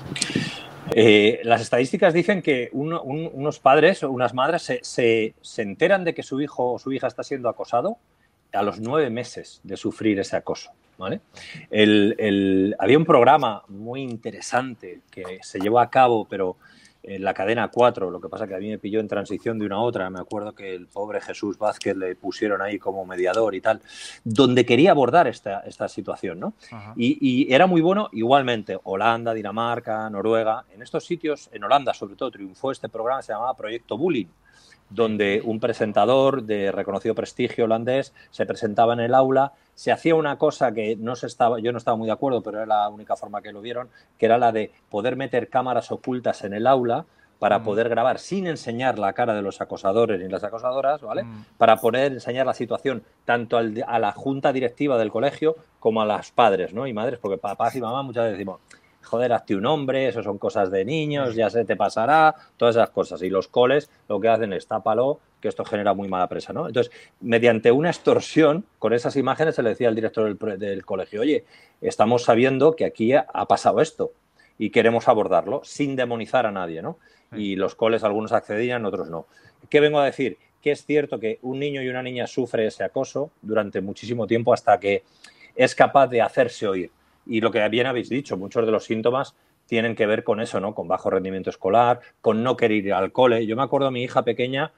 Eh, 0.92 1.40
las 1.44 1.60
estadísticas 1.60 2.12
dicen 2.14 2.42
que 2.42 2.68
uno- 2.72 3.02
un- 3.02 3.30
unos 3.32 3.58
padres 3.58 4.02
o 4.02 4.10
unas 4.10 4.34
madres 4.34 4.62
se, 4.62 4.80
se- 4.82 5.34
se 5.40 5.62
enteran 5.62 6.04
de 6.04 6.14
que 6.14 6.22
su 6.22 6.40
hijo 6.40 6.72
o 6.74 6.78
su 6.78 6.92
hija 6.92 7.06
está 7.06 7.22
siendo 7.22 7.48
acosado 7.48 7.96
a 8.52 8.62
los 8.62 8.80
nueve 8.80 9.10
meses 9.10 9.60
de 9.64 9.76
sufrir 9.76 10.18
ese 10.20 10.36
acoso. 10.36 10.70
¿vale? 10.96 11.20
Había 12.78 12.98
un 12.98 13.04
programa 13.04 13.64
muy 13.68 14.02
interesante 14.02 15.00
que 15.10 15.40
se 15.42 15.58
llevó 15.58 15.80
a 15.80 15.90
cabo, 15.90 16.24
pero 16.24 16.56
en 17.06 17.22
la 17.22 17.34
cadena 17.34 17.68
4, 17.68 18.10
lo 18.10 18.20
que 18.20 18.28
pasa 18.28 18.46
que 18.46 18.54
a 18.54 18.58
mí 18.58 18.68
me 18.68 18.78
pilló 18.78 19.00
en 19.00 19.08
transición 19.08 19.58
de 19.58 19.66
una 19.66 19.76
a 19.76 19.80
otra, 19.80 20.08
me 20.10 20.20
acuerdo 20.20 20.54
que 20.54 20.74
el 20.74 20.86
pobre 20.86 21.20
Jesús 21.20 21.58
Vázquez 21.58 21.96
le 21.96 22.14
pusieron 22.16 22.62
ahí 22.62 22.78
como 22.78 23.04
mediador 23.04 23.54
y 23.54 23.60
tal, 23.60 23.80
donde 24.24 24.64
quería 24.64 24.92
abordar 24.92 25.28
esta, 25.28 25.60
esta 25.60 25.88
situación, 25.88 26.40
¿no? 26.40 26.54
Y, 26.96 27.18
y 27.20 27.52
era 27.52 27.66
muy 27.66 27.80
bueno 27.80 28.08
igualmente, 28.12 28.78
Holanda, 28.84 29.34
Dinamarca, 29.34 30.08
Noruega, 30.10 30.64
en 30.74 30.82
estos 30.82 31.04
sitios, 31.04 31.48
en 31.52 31.64
Holanda 31.64 31.94
sobre 31.94 32.16
todo, 32.16 32.30
triunfó 32.30 32.72
este 32.72 32.88
programa, 32.88 33.22
se 33.22 33.32
llamaba 33.32 33.54
Proyecto 33.54 33.96
Bullying, 33.96 34.26
donde 34.94 35.42
un 35.44 35.60
presentador 35.60 36.42
de 36.44 36.70
reconocido 36.72 37.14
prestigio 37.14 37.64
holandés 37.64 38.12
se 38.30 38.46
presentaba 38.46 38.92
en 38.94 39.00
el 39.00 39.14
aula, 39.14 39.52
se 39.74 39.90
hacía 39.92 40.14
una 40.14 40.38
cosa 40.38 40.72
que 40.72 40.96
no 40.96 41.16
se 41.16 41.26
estaba, 41.26 41.58
yo 41.58 41.72
no 41.72 41.78
estaba 41.78 41.96
muy 41.96 42.06
de 42.06 42.12
acuerdo, 42.12 42.42
pero 42.42 42.58
era 42.58 42.66
la 42.66 42.88
única 42.88 43.16
forma 43.16 43.42
que 43.42 43.52
lo 43.52 43.60
vieron, 43.60 43.88
que 44.18 44.26
era 44.26 44.38
la 44.38 44.52
de 44.52 44.70
poder 44.90 45.16
meter 45.16 45.48
cámaras 45.48 45.90
ocultas 45.90 46.44
en 46.44 46.54
el 46.54 46.66
aula 46.66 47.04
para 47.40 47.58
Mm. 47.58 47.64
poder 47.64 47.88
grabar 47.88 48.20
sin 48.20 48.46
enseñar 48.46 48.98
la 48.98 49.12
cara 49.12 49.34
de 49.34 49.42
los 49.42 49.60
acosadores 49.60 50.20
ni 50.20 50.28
las 50.28 50.44
acosadoras, 50.44 51.02
¿vale? 51.02 51.24
Mm. 51.24 51.44
para 51.58 51.76
poder 51.76 52.12
enseñar 52.12 52.46
la 52.46 52.54
situación 52.54 53.02
tanto 53.24 53.56
al- 53.56 53.84
a 53.88 53.98
la 53.98 54.12
junta 54.12 54.52
directiva 54.52 54.96
del 54.96 55.10
colegio 55.10 55.56
como 55.80 56.00
a 56.02 56.06
las 56.06 56.30
padres 56.30 56.72
¿no? 56.72 56.86
y 56.86 56.92
madres, 56.92 57.18
porque 57.18 57.36
papás 57.36 57.74
y 57.74 57.80
mamás 57.80 58.04
muchas 58.04 58.22
veces 58.24 58.38
decimos, 58.38 58.60
joder, 59.04 59.32
hazte 59.32 59.54
un 59.54 59.66
hombre, 59.66 60.08
eso 60.08 60.22
son 60.22 60.38
cosas 60.38 60.70
de 60.70 60.84
niños, 60.84 61.34
ya 61.34 61.50
se 61.50 61.64
te 61.64 61.76
pasará, 61.76 62.34
todas 62.56 62.76
esas 62.76 62.90
cosas. 62.90 63.22
Y 63.22 63.30
los 63.30 63.48
coles 63.48 63.90
lo 64.08 64.20
que 64.20 64.28
hacen 64.28 64.52
es 64.52 64.66
tápalo, 64.66 65.20
que 65.40 65.48
esto 65.48 65.64
genera 65.64 65.94
muy 65.94 66.08
mala 66.08 66.28
presa. 66.28 66.52
¿no? 66.52 66.66
Entonces, 66.66 66.92
mediante 67.20 67.70
una 67.70 67.90
extorsión, 67.90 68.64
con 68.78 68.92
esas 68.92 69.16
imágenes 69.16 69.54
se 69.54 69.62
le 69.62 69.70
decía 69.70 69.88
al 69.88 69.94
director 69.94 70.36
del, 70.58 70.84
colegio, 70.84 71.20
oye, 71.20 71.44
estamos 71.80 72.24
sabiendo 72.24 72.74
que 72.74 72.84
aquí 72.84 73.12
ha 73.12 73.26
ha 73.32 73.46
pasado 73.46 73.80
esto 73.80 74.12
y 74.58 74.70
queremos 74.70 75.08
abordarlo 75.08 75.60
sin 75.64 75.96
demonizar 75.96 76.46
a 76.46 76.52
nadie, 76.52 76.80
¿no? 76.82 76.98
Y 77.36 77.56
los 77.56 77.74
coles, 77.74 78.04
algunos 78.04 78.32
accedían, 78.32 78.84
otros 78.84 79.10
no. 79.10 79.26
¿Qué 79.68 79.80
vengo 79.80 79.98
a 79.98 80.04
decir? 80.04 80.38
Que 80.62 80.70
es 80.70 80.86
cierto 80.86 81.18
que 81.18 81.38
un 81.42 81.58
niño 81.58 81.82
y 81.82 81.88
una 81.88 82.02
niña 82.02 82.26
sufre 82.26 82.66
ese 82.66 82.84
acoso 82.84 83.30
durante 83.42 83.80
muchísimo 83.80 84.26
tiempo 84.26 84.54
hasta 84.54 84.78
que 84.78 85.02
es 85.56 85.74
capaz 85.74 86.06
de 86.06 86.22
hacerse 86.22 86.66
oír. 86.66 86.90
Y 87.26 87.40
lo 87.40 87.50
que 87.50 87.66
bien 87.68 87.86
habéis 87.86 88.08
dicho, 88.08 88.36
muchos 88.36 88.66
de 88.66 88.72
los 88.72 88.84
síntomas 88.84 89.34
tienen 89.66 89.94
que 89.94 90.06
ver 90.06 90.24
con 90.24 90.40
eso, 90.40 90.60
¿no? 90.60 90.74
Con 90.74 90.88
bajo 90.88 91.10
rendimiento 91.10 91.50
escolar, 91.50 92.00
con 92.20 92.42
no 92.42 92.56
querer 92.56 92.84
ir 92.84 92.94
al 92.94 93.12
cole. 93.12 93.46
Yo 93.46 93.56
me 93.56 93.62
acuerdo 93.62 93.88
a 93.88 93.90
mi 93.90 94.02
hija 94.02 94.22
pequeña, 94.22 94.72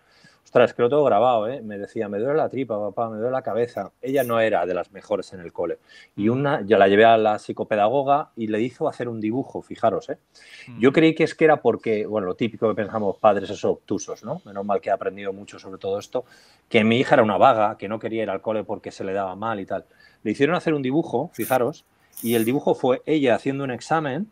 ostras, 0.44 0.74
que 0.74 0.82
lo 0.82 0.88
tengo 0.88 1.02
grabado, 1.02 1.48
¿eh? 1.48 1.60
Me 1.60 1.76
decía, 1.76 2.08
me 2.08 2.18
duele 2.18 2.36
la 2.36 2.48
tripa, 2.48 2.78
papá, 2.78 3.10
me 3.10 3.16
duele 3.16 3.32
la 3.32 3.42
cabeza. 3.42 3.90
Ella 4.00 4.22
no 4.22 4.38
era 4.38 4.64
de 4.64 4.74
las 4.74 4.92
mejores 4.92 5.32
en 5.32 5.40
el 5.40 5.52
cole. 5.52 5.78
Y 6.14 6.28
una, 6.28 6.62
yo 6.64 6.78
la 6.78 6.86
llevé 6.86 7.04
a 7.04 7.16
la 7.18 7.40
psicopedagoga 7.40 8.30
y 8.36 8.46
le 8.46 8.60
hizo 8.62 8.88
hacer 8.88 9.08
un 9.08 9.20
dibujo, 9.20 9.60
fijaros, 9.60 10.08
¿eh? 10.08 10.18
Yo 10.78 10.92
creí 10.92 11.16
que 11.16 11.24
es 11.24 11.34
que 11.34 11.46
era 11.46 11.60
porque, 11.60 12.06
bueno, 12.06 12.28
lo 12.28 12.36
típico 12.36 12.68
que 12.68 12.76
pensamos 12.76 13.16
padres 13.18 13.50
esos 13.50 13.64
obtusos, 13.64 14.22
¿no? 14.22 14.40
Menos 14.44 14.64
mal 14.64 14.80
que 14.80 14.90
he 14.90 14.92
aprendido 14.92 15.32
mucho 15.32 15.58
sobre 15.58 15.78
todo 15.78 15.98
esto, 15.98 16.24
que 16.68 16.84
mi 16.84 16.98
hija 16.98 17.16
era 17.16 17.24
una 17.24 17.38
vaga, 17.38 17.76
que 17.76 17.88
no 17.88 17.98
quería 17.98 18.22
ir 18.22 18.30
al 18.30 18.40
cole 18.40 18.62
porque 18.62 18.92
se 18.92 19.02
le 19.02 19.12
daba 19.12 19.34
mal 19.34 19.58
y 19.58 19.66
tal. 19.66 19.84
Le 20.22 20.30
hicieron 20.30 20.54
hacer 20.54 20.74
un 20.74 20.82
dibujo, 20.82 21.30
fijaros, 21.32 21.84
y 22.22 22.34
el 22.34 22.44
dibujo 22.44 22.74
fue 22.74 23.02
ella 23.06 23.34
haciendo 23.34 23.64
un 23.64 23.70
examen. 23.70 24.30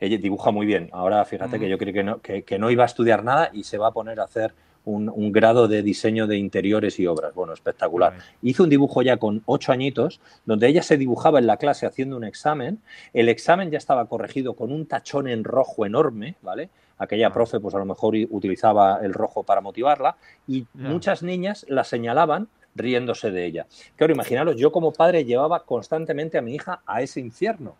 Ella 0.00 0.18
dibuja 0.18 0.50
muy 0.50 0.66
bien. 0.66 0.90
Ahora 0.92 1.24
fíjate 1.24 1.58
que 1.58 1.68
yo 1.68 1.78
creí 1.78 1.92
que 1.92 2.02
no, 2.02 2.20
que, 2.20 2.42
que 2.42 2.58
no 2.58 2.70
iba 2.70 2.82
a 2.82 2.86
estudiar 2.86 3.24
nada 3.24 3.50
y 3.52 3.64
se 3.64 3.78
va 3.78 3.88
a 3.88 3.92
poner 3.92 4.20
a 4.20 4.24
hacer 4.24 4.52
un, 4.84 5.08
un 5.08 5.32
grado 5.32 5.66
de 5.66 5.82
diseño 5.82 6.26
de 6.26 6.36
interiores 6.36 7.00
y 7.00 7.06
obras. 7.06 7.34
Bueno, 7.34 7.52
espectacular. 7.52 8.14
Hizo 8.42 8.64
un 8.64 8.68
dibujo 8.68 9.02
ya 9.02 9.16
con 9.16 9.42
ocho 9.46 9.72
añitos, 9.72 10.20
donde 10.44 10.68
ella 10.68 10.82
se 10.82 10.98
dibujaba 10.98 11.38
en 11.38 11.46
la 11.46 11.56
clase 11.56 11.86
haciendo 11.86 12.16
un 12.16 12.24
examen. 12.24 12.80
El 13.12 13.28
examen 13.28 13.70
ya 13.70 13.78
estaba 13.78 14.06
corregido 14.06 14.54
con 14.54 14.72
un 14.72 14.86
tachón 14.86 15.28
en 15.28 15.44
rojo 15.44 15.86
enorme, 15.86 16.34
¿vale? 16.42 16.68
Aquella 16.98 17.32
profe, 17.32 17.58
pues 17.60 17.74
a 17.74 17.78
lo 17.78 17.86
mejor 17.86 18.14
utilizaba 18.30 19.00
el 19.02 19.14
rojo 19.14 19.42
para 19.42 19.60
motivarla, 19.60 20.16
y 20.46 20.66
muchas 20.74 21.22
niñas 21.22 21.66
la 21.68 21.82
señalaban 21.82 22.48
riéndose 22.74 23.30
de 23.30 23.44
ella. 23.44 23.66
Claro, 23.96 24.12
imaginaros, 24.12 24.56
yo 24.56 24.72
como 24.72 24.92
padre 24.92 25.24
llevaba 25.24 25.64
constantemente 25.64 26.38
a 26.38 26.42
mi 26.42 26.54
hija 26.54 26.82
a 26.86 27.02
ese 27.02 27.20
infierno. 27.20 27.76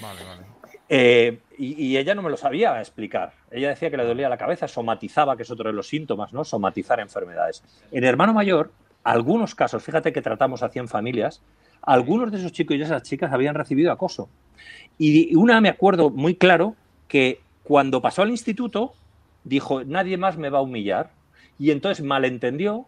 Vale, 0.00 0.24
vale. 0.24 0.42
Eh, 0.88 1.40
y, 1.58 1.84
y 1.84 1.96
ella 1.96 2.14
no 2.14 2.22
me 2.22 2.30
lo 2.30 2.36
sabía 2.36 2.78
explicar. 2.80 3.32
Ella 3.50 3.70
decía 3.70 3.90
que 3.90 3.96
le 3.96 4.04
dolía 4.04 4.28
la 4.28 4.36
cabeza, 4.36 4.68
somatizaba, 4.68 5.36
que 5.36 5.42
es 5.42 5.50
otro 5.50 5.68
de 5.68 5.74
los 5.74 5.88
síntomas, 5.88 6.32
¿no? 6.32 6.44
Somatizar 6.44 7.00
enfermedades. 7.00 7.62
En 7.90 8.04
hermano 8.04 8.32
mayor, 8.32 8.70
algunos 9.02 9.54
casos, 9.54 9.82
fíjate 9.82 10.12
que 10.12 10.22
tratamos 10.22 10.62
a 10.62 10.68
100 10.68 10.88
familias, 10.88 11.42
algunos 11.82 12.32
de 12.32 12.38
esos 12.38 12.52
chicos 12.52 12.76
y 12.76 12.82
esas 12.82 13.02
chicas 13.02 13.32
habían 13.32 13.54
recibido 13.54 13.92
acoso. 13.92 14.28
Y 14.98 15.34
una 15.36 15.60
me 15.60 15.68
acuerdo 15.68 16.10
muy 16.10 16.34
claro 16.34 16.74
que 17.08 17.40
cuando 17.62 18.02
pasó 18.02 18.22
al 18.22 18.30
instituto, 18.30 18.94
dijo, 19.44 19.84
nadie 19.84 20.16
más 20.16 20.36
me 20.36 20.50
va 20.50 20.58
a 20.58 20.62
humillar. 20.62 21.10
Y 21.58 21.70
entonces 21.70 22.04
malentendió 22.04 22.86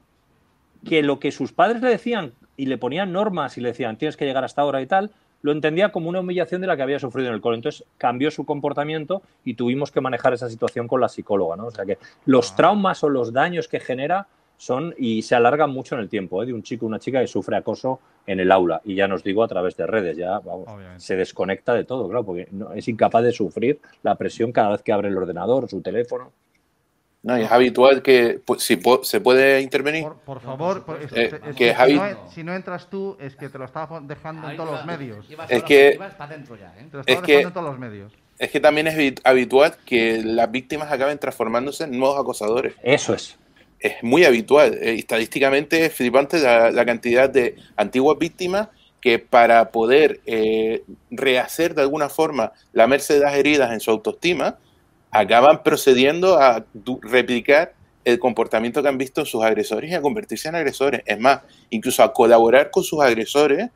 que 0.84 1.02
lo 1.02 1.18
que 1.18 1.32
sus 1.32 1.52
padres 1.52 1.82
le 1.82 1.88
decían 1.90 2.32
y 2.56 2.66
le 2.66 2.78
ponían 2.78 3.12
normas 3.12 3.56
y 3.58 3.60
le 3.60 3.68
decían, 3.68 3.96
tienes 3.98 4.16
que 4.16 4.24
llegar 4.24 4.44
hasta 4.44 4.62
ahora 4.62 4.80
y 4.82 4.86
tal, 4.86 5.10
lo 5.42 5.52
entendía 5.52 5.92
como 5.92 6.08
una 6.08 6.20
humillación 6.20 6.60
de 6.60 6.66
la 6.66 6.76
que 6.76 6.82
había 6.82 6.98
sufrido 6.98 7.28
en 7.28 7.34
el 7.34 7.40
cole. 7.40 7.56
Entonces 7.56 7.84
cambió 7.96 8.30
su 8.30 8.44
comportamiento 8.44 9.22
y 9.44 9.54
tuvimos 9.54 9.92
que 9.92 10.00
manejar 10.00 10.34
esa 10.34 10.48
situación 10.48 10.88
con 10.88 11.00
la 11.00 11.08
psicóloga. 11.08 11.56
¿no? 11.56 11.66
O 11.66 11.70
sea 11.70 11.84
que 11.84 11.98
los 12.26 12.56
traumas 12.56 13.04
o 13.04 13.08
los 13.08 13.32
daños 13.32 13.68
que 13.68 13.78
genera 13.80 14.26
son 14.56 14.92
y 14.98 15.22
se 15.22 15.36
alargan 15.36 15.70
mucho 15.70 15.94
en 15.94 16.00
el 16.00 16.08
tiempo, 16.08 16.42
¿eh? 16.42 16.46
de 16.46 16.52
un 16.52 16.64
chico 16.64 16.84
o 16.86 16.88
una 16.88 16.98
chica 16.98 17.20
que 17.20 17.28
sufre 17.28 17.56
acoso 17.56 18.00
en 18.26 18.40
el 18.40 18.50
aula. 18.50 18.80
Y 18.84 18.96
ya 18.96 19.06
nos 19.06 19.22
digo 19.22 19.44
a 19.44 19.48
través 19.48 19.76
de 19.76 19.86
redes, 19.86 20.16
ya 20.16 20.40
vamos, 20.40 20.66
se 21.00 21.14
desconecta 21.14 21.74
de 21.74 21.84
todo, 21.84 22.08
claro, 22.08 22.24
porque 22.24 22.48
no- 22.50 22.72
es 22.72 22.88
incapaz 22.88 23.22
de 23.22 23.30
sufrir 23.30 23.78
la 24.02 24.16
presión 24.16 24.50
cada 24.50 24.70
vez 24.70 24.82
que 24.82 24.92
abre 24.92 25.08
el 25.08 25.16
ordenador, 25.16 25.68
su 25.68 25.80
teléfono. 25.80 26.32
No, 27.22 27.36
y 27.38 27.42
es 27.42 27.50
habitual 27.50 28.00
que 28.02 28.40
pues, 28.44 28.62
si 28.62 28.76
po- 28.76 29.02
se 29.02 29.20
puede 29.20 29.60
intervenir. 29.60 30.04
Por, 30.04 30.16
por 30.20 30.40
favor, 30.40 30.84
por- 30.84 31.02
es- 31.02 31.12
Eh, 31.12 31.24
es- 31.26 31.32
es 31.32 31.40
que 31.40 31.52
que 31.54 31.74
Javi- 31.74 31.90
si, 31.92 31.96
no, 31.96 32.06
en- 32.06 32.16
si 32.32 32.44
no 32.44 32.54
entras 32.54 32.88
tú, 32.88 33.16
es 33.20 33.34
que 33.34 33.48
te 33.48 33.58
lo 33.58 33.64
estaba 33.64 34.00
dejando 34.00 34.48
en 34.48 34.56
todos 34.56 34.68
iba- 34.70 34.76
los 34.78 34.86
medios. 34.86 35.26
ibas 35.30 35.50
Es 35.50 35.62
que- 35.64 35.88
¿eh? 35.88 35.98
Es 35.98 36.00
estaba 36.00 37.22
que- 37.22 37.32
dejando 37.32 37.48
en 37.48 37.54
todos 37.54 37.66
los 37.66 37.78
medios. 37.78 38.12
Es 38.38 38.50
que 38.52 38.60
también 38.60 38.86
es 38.86 38.94
habi- 38.96 39.20
habitual 39.24 39.74
que 39.84 40.22
las 40.24 40.48
víctimas 40.50 40.92
acaben 40.92 41.18
transformándose 41.18 41.84
en 41.84 41.98
nuevos 41.98 42.20
acosadores. 42.20 42.74
Eso 42.84 43.12
es. 43.14 43.36
Es 43.80 43.94
muy 44.02 44.24
habitual. 44.24 44.74
Eh, 44.80 44.94
estadísticamente 44.94 45.84
es 45.86 45.92
flipante 45.94 46.38
la, 46.38 46.70
la 46.70 46.86
cantidad 46.86 47.28
de 47.28 47.56
antiguas 47.76 48.16
víctimas 48.18 48.68
que 49.00 49.18
para 49.18 49.70
poder 49.70 50.20
eh, 50.26 50.82
rehacer 51.10 51.74
de 51.74 51.82
alguna 51.82 52.08
forma 52.08 52.52
lamerse 52.72 53.14
de 53.14 53.20
las 53.20 53.34
heridas 53.34 53.72
en 53.72 53.80
su 53.80 53.90
autoestima, 53.90 54.56
acaban 55.10 55.62
procediendo 55.62 56.38
a 56.38 56.64
replicar 57.02 57.74
el 58.04 58.18
comportamiento 58.18 58.82
que 58.82 58.88
han 58.88 58.98
visto 58.98 59.20
en 59.20 59.26
sus 59.26 59.42
agresores 59.42 59.90
y 59.90 59.94
a 59.94 60.00
convertirse 60.00 60.48
en 60.48 60.54
agresores. 60.54 61.02
Es 61.04 61.18
más, 61.18 61.40
incluso 61.70 62.02
a 62.02 62.12
colaborar 62.12 62.70
con 62.70 62.82
sus 62.82 63.00
agresores 63.00 63.70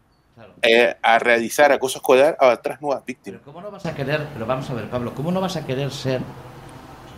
eh, 0.63 0.95
a 1.03 1.19
realizar 1.19 1.73
acoso 1.73 1.99
escolar 1.99 2.37
a 2.41 2.49
otras 2.49 2.81
nuevas 2.81 3.05
víctimas. 3.05 3.41
Pero 3.45 3.53
¿cómo 3.53 3.61
no 3.61 3.71
vas 3.71 3.85
a 3.85 3.95
querer, 3.95 4.27
pero 4.33 4.47
vamos 4.47 4.71
a 4.71 4.75
ver, 4.75 4.89
Pablo, 4.89 5.15
¿cómo 5.15 5.31
no 5.31 5.41
vas 5.41 5.57
a 5.57 5.67
querer 5.67 5.91
ser 5.91 6.21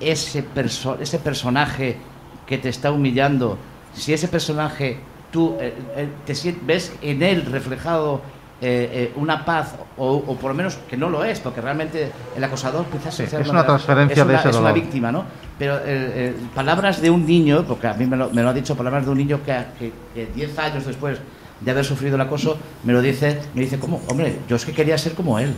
ese, 0.00 0.42
perso 0.42 0.98
ese 1.00 1.18
personaje 1.18 1.96
que 2.46 2.58
te 2.58 2.68
está 2.68 2.90
humillando 2.90 3.58
si 3.94 4.12
ese 4.12 4.28
personaje 4.28 4.98
tú 5.30 5.56
eh, 5.60 5.72
eh, 5.96 6.08
te 6.26 6.54
ves 6.62 6.92
en 7.00 7.22
él 7.22 7.46
reflejado 7.46 8.20
eh, 8.60 9.12
una 9.16 9.44
paz 9.44 9.74
o, 9.96 10.20
por 10.36 10.50
lo 10.50 10.54
menos 10.54 10.78
que 10.88 10.96
no 10.96 11.10
lo 11.10 11.24
es 11.24 11.40
porque 11.40 11.60
realmente 11.60 12.10
el 12.36 12.44
acosador 12.44 12.86
quizás 12.86 13.20
es 13.20 13.48
una 13.48 13.66
transferencia 13.66 14.24
de 14.24 14.34
ese 14.34 14.50
es 14.50 14.56
una 14.56 14.72
víctima 14.72 15.12
no 15.12 15.24
pero 15.58 15.80
palabras 16.54 17.00
de 17.02 17.10
un 17.10 17.26
niño 17.26 17.64
porque 17.66 17.88
a 17.88 17.94
mí 17.94 18.06
me 18.06 18.16
lo, 18.16 18.30
me 18.30 18.42
lo, 18.42 18.48
ha 18.48 18.54
dicho 18.54 18.76
palabras 18.76 19.04
de 19.04 19.10
un 19.10 19.18
niño 19.18 19.40
que 19.44 19.92
10 20.34 20.58
años 20.58 20.86
después 20.86 21.18
de 21.60 21.70
haber 21.70 21.84
sufrido 21.84 22.14
el 22.14 22.20
acoso 22.20 22.58
me 22.84 22.92
lo 22.92 23.02
dice 23.02 23.40
me 23.54 23.62
dice 23.62 23.78
cómo 23.78 24.00
hombre 24.08 24.38
yo 24.48 24.56
es 24.56 24.64
que 24.64 24.72
quería 24.72 24.96
ser 24.98 25.14
como 25.14 25.38
él. 25.38 25.54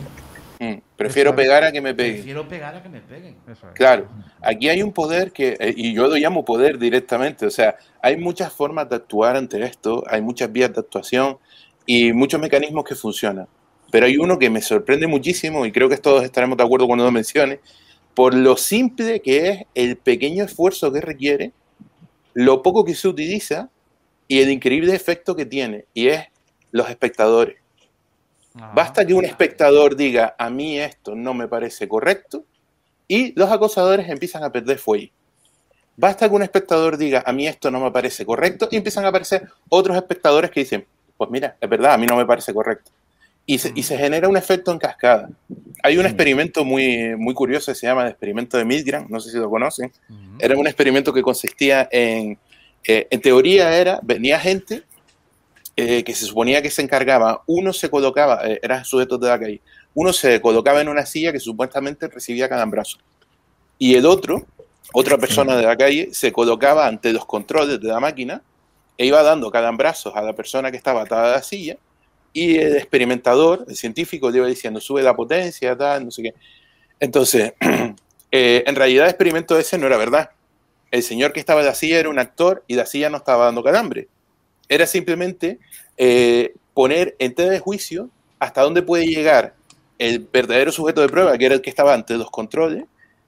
Mm, 0.59 0.77
prefiero 0.97 1.37
pegar 1.37 1.65
a 1.65 1.73
que 1.73 1.81
me 1.81 1.95
peguen. 1.95 2.15
Prefiero 2.15 2.49
pegar 2.49 2.75
a 2.75 2.83
que 2.83 2.89
me 2.89 3.01
peguen. 3.01 3.37
Claro, 3.75 4.09
aquí 4.41 4.69
hay 4.69 4.83
un 4.83 4.93
poder 4.93 5.33
que, 5.33 5.57
eh, 5.61 5.75
y 5.77 5.93
yo 5.93 6.09
lo 6.09 6.17
llamo 6.17 6.45
poder 6.45 6.79
directamente, 6.79 7.47
o 7.47 7.51
sea, 7.51 7.77
hay 8.01 8.17
muchas 8.17 8.53
formas 8.53 8.89
de 8.89 8.97
actuar 8.97 9.37
ante 9.37 9.63
esto, 9.63 10.05
hay 10.09 10.23
muchas 10.23 10.51
vías 10.51 10.73
de 10.73 10.81
actuación 10.81 11.39
y 11.87 12.13
muchos 12.13 12.41
mecanismos 12.41 12.85
que 12.85 12.95
funcionan. 12.95 13.47
Pero 13.91 14.07
hay 14.07 14.19
uno 14.19 14.39
que 14.39 14.51
me 14.51 14.61
sorprende 14.61 15.07
muchísimo 15.07 15.65
y 15.65 15.73
creo 15.73 15.89
que 15.89 15.97
todos 15.97 16.25
estaremos 16.25 16.59
de 16.59 16.65
acuerdo 16.65 16.87
cuando 16.87 17.05
lo 17.05 17.13
mencione, 17.13 17.61
por 18.15 18.35
lo 18.35 18.57
simple 18.57 19.21
que 19.21 19.49
es 19.49 19.63
el 19.75 19.97
pequeño 19.97 20.45
esfuerzo 20.45 20.93
que 20.93 21.01
requiere, 21.01 21.53
lo 22.35 22.63
poco 22.63 22.85
que 22.85 22.95
se 22.95 23.09
utiliza 23.09 23.71
y 24.29 24.41
el 24.41 24.51
increíble 24.51 24.95
efecto 24.95 25.37
que 25.37 25.47
tiene, 25.47 25.85
y 25.95 26.09
es 26.09 26.25
los 26.73 26.91
espectadores. 26.91 27.57
Basta 28.75 29.07
que 29.07 29.15
un 29.15 29.25
espectador 29.25 29.97
diga, 29.97 30.35
a 30.39 30.49
mí 30.49 30.79
esto 30.79 31.15
no 31.15 31.35
me 31.35 31.47
parece 31.47 31.87
correcto, 31.87 32.45
y 33.07 33.39
los 33.39 33.51
acosadores 33.51 34.09
empiezan 34.09 34.43
a 34.43 34.51
perder 34.51 34.79
fuelle. 34.79 35.13
Basta 35.97 36.29
que 36.29 36.35
un 36.35 36.43
espectador 36.43 36.97
diga, 36.97 37.23
a 37.25 37.33
mí 37.33 37.47
esto 37.47 37.71
no 37.71 37.81
me 37.81 37.91
parece 37.91 38.25
correcto, 38.25 38.69
y 38.71 38.77
empiezan 38.77 39.05
a 39.05 39.09
aparecer 39.09 39.49
otros 39.69 39.97
espectadores 39.97 40.51
que 40.51 40.61
dicen, 40.61 40.87
pues 41.17 41.31
mira, 41.31 41.57
es 41.61 41.69
verdad, 41.69 41.95
a 41.95 41.99
mí 41.99 42.07
no 42.07 42.17
me 42.17 42.27
parece 42.27 42.53
correcto. 42.53 42.91
Y 43.49 43.59
se, 43.59 43.73
y 43.75 43.85
se 43.85 43.97
genera 43.97 44.29
un 44.29 44.37
efecto 44.37 44.73
en 44.73 44.79
cascada. 44.79 45.29
Hay 45.83 45.97
un 45.99 46.05
experimento 46.05 46.65
muy, 46.65 47.15
muy 47.17 47.33
curioso 47.33 47.71
que 47.71 47.77
se 47.77 47.87
llama 47.87 48.03
el 48.03 48.09
experimento 48.09 48.59
de 48.59 48.65
Milgram, 48.65 49.07
no 49.09 49.21
sé 49.21 49.31
si 49.31 49.37
lo 49.37 49.49
conocen. 49.49 49.93
Era 50.41 50.57
un 50.57 50.67
experimento 50.67 51.13
que 51.13 51.23
consistía 51.23 51.89
en, 51.93 52.39
eh, 52.89 53.07
en 53.11 53.21
teoría 53.21 53.77
era, 53.77 54.01
venía 54.03 54.39
gente 54.39 54.83
eh, 55.77 56.05
que 56.05 56.15
se 56.15 56.25
suponía 56.25 56.63
que 56.63 56.71
se 56.71 56.83
encargaba, 56.83 57.43
uno 57.47 57.73
se 57.73 57.91
colocaba, 57.91 58.49
eh, 58.49 58.59
era 58.63 58.83
sujeto 58.83 59.19
de 59.19 59.29
la 59.29 59.39
calle, 59.39 59.61
uno 59.93 60.13
se 60.13 60.41
colocaba 60.41 60.81
en 60.81 60.89
una 60.89 61.05
silla 61.05 61.33
que 61.33 61.41
supuestamente 61.41 62.09
recibía 62.09 62.49
cada 62.49 62.65
brazo. 62.65 62.99
Y 63.79 63.95
el 63.95 64.07
otro, 64.07 64.47
otra 64.93 65.19
persona 65.19 65.55
de 65.57 65.65
la 65.65 65.77
calle, 65.77 66.09
se 66.13 66.33
colocaba 66.33 66.87
ante 66.87 67.13
los 67.13 67.27
controles 67.27 67.81
de 67.81 67.89
la 67.89 68.01
máquina 68.01 68.41
e 68.99 69.07
iba 69.07 69.23
dando 69.23 69.51
cadambrazos 69.51 70.15
a 70.17 70.23
la 70.23 70.33
persona 70.35 70.71
que 70.71 70.77
estaba 70.77 71.03
atada 71.03 71.29
a 71.29 71.37
la 71.37 71.43
silla 71.43 71.77
y 72.33 72.57
el 72.59 72.77
experimentador, 72.77 73.65
el 73.69 73.77
científico, 73.77 74.31
le 74.31 74.39
iba 74.39 74.47
diciendo, 74.47 74.81
sube 74.81 75.03
la 75.03 75.17
potencia, 75.17 75.77
tal, 75.77 76.05
no 76.07 76.11
sé 76.11 76.23
qué. 76.23 76.35
Entonces, 77.01 77.55
eh, 78.31 78.65
en 78.67 78.75
realidad 78.77 79.05
el 79.07 79.11
experimento 79.11 79.59
ese 79.59 79.79
no 79.79 79.87
era 79.87 79.97
verdad. 79.97 80.31
El 80.91 81.03
señor 81.03 81.33
que 81.33 81.41
estaba 81.41 81.61
en 81.61 81.67
la 81.67 81.75
silla 81.75 81.99
era 81.99 82.09
un 82.09 82.19
actor 82.19 82.65
y 82.67 82.75
la 82.75 82.87
silla 82.87 83.11
no 83.11 83.19
estaba 83.19 83.47
dando 83.47 83.63
calambre 83.63 84.09
era 84.69 84.87
simplemente 84.87 85.59
eh, 85.97 86.55
poner 86.75 87.17
en 87.19 87.35
tela 87.35 87.53
de 87.53 87.61
juicio 87.61 88.11
hasta 88.39 88.63
dónde 88.63 88.83
puede 88.83 89.07
llegar 89.07 89.55
el 89.99 90.21
verdadero 90.21 90.73
sujeto 90.73 91.01
de 91.01 91.09
prueba, 91.09 91.37
que 91.39 91.47
era 91.47 91.55
el 91.55 91.63
que 91.63 91.71
estaba 91.71 91.95
ante 91.95 92.15
los 92.17 92.31
controles, 92.31 92.85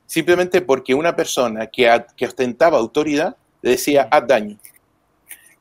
simplemente 0.06 0.60
porque 0.60 0.94
una 0.94 1.16
persona 1.16 1.66
que, 1.66 2.04
que 2.16 2.26
ostentaba 2.26 2.78
autoridad 2.78 3.36
le 3.62 3.70
decía, 3.72 4.08
haz 4.10 4.26
daño. 4.26 4.58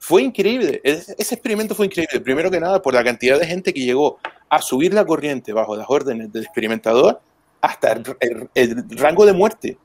Fue 0.07 0.23
increíble, 0.23 0.79
ese 0.85 1.11
experimento 1.17 1.75
fue 1.75 1.87
increíble, 1.87 2.21
primero 2.21 2.49
que 2.49 2.61
nada 2.61 2.81
por 2.81 2.93
la 2.93 3.03
cantidad 3.03 3.37
de 3.37 3.45
gente 3.45 3.73
que 3.73 3.81
llegó 3.81 4.19
a 4.47 4.61
subir 4.61 4.93
la 4.93 5.05
corriente 5.05 5.51
bajo 5.51 5.75
las 5.75 5.85
órdenes 5.89 6.31
del 6.31 6.43
experimentador 6.43 7.19
hasta 7.59 7.91
el 8.55 8.85
rango 8.91 9.25
de 9.25 9.33
muerte 9.33 9.77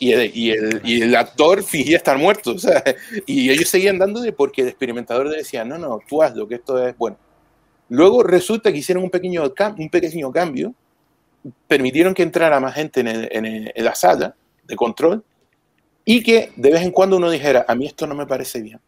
y 0.00 0.10
el, 0.10 0.32
y, 0.34 0.52
y 0.82 1.00
el, 1.00 1.14
actor 1.14 1.62
fingía 1.62 1.96
estar 1.96 2.18
muerto. 2.18 2.50
O 2.56 2.58
sea, 2.58 2.82
y 3.24 3.48
ellos 3.48 3.68
seguían 3.68 4.00
dándole 4.00 4.32
porque 4.32 4.62
el 4.62 4.68
experimentador 4.68 5.26
le 5.26 5.36
decía, 5.36 5.64
no, 5.64 5.78
no, 5.78 6.00
tú 6.08 6.24
hazlo, 6.24 6.48
que 6.48 6.56
esto 6.56 6.84
es 6.84 6.98
bueno. 6.98 7.16
Luego 7.88 8.24
resulta 8.24 8.72
que 8.72 8.78
hicieron 8.78 9.04
un 9.04 9.10
pequeño, 9.10 9.44
un 9.78 9.90
pequeño 9.90 10.32
cambio, 10.32 10.74
permitieron 11.68 12.14
que 12.14 12.24
entrara 12.24 12.58
más 12.58 12.74
gente 12.74 12.98
en, 12.98 13.06
en, 13.06 13.70
en 13.72 13.84
la 13.84 13.94
sala 13.94 14.34
de 14.64 14.74
control 14.74 15.22
y 16.04 16.24
que 16.24 16.50
de 16.56 16.72
vez 16.72 16.82
en 16.82 16.90
cuando 16.90 17.16
uno 17.16 17.30
dijera, 17.30 17.64
a 17.68 17.76
mí 17.76 17.86
esto 17.86 18.08
no 18.08 18.16
me 18.16 18.26
parece 18.26 18.60
bien. 18.60 18.80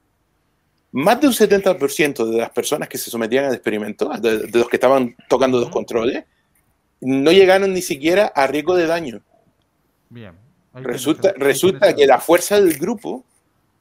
Más 0.93 1.21
de 1.21 1.27
un 1.27 1.33
70% 1.33 2.25
de 2.25 2.39
las 2.39 2.51
personas 2.51 2.89
que 2.89 2.99
se 2.99 3.11
sometían 3.11 3.45
al 3.45 3.55
experimento, 3.55 4.09
de, 4.21 4.47
de 4.47 4.59
los 4.59 4.69
que 4.69 4.77
estaban 4.77 5.15
tocando 5.29 5.61
los 5.61 5.71
controles, 5.71 6.25
no 7.01 7.31
llegaron 7.31 7.73
ni 7.73 7.83
siquiera 7.83 8.33
a 8.35 8.47
riesgo 8.47 8.75
de 8.75 8.87
daño. 8.87 9.21
Bien. 10.09 10.33
Resulta, 10.75 11.33
resulta 11.37 11.95
que 11.95 12.07
la 12.07 12.19
fuerza 12.19 12.61
del 12.61 12.79
grupo 12.79 13.25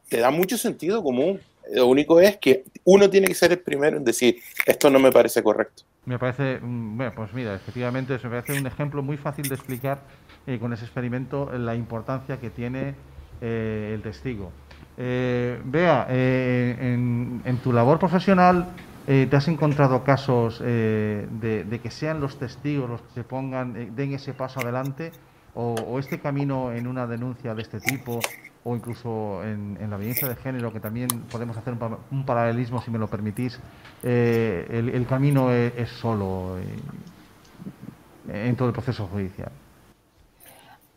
te 0.09 0.19
da 0.19 0.31
mucho 0.31 0.57
sentido 0.57 1.03
común. 1.03 1.39
Lo 1.73 1.87
único 1.87 2.19
es 2.19 2.37
que 2.37 2.63
uno 2.85 3.09
tiene 3.09 3.27
que 3.27 3.35
ser 3.35 3.51
el 3.51 3.59
primero 3.59 3.97
en 3.97 4.03
decir, 4.03 4.37
esto 4.65 4.89
no 4.89 4.99
me 4.99 5.11
parece 5.11 5.43
correcto. 5.43 5.83
Me 6.05 6.17
parece, 6.17 6.59
bueno, 6.61 7.11
pues 7.13 7.33
mira, 7.33 7.53
efectivamente, 7.55 8.13
me 8.13 8.29
parece 8.29 8.57
un 8.57 8.65
ejemplo 8.65 9.03
muy 9.03 9.17
fácil 9.17 9.49
de 9.49 9.55
explicar 9.55 9.99
eh, 10.45 10.57
con 10.59 10.71
ese 10.71 10.85
experimento 10.85 11.51
la 11.57 11.75
importancia 11.75 12.39
que 12.39 12.49
tiene 12.49 12.95
eh, 13.41 13.91
el 13.93 14.01
testigo. 14.01 14.53
Eh, 14.97 15.61
vea, 15.63 16.07
en, 16.09 17.59
tu 17.63 17.71
labor 17.71 17.99
profesional, 17.99 18.67
¿te 19.05 19.35
has 19.35 19.47
encontrado 19.47 20.03
casos 20.03 20.59
de, 20.59 21.27
de, 21.69 21.79
que 21.79 21.91
sean 21.91 22.19
los 22.19 22.39
testigos 22.39 22.89
los 22.89 23.01
que 23.01 23.13
se 23.13 23.23
pongan, 23.23 23.95
den 23.95 24.13
ese 24.13 24.33
paso 24.33 24.59
adelante? 24.59 25.11
o, 25.59 25.97
este 25.97 26.19
camino 26.19 26.71
en 26.71 26.85
una 26.85 27.07
denuncia 27.07 27.55
de 27.55 27.63
este 27.63 27.79
tipo 27.79 28.19
o 28.63 28.75
incluso 28.75 29.43
en, 29.43 29.77
la 29.89 29.97
violencia 29.97 30.27
de 30.27 30.35
género, 30.35 30.71
que 30.71 30.79
también 30.79 31.07
podemos 31.31 31.57
hacer 31.57 31.73
un, 32.11 32.25
paralelismo, 32.25 32.81
si 32.81 32.91
me 32.91 32.99
lo 32.99 33.07
permitís, 33.07 33.59
eh, 34.03 34.91
el, 34.93 35.07
camino 35.07 35.51
es, 35.51 35.89
solo 35.89 36.57
eh, 36.59 38.47
en 38.47 38.55
todo 38.55 38.67
el 38.67 38.73
proceso 38.73 39.07
judicial. 39.07 39.51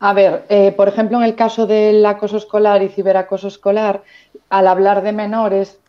A 0.03 0.13
ver, 0.13 0.45
eh, 0.49 0.71
por 0.71 0.87
ejemplo, 0.87 1.19
en 1.19 1.23
el 1.23 1.35
caso 1.35 1.67
del 1.67 2.03
acoso 2.07 2.37
escolar 2.37 2.81
y 2.81 2.89
ciberacoso 2.89 3.47
escolar, 3.47 4.01
al 4.49 4.67
hablar 4.67 5.03
de 5.03 5.11
menores, 5.11 5.79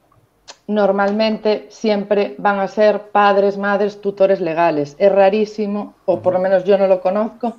normalmente 0.67 1.67
siempre 1.71 2.35
van 2.37 2.61
a 2.61 2.69
ser 2.69 3.11
padres, 3.11 3.57
madres, 3.57 4.03
tutores 4.03 4.43
legales. 4.43 4.97
Es 4.99 5.11
rarísimo, 5.11 5.95
o 6.05 6.21
por 6.21 6.35
lo 6.35 6.41
menos 6.41 6.65
yo 6.65 6.77
no 6.77 6.89
lo 6.89 7.01
conozco, 7.01 7.57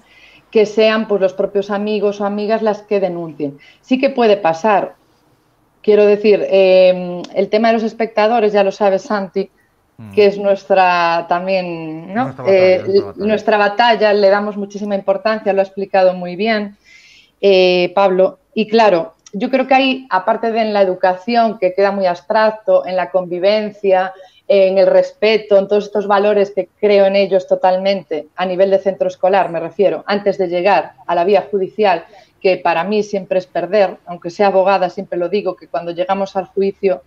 que 0.51 0.67
sean 0.67 1.07
pues, 1.07 1.19
los 1.19 1.33
propios 1.33 1.71
amigos 1.71 2.21
o 2.21 2.25
amigas 2.25 2.61
las 2.61 2.83
que 2.83 2.99
denuncien. 2.99 3.57
Sí 3.81 3.99
que 3.99 4.11
puede 4.11 4.37
pasar. 4.37 4.93
Quiero 5.81 6.05
decir, 6.05 6.45
em, 6.51 7.23
el 7.33 7.49
tema 7.49 7.69
de 7.69 7.73
los 7.73 7.83
espectadores, 7.83 8.53
ya 8.53 8.63
lo 8.63 8.71
sabes, 8.71 9.01
Santi, 9.01 9.49
mm. 9.97 10.13
que 10.13 10.27
es 10.27 10.37
nuestra 10.37 11.25
también, 11.29 12.13
eh, 12.47 12.83
nuestra, 13.15 13.57
batalla, 13.57 14.13
le 14.13 14.29
damos 14.29 14.57
muchísima 14.57 14.95
importancia, 14.95 15.53
lo 15.53 15.61
ha 15.61 15.63
explicado 15.63 16.13
muy 16.13 16.35
bien 16.35 16.77
eh, 17.41 17.91
Pablo. 17.93 18.39
Y 18.53 18.67
claro, 18.67 19.13
yo 19.33 19.49
creo 19.49 19.67
que 19.67 19.73
hay, 19.73 20.07
aparte 20.09 20.51
de 20.51 20.61
en 20.61 20.73
la 20.73 20.81
educación, 20.81 21.57
que 21.59 21.73
queda 21.73 21.91
muy 21.91 22.05
abstracto, 22.05 22.85
en 22.85 22.95
la 22.95 23.09
convivencia, 23.11 24.13
en 24.47 24.77
el 24.77 24.87
respeto, 24.87 25.57
en 25.57 25.67
todos 25.67 25.85
estos 25.85 26.07
valores 26.07 26.51
que 26.51 26.69
creo 26.79 27.05
en 27.05 27.15
ellos 27.15 27.47
totalmente 27.47 28.27
a 28.35 28.45
nivel 28.45 28.69
de 28.69 28.79
centro 28.79 29.07
escolar, 29.07 29.49
me 29.49 29.59
refiero, 29.59 30.03
antes 30.05 30.37
de 30.37 30.47
llegar 30.47 30.93
a 31.07 31.15
la 31.15 31.23
vía 31.23 31.47
judicial, 31.49 32.05
que 32.41 32.57
para 32.57 32.83
mí 32.83 33.03
siempre 33.03 33.39
es 33.39 33.47
perder, 33.47 33.97
aunque 34.05 34.29
sea 34.29 34.47
abogada, 34.47 34.89
siempre 34.89 35.17
lo 35.17 35.29
digo, 35.29 35.55
que 35.55 35.67
cuando 35.67 35.91
llegamos 35.91 36.35
al 36.35 36.45
juicio 36.47 37.01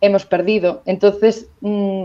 hemos 0.00 0.26
perdido. 0.26 0.82
Entonces, 0.86 1.48
mm, 1.60 2.04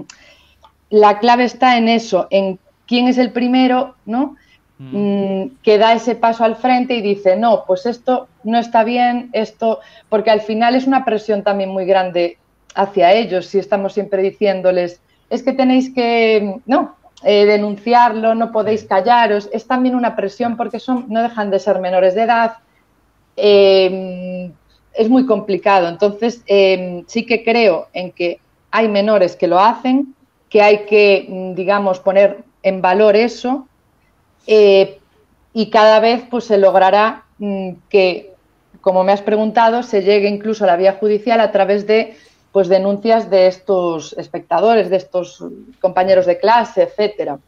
la 0.90 1.20
clave 1.20 1.46
está 1.46 1.78
en 1.78 1.90
eso, 1.90 2.28
en 2.30 2.60
quién 2.88 3.08
es 3.08 3.18
el 3.18 3.32
primero, 3.32 3.96
¿no? 4.06 4.36
Mm. 4.78 4.98
Mm, 4.98 5.58
que 5.64 5.78
da 5.78 5.94
ese 5.94 6.16
paso 6.16 6.44
al 6.44 6.56
frente 6.56 6.96
y 6.96 7.02
dice, 7.02 7.36
no, 7.36 7.64
pues 7.66 7.86
esto 7.86 8.28
no 8.44 8.58
está 8.58 8.84
bien, 8.84 9.30
esto, 9.34 9.80
porque 10.10 10.32
al 10.32 10.42
final 10.42 10.76
es 10.76 10.88
una 10.88 11.06
presión 11.06 11.44
también 11.44 11.70
muy 11.70 11.86
grande 11.86 12.38
hacia 12.76 13.14
ellos 13.14 13.46
si 13.46 13.60
estamos 13.60 13.94
siempre 13.94 14.22
diciéndoles, 14.22 15.00
es 15.30 15.44
que 15.44 15.54
tenéis 15.54 15.94
que, 15.94 16.60
no, 16.66 16.96
eh, 17.24 17.46
denunciarlo, 17.46 18.36
no 18.36 18.52
podéis 18.52 18.84
callaros, 18.84 19.50
es 19.54 19.66
también 19.68 19.96
una 19.96 20.16
presión 20.16 20.58
porque 20.58 20.80
son, 20.80 21.06
no 21.08 21.22
dejan 21.22 21.50
de 21.50 21.60
ser 21.60 21.80
menores 21.80 22.16
de 22.16 22.24
edad, 22.24 22.58
em, 23.36 24.52
es 24.94 25.10
muy 25.10 25.26
complicado. 25.26 25.88
Entonces, 25.88 26.42
em, 26.46 27.04
sí 27.08 27.26
que 27.26 27.44
creo 27.44 27.88
en 27.94 28.12
que 28.12 28.40
hay 28.72 28.88
menores 28.88 29.36
que 29.36 29.48
lo 29.48 29.60
hacen, 29.60 30.16
que 30.50 30.62
hay 30.62 30.86
que, 30.86 31.26
mm, 31.28 31.56
digamos, 31.56 32.00
poner 32.00 32.44
en 32.62 32.82
valor 32.82 33.16
eso 33.16 33.68
eh, 34.48 35.00
y 35.54 35.70
cada 35.70 36.00
vez 36.00 36.24
pues 36.30 36.46
se 36.46 36.58
logrará 36.58 37.24
mm, 37.38 37.72
que, 37.90 38.34
como 38.82 39.04
me 39.04 39.12
has 39.12 39.22
preguntado, 39.22 39.84
se 39.84 40.04
llegue 40.04 40.28
incluso 40.28 40.64
a 40.64 40.68
la 40.68 40.78
vía 40.78 40.94
judicial 40.94 41.40
a 41.40 41.52
través 41.52 41.88
de 41.88 42.16
pues 42.52 42.68
denuncias 42.68 43.32
de 43.32 43.48
estos 43.48 44.14
espectadores, 44.14 44.90
de 44.90 44.98
estos 44.98 45.44
compañeros 45.82 46.28
de 46.28 46.38
clase, 46.38 46.84
etcétera. 46.84 47.40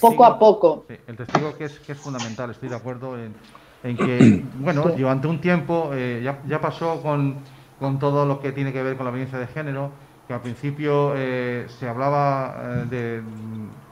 poco 0.00 0.24
a 0.24 0.38
poco. 0.38 0.86
el 1.06 1.16
testigo 1.16 1.54
que 1.56 1.64
es, 1.64 1.78
que 1.80 1.92
es 1.92 1.98
fundamental, 1.98 2.50
estoy 2.50 2.70
de 2.70 2.76
acuerdo 2.76 3.18
en, 3.18 3.34
que, 3.82 4.44
bueno, 4.58 4.82
durante 4.96 5.26
un 5.26 5.40
tiempo 5.40 5.90
eh, 5.92 6.20
ya, 6.22 6.40
ya, 6.46 6.60
pasó 6.60 7.00
con, 7.02 7.36
con, 7.78 7.98
todo 7.98 8.26
lo 8.26 8.40
que 8.40 8.52
tiene 8.52 8.72
que 8.72 8.82
ver 8.82 8.96
con 8.96 9.06
la 9.06 9.12
violencia 9.12 9.38
de 9.38 9.46
género, 9.46 9.90
que 10.26 10.34
al 10.34 10.40
principio 10.40 11.14
eh, 11.16 11.66
se 11.78 11.88
hablaba 11.88 12.56
eh, 12.60 12.84
de, 12.90 13.22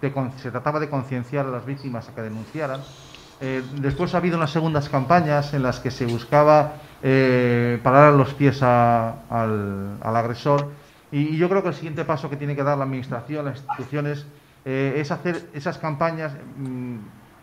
de, 0.02 0.30
se 0.36 0.50
trataba 0.50 0.80
de 0.80 0.88
concienciar 0.88 1.46
a 1.46 1.50
las 1.50 1.64
víctimas 1.64 2.08
a 2.08 2.14
que 2.14 2.22
denunciaran. 2.22 2.80
después 3.80 4.14
ha 4.14 4.18
habido 4.18 4.36
unas 4.36 4.50
segundas 4.50 4.88
campañas 4.88 5.54
en 5.54 5.62
las 5.62 5.78
que 5.80 5.90
se 5.90 6.06
buscaba 6.06 6.74
parar 7.82 8.14
los 8.14 8.34
pies 8.34 8.62
al, 8.62 9.98
agresor. 10.02 10.72
Y, 11.12 11.36
yo 11.36 11.48
creo 11.48 11.62
que 11.62 11.68
el 11.68 11.74
siguiente 11.74 12.04
paso 12.04 12.28
que 12.28 12.36
tiene 12.36 12.56
que 12.56 12.64
dar 12.64 12.76
la 12.76 12.84
Administración, 12.84 13.44
las 13.44 13.58
instituciones, 13.58 14.26
es 14.64 15.12
hacer 15.12 15.48
esas 15.54 15.78
campañas 15.78 16.32
mm, 16.56 16.96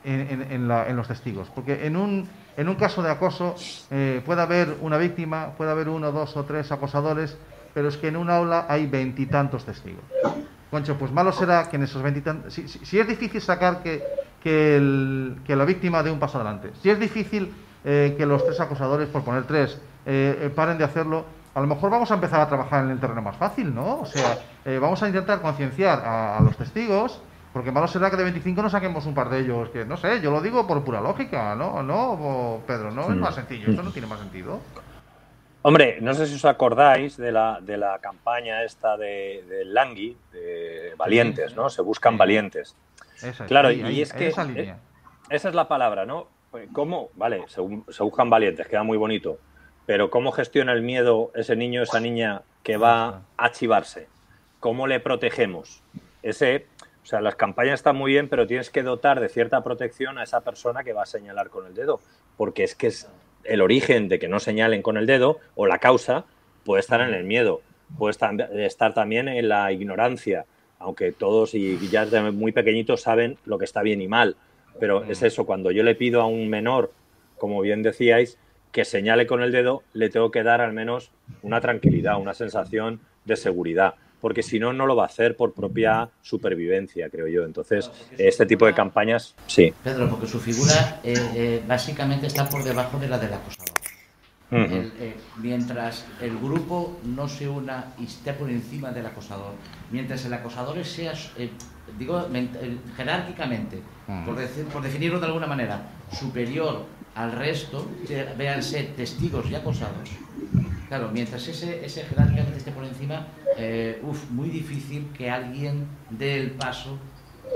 en, 0.04 0.68
los 0.68 1.08
testigos. 1.08 1.50
Porque 1.54 1.86
en 1.86 1.96
un, 1.96 2.28
en 2.58 2.70
un 2.70 2.76
caso 2.76 3.02
de 3.02 3.12
acoso 3.12 3.56
eh, 3.92 4.22
puede 4.26 4.42
haber 4.42 4.78
una 4.82 4.98
víctima, 4.98 5.52
puede 5.58 5.72
haber 5.72 5.90
uno, 5.90 6.12
dos 6.12 6.36
o 6.38 6.44
tres 6.44 6.72
acosadores, 6.72 7.38
pero 7.74 7.88
es 7.88 7.98
que 7.98 8.08
en 8.10 8.18
un 8.18 8.30
aula 8.30 8.66
hay 8.70 8.86
veintitantos 8.86 9.66
testigos. 9.66 10.04
Concho, 10.70 10.98
pues 10.98 11.12
malo 11.12 11.32
será 11.32 11.70
que 11.70 11.76
en 11.76 11.84
esos 11.84 12.02
veintitantos... 12.02 12.54
Si, 12.54 12.68
si, 12.68 13.00
es 13.00 13.08
difícil 13.08 13.42
sacar 13.42 13.84
que, 13.84 14.04
que, 14.42 15.36
que 15.46 15.56
la 15.56 15.66
víctima 15.66 16.02
dé 16.02 16.12
un 16.12 16.20
paso 16.20 16.38
adelante, 16.40 16.72
si 16.82 16.90
es 16.90 17.00
difícil 17.00 17.54
eh, 17.86 18.16
que 18.18 18.26
los 18.26 18.46
tres 18.46 18.60
acosadores, 18.62 19.10
por 19.10 19.24
poner 19.24 19.44
tres, 19.44 19.78
eh, 20.06 20.40
eh, 20.44 20.50
paren 20.50 20.78
de 20.78 20.86
hacerlo, 20.86 21.26
a 21.54 21.60
lo 21.60 21.68
mejor 21.68 21.90
vamos 21.90 22.10
a 22.12 22.14
empezar 22.14 22.40
a 22.40 22.48
trabajar 22.48 22.86
en 22.86 22.92
el 22.92 23.00
terreno 23.00 23.22
más 23.22 23.36
fácil, 23.36 23.76
¿no? 23.76 24.00
O 24.00 24.06
sea, 24.06 24.40
vamos 24.80 25.04
a 25.04 25.08
intentar 25.08 25.42
concienciar 25.42 26.02
a, 26.04 26.40
los 26.42 26.56
testigos, 26.58 27.22
porque 27.54 27.72
malo 27.72 27.88
será 27.88 28.10
que 28.10 28.18
de 28.18 28.24
25 28.24 28.64
no 28.64 28.70
saquemos 28.70 29.06
un 29.06 29.14
par 29.14 29.30
de 29.30 29.42
ellos, 29.42 29.70
que 29.70 29.86
no 29.86 29.96
sé, 29.96 30.20
yo 30.22 30.32
lo 30.32 30.42
digo 30.42 30.66
por 30.66 30.84
pura 30.84 31.00
lógica, 31.00 31.56
¿no? 31.56 31.84
¿No, 31.84 32.62
Pedro? 32.66 32.92
¿No? 32.92 33.04
Es 33.04 33.16
más 33.16 33.36
sencillo, 33.36 33.70
esto 33.70 33.84
no 33.84 33.92
tiene 33.92 34.08
más 34.08 34.20
sentido. 34.20 34.60
Hombre, 35.62 36.00
no 36.02 36.14
sé 36.14 36.26
si 36.26 36.36
os 36.36 36.46
acordáis 36.46 37.16
de 37.16 37.32
la, 37.32 37.60
de 37.62 37.78
la 37.78 38.00
campaña 38.00 38.64
esta 38.64 38.98
de, 38.98 39.46
de 39.48 39.64
Langui, 39.64 40.18
de 40.34 40.94
valientes, 40.98 41.56
¿no? 41.56 41.70
Se 41.70 41.82
buscan 41.82 42.18
valientes. 42.18 42.76
claro, 43.48 43.72
y 43.72 44.02
es 44.02 44.12
que 44.12 44.28
esa 44.28 45.50
es 45.50 45.56
la 45.56 45.68
palabra, 45.68 46.06
¿no? 46.06 46.28
Pues, 46.52 46.70
¿Cómo? 46.72 47.10
Vale, 47.16 47.46
se, 47.48 47.62
buscan 47.62 48.30
valientes, 48.30 48.68
queda 48.68 48.84
muy 48.84 48.98
bonito. 48.98 49.40
Pero 49.86 50.10
¿cómo 50.10 50.32
gestiona 50.32 50.72
el 50.74 50.82
miedo 50.82 51.32
ese 51.34 51.56
niño, 51.56 51.82
esa 51.82 52.00
niña 52.00 52.44
que 52.62 52.78
va 52.78 53.22
a 53.38 53.52
chivarse? 53.52 54.08
¿Cómo 54.60 54.86
le 54.86 55.00
protegemos? 55.00 55.82
Ese, 56.22 56.68
o 57.04 57.06
sea, 57.06 57.22
las 57.22 57.36
campañas 57.36 57.76
están 57.76 57.96
muy 57.96 58.14
bien, 58.14 58.30
pero 58.30 58.48
tienes 58.48 58.70
que 58.70 58.82
dotar 58.82 59.20
de 59.20 59.30
cierta 59.30 59.64
protección 59.64 60.18
a 60.18 60.24
esa 60.24 60.42
persona 60.42 60.84
que 60.84 60.94
va 60.94 61.04
a 61.04 61.06
señalar 61.06 61.50
con 61.50 61.68
el 61.68 61.76
dedo. 61.76 62.00
Porque 62.38 62.64
es 62.64 62.76
que 62.76 62.88
es 62.88 63.10
el 63.44 63.62
origen 63.62 64.08
de 64.08 64.20
que 64.20 64.30
no 64.30 64.40
señalen 64.40 64.82
con 64.82 64.98
el 64.98 65.06
dedo 65.06 65.40
o 65.56 65.68
la 65.68 65.80
causa 65.80 66.26
puede 66.64 66.80
estar 66.80 67.02
en 67.02 67.14
el 67.14 67.26
miedo, 67.26 67.62
puede 67.98 68.16
estar 68.66 68.94
también 68.94 69.28
en 69.28 69.50
la 69.50 69.72
ignorancia, 69.74 70.46
aunque 70.80 71.12
todos 71.12 71.54
y 71.54 71.78
ya 71.90 72.06
desde 72.06 72.32
muy 72.32 72.54
pequeñitos 72.54 73.02
saben 73.02 73.38
lo 73.46 73.58
que 73.58 73.66
está 73.66 73.82
bien 73.82 74.02
y 74.02 74.08
mal 74.08 74.38
pero 74.80 75.04
es 75.04 75.22
eso, 75.24 75.46
cuando 75.46 75.72
yo 75.72 75.84
le 75.84 75.96
pido 75.96 76.22
a 76.22 76.26
un 76.26 76.50
menor, 76.50 76.92
como 77.38 77.62
bien 77.62 77.84
decíais, 77.84 78.38
que 78.72 78.86
señale 78.86 79.28
con 79.28 79.44
el 79.44 79.52
dedo, 79.52 79.84
le 79.94 80.10
tengo 80.10 80.32
que 80.32 80.44
dar 80.44 80.62
al 80.62 80.74
menos 80.74 81.12
una 81.44 81.62
tranquilidad, 81.62 82.20
una 82.20 82.34
sensación 82.34 83.02
de 83.26 83.36
seguridad, 83.36 83.96
porque 84.24 84.42
si 84.42 84.58
no, 84.58 84.72
no 84.72 84.86
lo 84.86 84.96
va 84.96 85.04
a 85.04 85.08
hacer 85.08 85.36
por 85.36 85.54
propia 85.54 86.10
supervivencia, 86.22 87.10
creo 87.10 87.28
yo. 87.28 87.44
Entonces, 87.44 87.92
este 88.18 88.46
tipo 88.46 88.66
de 88.66 88.74
campañas, 88.74 89.36
sí. 89.48 89.74
Pedro, 89.84 90.10
porque 90.10 90.28
su 90.28 90.40
figura 90.40 91.02
eh, 91.04 91.14
eh, 91.36 91.64
básicamente 91.68 92.28
está 92.28 92.48
por 92.48 92.64
debajo 92.64 92.98
de 93.00 93.10
la 93.10 93.20
del 93.20 93.34
acosador. 93.34 93.76
Eh, 94.50 95.18
mientras 95.42 96.06
el 96.22 96.38
grupo 96.38 96.98
no 97.04 97.28
se 97.28 97.50
una 97.50 97.96
y 98.00 98.06
esté 98.06 98.32
por 98.32 98.50
encima 98.50 98.94
del 98.94 99.08
acosador, 99.08 99.56
mientras 99.92 100.24
el 100.24 100.32
acosador 100.32 100.82
sea 100.86 101.12
digo 102.00 102.26
jerárquicamente, 102.96 103.82
por, 104.26 104.38
decir, 104.38 104.64
por 104.68 104.84
definirlo 104.84 105.20
de 105.20 105.26
alguna 105.26 105.48
manera, 105.48 105.82
superior 106.18 106.86
al 107.16 107.34
resto, 107.34 107.92
véanse 108.38 108.84
testigos 108.96 109.52
y 109.52 109.56
acosados. 109.56 110.12
Claro, 110.94 111.10
mientras 111.12 111.48
ese, 111.48 111.84
ese 111.84 112.04
jerárquicamente 112.04 112.60
esté 112.60 112.72
por 112.72 112.84
encima, 112.86 113.26
eh, 113.58 114.00
muy 114.30 114.48
difícil 114.50 115.08
que 115.18 115.28
alguien 115.28 115.88
dé 116.12 116.40
el 116.40 116.52
paso 116.52 117.00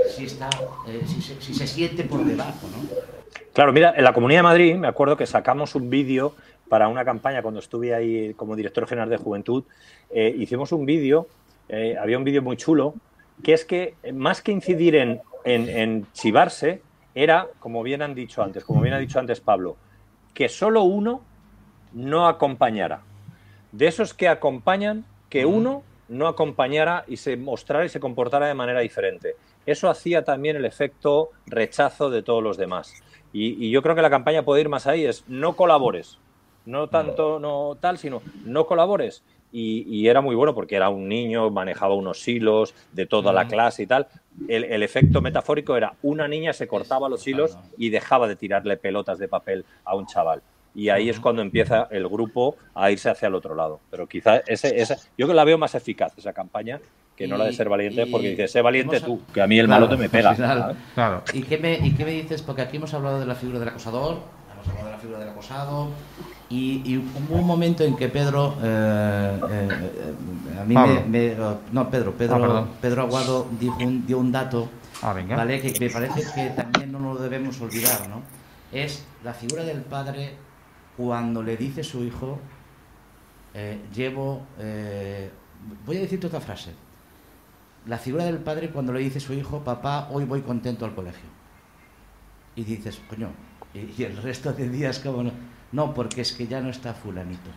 si, 0.10 0.26
está, 0.26 0.50
eh, 0.88 1.04
si, 1.06 1.22
se, 1.22 1.40
si, 1.40 1.54
se, 1.54 1.68
siente 1.68 2.04
por 2.04 2.26
debajo, 2.26 2.68
¿no? 2.72 2.90
Claro, 3.54 3.72
mira, 3.74 3.94
en 3.96 4.04
la 4.04 4.12
Comunidad 4.12 4.40
de 4.40 4.44
Madrid 4.44 4.76
me 4.76 4.88
acuerdo 4.88 5.16
que 5.18 5.28
sacamos 5.28 5.76
un 5.76 5.88
vídeo 5.88 6.34
para 6.68 6.88
una 6.88 7.06
campaña 7.06 7.44
cuando 7.44 7.60
estuve 7.60 7.94
ahí 7.94 8.34
como 8.34 8.56
director 8.56 8.88
general 8.88 9.12
de 9.12 9.18
Juventud. 9.18 9.66
hicimos 10.12 10.72
un 10.72 10.88
vídeo, 10.88 11.28
había 12.02 12.18
un 12.18 12.24
vídeo 12.24 12.42
muy 12.42 12.58
chulo 12.58 12.96
que 13.44 13.54
es 13.54 13.66
que 13.66 13.94
más 14.14 14.42
que 14.42 14.52
incidir 14.52 14.96
en, 14.96 15.22
en, 15.46 16.08
chivarse, 16.12 16.82
era, 17.14 17.46
como 17.60 17.84
bien 17.84 18.02
han 18.02 18.16
dicho 18.16 18.42
antes, 18.42 18.66
como 18.66 18.82
bien 18.82 18.96
ha 18.96 18.98
dicho 18.98 19.20
antes 19.20 19.42
Pablo, 19.42 19.78
que 20.34 20.50
solo 20.50 20.82
uno 20.82 21.22
no 21.94 22.28
acompañara. 22.28 23.02
De 23.78 23.86
esos 23.86 24.16
que 24.16 24.28
acompañan, 24.28 25.06
que 25.30 25.46
uno 25.46 25.84
no 26.08 26.28
acompañara 26.28 27.04
y 27.08 27.18
se 27.18 27.38
mostrara 27.38 27.86
y 27.86 27.90
se 27.90 28.00
comportara 28.00 28.48
de 28.48 28.56
manera 28.56 28.80
diferente. 28.80 29.36
Eso 29.68 29.88
hacía 29.90 30.24
también 30.24 30.56
el 30.56 30.66
efecto 30.66 31.30
rechazo 31.46 32.10
de 32.10 32.24
todos 32.24 32.42
los 32.42 32.58
demás. 32.58 33.04
Y, 33.34 33.64
y, 33.64 33.70
yo 33.70 33.84
creo 33.84 33.94
que 33.94 34.02
la 34.02 34.10
campaña 34.10 34.44
puede 34.44 34.62
ir 34.62 34.70
más 34.70 34.88
ahí, 34.88 35.06
es 35.06 35.24
no 35.28 35.56
colabores. 35.56 36.18
No 36.66 36.88
tanto, 36.88 37.40
no 37.40 37.78
tal, 37.80 38.00
sino 38.00 38.22
no 38.46 38.66
colabores 38.66 39.24
y, 39.52 40.08
era 40.08 40.22
muy 40.22 40.36
bueno 40.36 40.54
porque 40.54 40.76
era 40.76 40.90
un 40.90 41.08
niño, 41.08 41.50
manejaba 41.50 41.96
unos 41.96 42.28
hilos 42.28 42.74
de 42.92 43.06
toda 43.06 43.32
la 43.32 43.48
clase 43.48 43.84
y 43.84 43.88
tal. 43.88 44.08
El, 44.48 44.84
efecto 44.84 45.22
metafórico 45.22 45.76
era 45.76 45.94
una 46.04 46.28
niña 46.28 46.54
se 46.54 46.68
cortaba 46.68 47.10
los 47.10 47.26
hilos 47.28 47.58
y 47.78 47.90
dejaba 47.90 48.28
de 48.28 48.36
tirarle 48.36 48.78
pelotas 48.78 49.18
de 49.18 49.28
papel 49.28 49.66
a 49.84 49.96
un 49.96 50.06
chaval. 50.06 50.42
Y 50.78 50.90
ahí 50.90 51.10
es 51.10 51.20
cuando 51.20 51.42
empieza 51.42 51.88
el 51.90 52.08
grupo 52.08 52.56
a 52.76 52.92
irse 52.92 53.10
hacia 53.10 53.28
el 53.28 53.36
otro 53.36 53.56
lado. 53.56 53.80
Pero 53.90 54.08
quizás 54.08 54.44
ese, 54.46 54.80
ese, 54.80 54.96
yo 55.18 55.26
la 55.34 55.44
veo 55.44 55.58
más 55.58 55.74
eficaz 55.74 56.16
esa 56.18 56.34
campaña 56.34 56.80
que 57.16 57.28
no 57.28 57.36
la 57.36 57.46
de 57.46 57.54
ser 57.54 57.68
valiente, 57.68 58.06
porque 58.06 58.30
dices, 58.30 58.52
sé 58.52 58.62
valiente 58.62 59.02
tú, 59.02 59.20
que 59.34 59.42
a 59.42 59.48
mí 59.48 59.58
el 59.58 59.68
malote 59.68 59.98
me 59.98 60.08
pega. 60.08 60.36
Claro. 60.94 61.24
¿Y 61.34 61.42
qué, 61.42 61.58
me, 61.58 61.74
¿Y 61.80 61.94
qué 61.94 62.06
me 62.06 62.12
dices? 62.12 62.44
Porque 62.44 62.62
aquí 62.62 62.78
hemos 62.78 62.94
hablado 62.94 63.20
de 63.20 63.26
la 63.26 63.34
figura 63.34 63.58
del 63.58 63.70
acosador, 63.70 64.20
hemos 64.54 64.68
hablado 64.68 64.86
de 64.86 64.92
la 64.92 65.00
figura 65.00 65.20
del 65.20 65.30
acosado, 65.30 65.90
y, 66.50 66.96
hubo 66.98 67.40
un 67.40 67.48
momento 67.48 67.84
en 67.84 67.96
que 67.96 68.08
Pedro, 68.08 68.56
eh, 68.64 69.40
eh, 69.50 70.60
a 70.62 70.64
mí 70.64 70.76
me, 71.08 71.36
no 71.72 71.90
Pedro, 71.90 72.14
Pedro, 72.14 72.56
ah, 72.56 72.68
Pedro 72.80 73.02
Aguado 73.02 73.48
dijo 73.60 73.78
dio 73.80 74.20
un 74.20 74.32
dato, 74.32 74.70
ah, 75.02 75.16
¿vale? 75.28 75.60
Que 75.60 75.74
me 75.80 75.90
parece 75.90 76.22
que 76.36 76.50
también 76.52 76.92
no 76.92 77.00
lo 77.00 77.16
debemos 77.16 77.60
olvidar, 77.60 78.08
¿no? 78.10 78.22
Es 78.72 79.04
la 79.24 79.34
figura 79.34 79.64
del 79.64 79.82
padre 79.82 80.36
cuando 80.98 81.44
le 81.44 81.56
dice 81.56 81.84
su 81.84 82.04
hijo, 82.04 82.40
eh, 83.54 83.80
llevo, 83.94 84.42
voy 85.86 85.98
a 85.98 86.02
decirte 86.02 86.28
otra 86.28 86.42
frase, 86.42 86.74
la 87.86 87.98
figura 87.98 88.26
del 88.26 88.40
padre 88.40 88.70
cuando 88.70 88.92
le 88.92 89.00
dice 89.00 89.20
su 89.20 89.34
hijo, 89.34 89.64
papá, 89.64 90.10
hoy 90.12 90.26
voy 90.26 90.42
contento 90.42 90.84
al 90.84 90.94
colegio. 90.94 91.30
Y 92.56 92.64
dices, 92.64 93.00
coño, 93.08 93.30
y, 93.74 93.94
y 93.98 94.04
el 94.04 94.18
resto 94.18 94.52
de 94.52 94.68
días, 94.68 95.00
¿cómo 95.00 95.24
no? 95.24 95.32
No, 95.72 95.94
porque 95.94 96.22
es 96.22 96.34
que 96.34 96.48
ya 96.48 96.60
no 96.60 96.70
está 96.70 96.94
fulanito. 96.94 97.50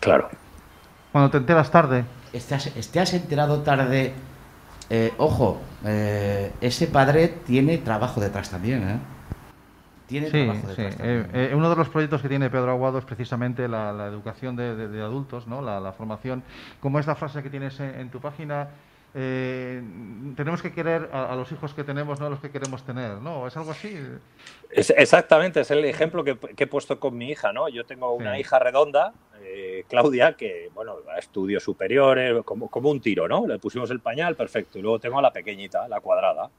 Claro. 0.00 0.28
Cuando 1.12 1.30
te 1.30 1.38
enteras 1.38 1.70
tarde. 1.70 2.04
Estás, 2.32 2.70
te 2.90 3.00
has 3.00 3.14
enterado 3.14 3.62
tarde. 3.62 4.12
Eh, 4.90 5.12
ojo, 5.18 5.60
eh, 5.84 6.52
ese 6.60 6.86
padre 6.88 7.28
tiene 7.28 7.78
trabajo 7.78 8.20
detrás 8.20 8.50
también, 8.50 8.88
¿eh? 8.88 8.98
Tiene 10.06 10.30
trabajo 10.30 10.66
detrás 10.68 10.94
sí. 10.96 11.54
uno 11.54 11.70
de 11.70 11.76
los 11.76 11.88
proyectos 11.88 12.20
que 12.20 12.28
tiene 12.28 12.50
Pedro 12.50 12.70
Aguado 12.70 12.98
es 12.98 13.04
precisamente 13.04 13.68
la, 13.68 14.06
educación 14.06 14.54
de, 14.56 15.00
adultos, 15.02 15.46
¿no? 15.46 15.62
La, 15.62 15.92
formación. 15.92 16.42
Como 16.80 16.98
es 16.98 17.06
la 17.06 17.14
frase 17.14 17.42
que 17.42 17.50
tienes 17.50 17.80
en, 17.80 18.10
tu 18.10 18.20
página, 18.20 18.68
eh, 19.14 19.82
tenemos 20.36 20.60
que 20.60 20.72
querer 20.72 21.08
a, 21.12 21.32
a 21.32 21.36
los 21.36 21.50
hijos 21.52 21.72
que 21.72 21.84
tenemos, 21.84 22.20
no 22.20 22.26
a 22.26 22.30
los 22.30 22.40
que 22.40 22.50
queremos 22.50 22.82
tener, 22.82 23.18
¿no? 23.18 23.46
¿Es 23.46 23.56
algo 23.56 23.70
así? 23.70 23.96
Es- 24.70 24.90
exactamente, 24.96 25.60
es 25.60 25.70
el 25.70 25.84
ejemplo 25.84 26.22
que, 26.24 26.36
que 26.36 26.64
he 26.64 26.66
puesto 26.66 26.98
con 27.00 27.16
mi 27.16 27.30
hija, 27.30 27.52
¿no? 27.52 27.68
Yo 27.68 27.84
tengo 27.84 28.12
una 28.12 28.34
Sí. 28.34 28.40
hija 28.40 28.58
redonda, 28.58 29.12
eh, 29.40 29.84
Claudia, 29.88 30.34
que, 30.34 30.70
bueno, 30.74 30.96
va 31.06 31.14
a 31.14 31.18
estudios 31.18 31.62
superiores, 31.62 32.42
como, 32.44 32.68
como 32.68 32.90
un 32.90 33.00
tiro, 33.00 33.28
¿no? 33.28 33.46
Le 33.46 33.58
pusimos 33.58 33.90
el 33.90 34.00
pañal, 34.00 34.36
perfecto. 34.36 34.78
Y 34.78 34.82
luego 34.82 34.98
tengo 34.98 35.18
a 35.18 35.22
la 35.22 35.32
pequeñita, 35.32 35.86
la 35.88 36.00
cuadrada. 36.00 36.50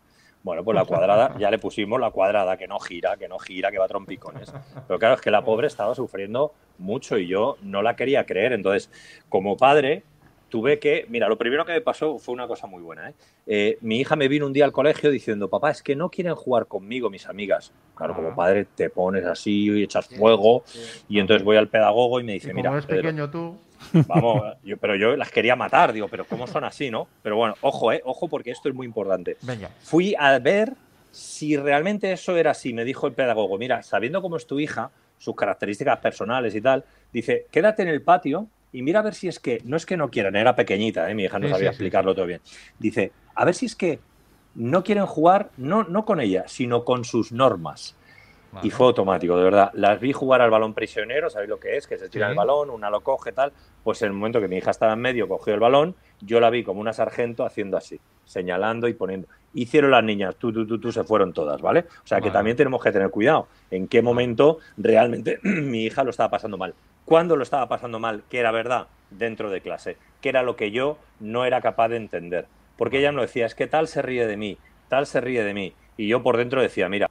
Bueno, 0.45 0.63
pues 0.63 0.75
la 0.75 0.85
cuadrada, 0.85 1.35
ya 1.39 1.49
le 1.49 1.57
pusimos 1.57 1.99
la 1.99 2.11
cuadrada, 2.11 2.55
que 2.55 2.67
no 2.67 2.79
gira, 2.79 3.17
que 3.17 3.27
no 3.27 3.39
gira, 3.39 3.71
que 3.71 3.79
va 3.79 3.85
a 3.85 3.87
trompicones. 3.87 4.53
Pero 4.87 4.99
claro, 4.99 5.15
es 5.15 5.21
que 5.21 5.31
la 5.31 5.43
pobre 5.43 5.65
estaba 5.65 5.95
sufriendo 5.95 6.53
mucho 6.77 7.17
y 7.17 7.25
yo 7.27 7.57
no 7.63 7.81
la 7.81 7.95
quería 7.95 8.27
creer. 8.27 8.53
Entonces, 8.53 8.91
como 9.27 9.57
padre, 9.57 10.03
tuve 10.49 10.77
que. 10.77 11.07
Mira, 11.09 11.27
lo 11.27 11.39
primero 11.39 11.65
que 11.65 11.71
me 11.73 11.81
pasó 11.81 12.19
fue 12.19 12.35
una 12.35 12.45
cosa 12.47 12.67
muy 12.67 12.83
buena. 12.83 13.09
¿eh? 13.09 13.13
Eh, 13.47 13.77
mi 13.81 13.97
hija 13.99 14.15
me 14.15 14.27
vino 14.27 14.45
un 14.45 14.53
día 14.53 14.65
al 14.65 14.71
colegio 14.71 15.09
diciendo: 15.09 15.49
Papá, 15.49 15.71
es 15.71 15.81
que 15.81 15.95
no 15.95 16.09
quieren 16.11 16.35
jugar 16.35 16.67
conmigo 16.67 17.09
mis 17.09 17.27
amigas. 17.27 17.73
Claro, 17.95 18.13
Ah. 18.13 18.15
como 18.17 18.35
padre 18.35 18.65
te 18.75 18.91
pones 18.91 19.25
así 19.25 19.71
y 19.71 19.81
echas 19.81 20.07
fuego. 20.07 20.63
Y 21.09 21.19
entonces 21.19 21.43
voy 21.43 21.57
al 21.57 21.69
pedagogo 21.69 22.19
y 22.19 22.23
me 22.23 22.33
Y 22.33 22.35
dice: 22.35 22.49
como 22.49 22.57
Mira, 22.57 22.71
eres 22.73 22.85
Pedro, 22.85 23.01
pequeño 23.01 23.31
tú, 23.31 23.57
Vamos, 24.07 24.55
yo- 24.63 24.77
pero 24.77 24.95
yo 24.95 25.15
las 25.15 25.31
quería 25.31 25.55
matar, 25.55 25.93
digo, 25.93 26.07
pero 26.07 26.25
¿cómo 26.25 26.45
son 26.47 26.63
así, 26.63 26.91
no? 26.91 27.07
Pero 27.23 27.37
bueno, 27.37 27.55
ojo, 27.61 27.91
eh, 27.91 28.01
ojo, 28.05 28.27
porque 28.27 28.51
esto 28.51 28.69
es 28.69 28.75
muy 28.75 28.85
importante. 28.85 29.37
venga. 29.41 29.69
Fui 29.83 30.15
a 30.17 30.37
ver 30.39 30.73
si 31.11 31.55
realmente 31.57 32.11
eso 32.11 32.35
era 32.37 32.51
así. 32.51 32.73
Me 32.73 32.83
dijo 32.83 33.07
el 33.07 33.13
pedagogo, 33.13 33.57
mira, 33.57 33.81
sabiendo 33.83 34.21
cómo 34.21 34.37
es 34.37 34.45
tu 34.47 34.59
hija, 34.59 34.91
sus 35.17 35.35
características 35.35 35.99
personales 35.99 36.53
y 36.55 36.61
tal, 36.61 36.83
dice, 37.11 37.45
quédate 37.51 37.83
en 37.83 37.87
el 37.89 38.01
patio 38.01 38.47
y 38.71 38.81
mira 38.81 38.99
a 38.99 39.03
ver 39.03 39.13
si 39.15 39.27
es 39.29 39.39
que, 39.39 39.61
no 39.63 39.77
es 39.77 39.85
que 39.85 39.95
no 39.95 40.09
quieran, 40.09 40.35
era 40.35 40.55
pequeñita, 40.55 41.09
¿eh? 41.09 41.15
mi 41.15 41.23
hija 41.23 41.39
no 41.39 41.47
Sí, 41.47 41.53
sabía 41.53 41.69
sí, 41.69 41.77
sí. 41.77 41.83
explicarlo 41.83 42.13
todo 42.13 42.25
bien. 42.25 42.41
Dice, 42.77 43.13
a 43.33 43.45
ver 43.45 43.55
si 43.55 43.65
es 43.67 43.75
que 43.75 43.99
no 44.55 44.83
quieren 44.83 45.05
jugar, 45.05 45.51
no, 45.57 45.83
no 45.83 46.03
con 46.05 46.19
ella, 46.19 46.43
sino 46.47 46.83
con 46.83 47.05
sus 47.05 47.31
normas. 47.31 47.95
Vale. 48.55 48.67
Y 48.67 48.71
fue 48.71 48.87
automático, 48.87 49.37
de 49.37 49.43
verdad. 49.43 49.69
Las 49.73 49.99
vi 49.99 50.13
jugar 50.13 50.41
al 50.41 50.49
balón 50.49 50.73
prisionero, 50.73 51.29
¿sabéis 51.29 51.49
lo 51.49 51.59
que 51.59 51.75
es? 51.77 51.87
Que 51.87 51.97
se 51.97 52.09
tira 52.09 52.27
Sí. 52.27 52.31
el 52.31 52.37
balón, 52.37 52.69
una 52.69 52.89
lo 52.89 53.01
coge, 53.01 53.31
tal. 53.31 53.51
Pues 53.83 54.01
en 54.01 54.07
el 54.07 54.13
momento 54.13 54.39
que 54.39 54.47
mi 54.47 54.57
hija 54.57 54.71
estaba 54.71 54.93
en 54.93 54.99
medio, 54.99 55.27
cogió 55.27 55.53
el 55.53 55.59
balón, 55.59 55.95
yo 56.21 56.39
la 56.39 56.49
vi 56.49 56.63
como 56.63 56.79
una 56.79 56.93
sargento 56.93 57.45
haciendo 57.45 57.75
así, 57.77 57.99
señalando 58.23 58.87
y 58.87 58.93
poniendo. 58.93 59.27
Hicieron 59.53 59.91
las 59.91 60.03
niñas, 60.03 60.35
tú, 60.37 60.51
tú, 60.53 60.65
tú, 60.65 60.79
tú, 60.79 60.91
se 60.91 61.03
fueron 61.03 61.33
todas, 61.33 61.61
¿vale? 61.61 61.81
O 62.03 62.07
sea 62.07 62.19
que 62.21 62.31
también 62.31 62.57
tenemos 62.57 62.81
que 62.83 62.91
tener 62.91 63.09
cuidado 63.09 63.47
en 63.71 63.87
qué 63.87 64.01
momento 64.01 64.59
realmente 64.77 65.39
mi 65.43 65.83
hija 65.83 66.03
lo 66.03 66.09
estaba 66.09 66.29
pasando 66.29 66.57
mal. 66.57 66.73
¿Cuándo 67.05 67.35
lo 67.35 67.43
estaba 67.43 67.67
pasando 67.67 67.99
mal? 67.99 68.23
Que 68.29 68.39
era 68.39 68.51
verdad, 68.51 68.87
dentro 69.11 69.49
de 69.49 69.61
clase, 69.61 69.97
que 70.21 70.29
era 70.29 70.43
lo 70.43 70.55
que 70.55 70.71
yo 70.71 70.97
no 71.19 71.45
era 71.45 71.61
capaz 71.61 71.89
de 71.89 71.97
entender. 71.97 72.47
Porque 72.77 72.99
ella 72.99 73.11
no 73.11 73.21
decía, 73.21 73.45
es 73.45 73.53
que 73.55 73.67
tal 73.67 73.87
se 73.87 74.01
ríe 74.01 74.25
de 74.27 74.37
mí, 74.37 74.57
tal 74.89 75.05
se 75.05 75.21
ríe 75.21 75.43
de 75.43 75.53
mí. 75.53 75.73
Y 75.97 76.07
yo 76.07 76.23
por 76.23 76.35
dentro 76.35 76.61
decía, 76.61 76.89
mira, 76.89 77.04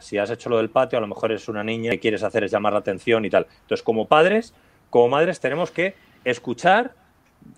si 0.00 0.18
has 0.18 0.30
hecho 0.30 0.48
lo 0.50 0.58
del 0.58 0.70
patio, 0.70 0.98
a 0.98 1.00
lo 1.00 1.06
mejor 1.06 1.30
eres 1.30 1.48
una 1.48 1.64
niña 1.64 1.94
y 1.94 1.98
quieres 1.98 2.22
hacer 2.22 2.44
es 2.44 2.50
llamar 2.50 2.72
la 2.72 2.80
atención 2.80 3.24
y 3.24 3.30
tal. 3.30 3.46
Entonces, 3.62 3.82
como 3.82 4.06
padres, 4.06 4.54
como 4.90 5.08
madres, 5.08 5.40
tenemos 5.40 5.70
que 5.70 5.94
escuchar, 6.24 6.94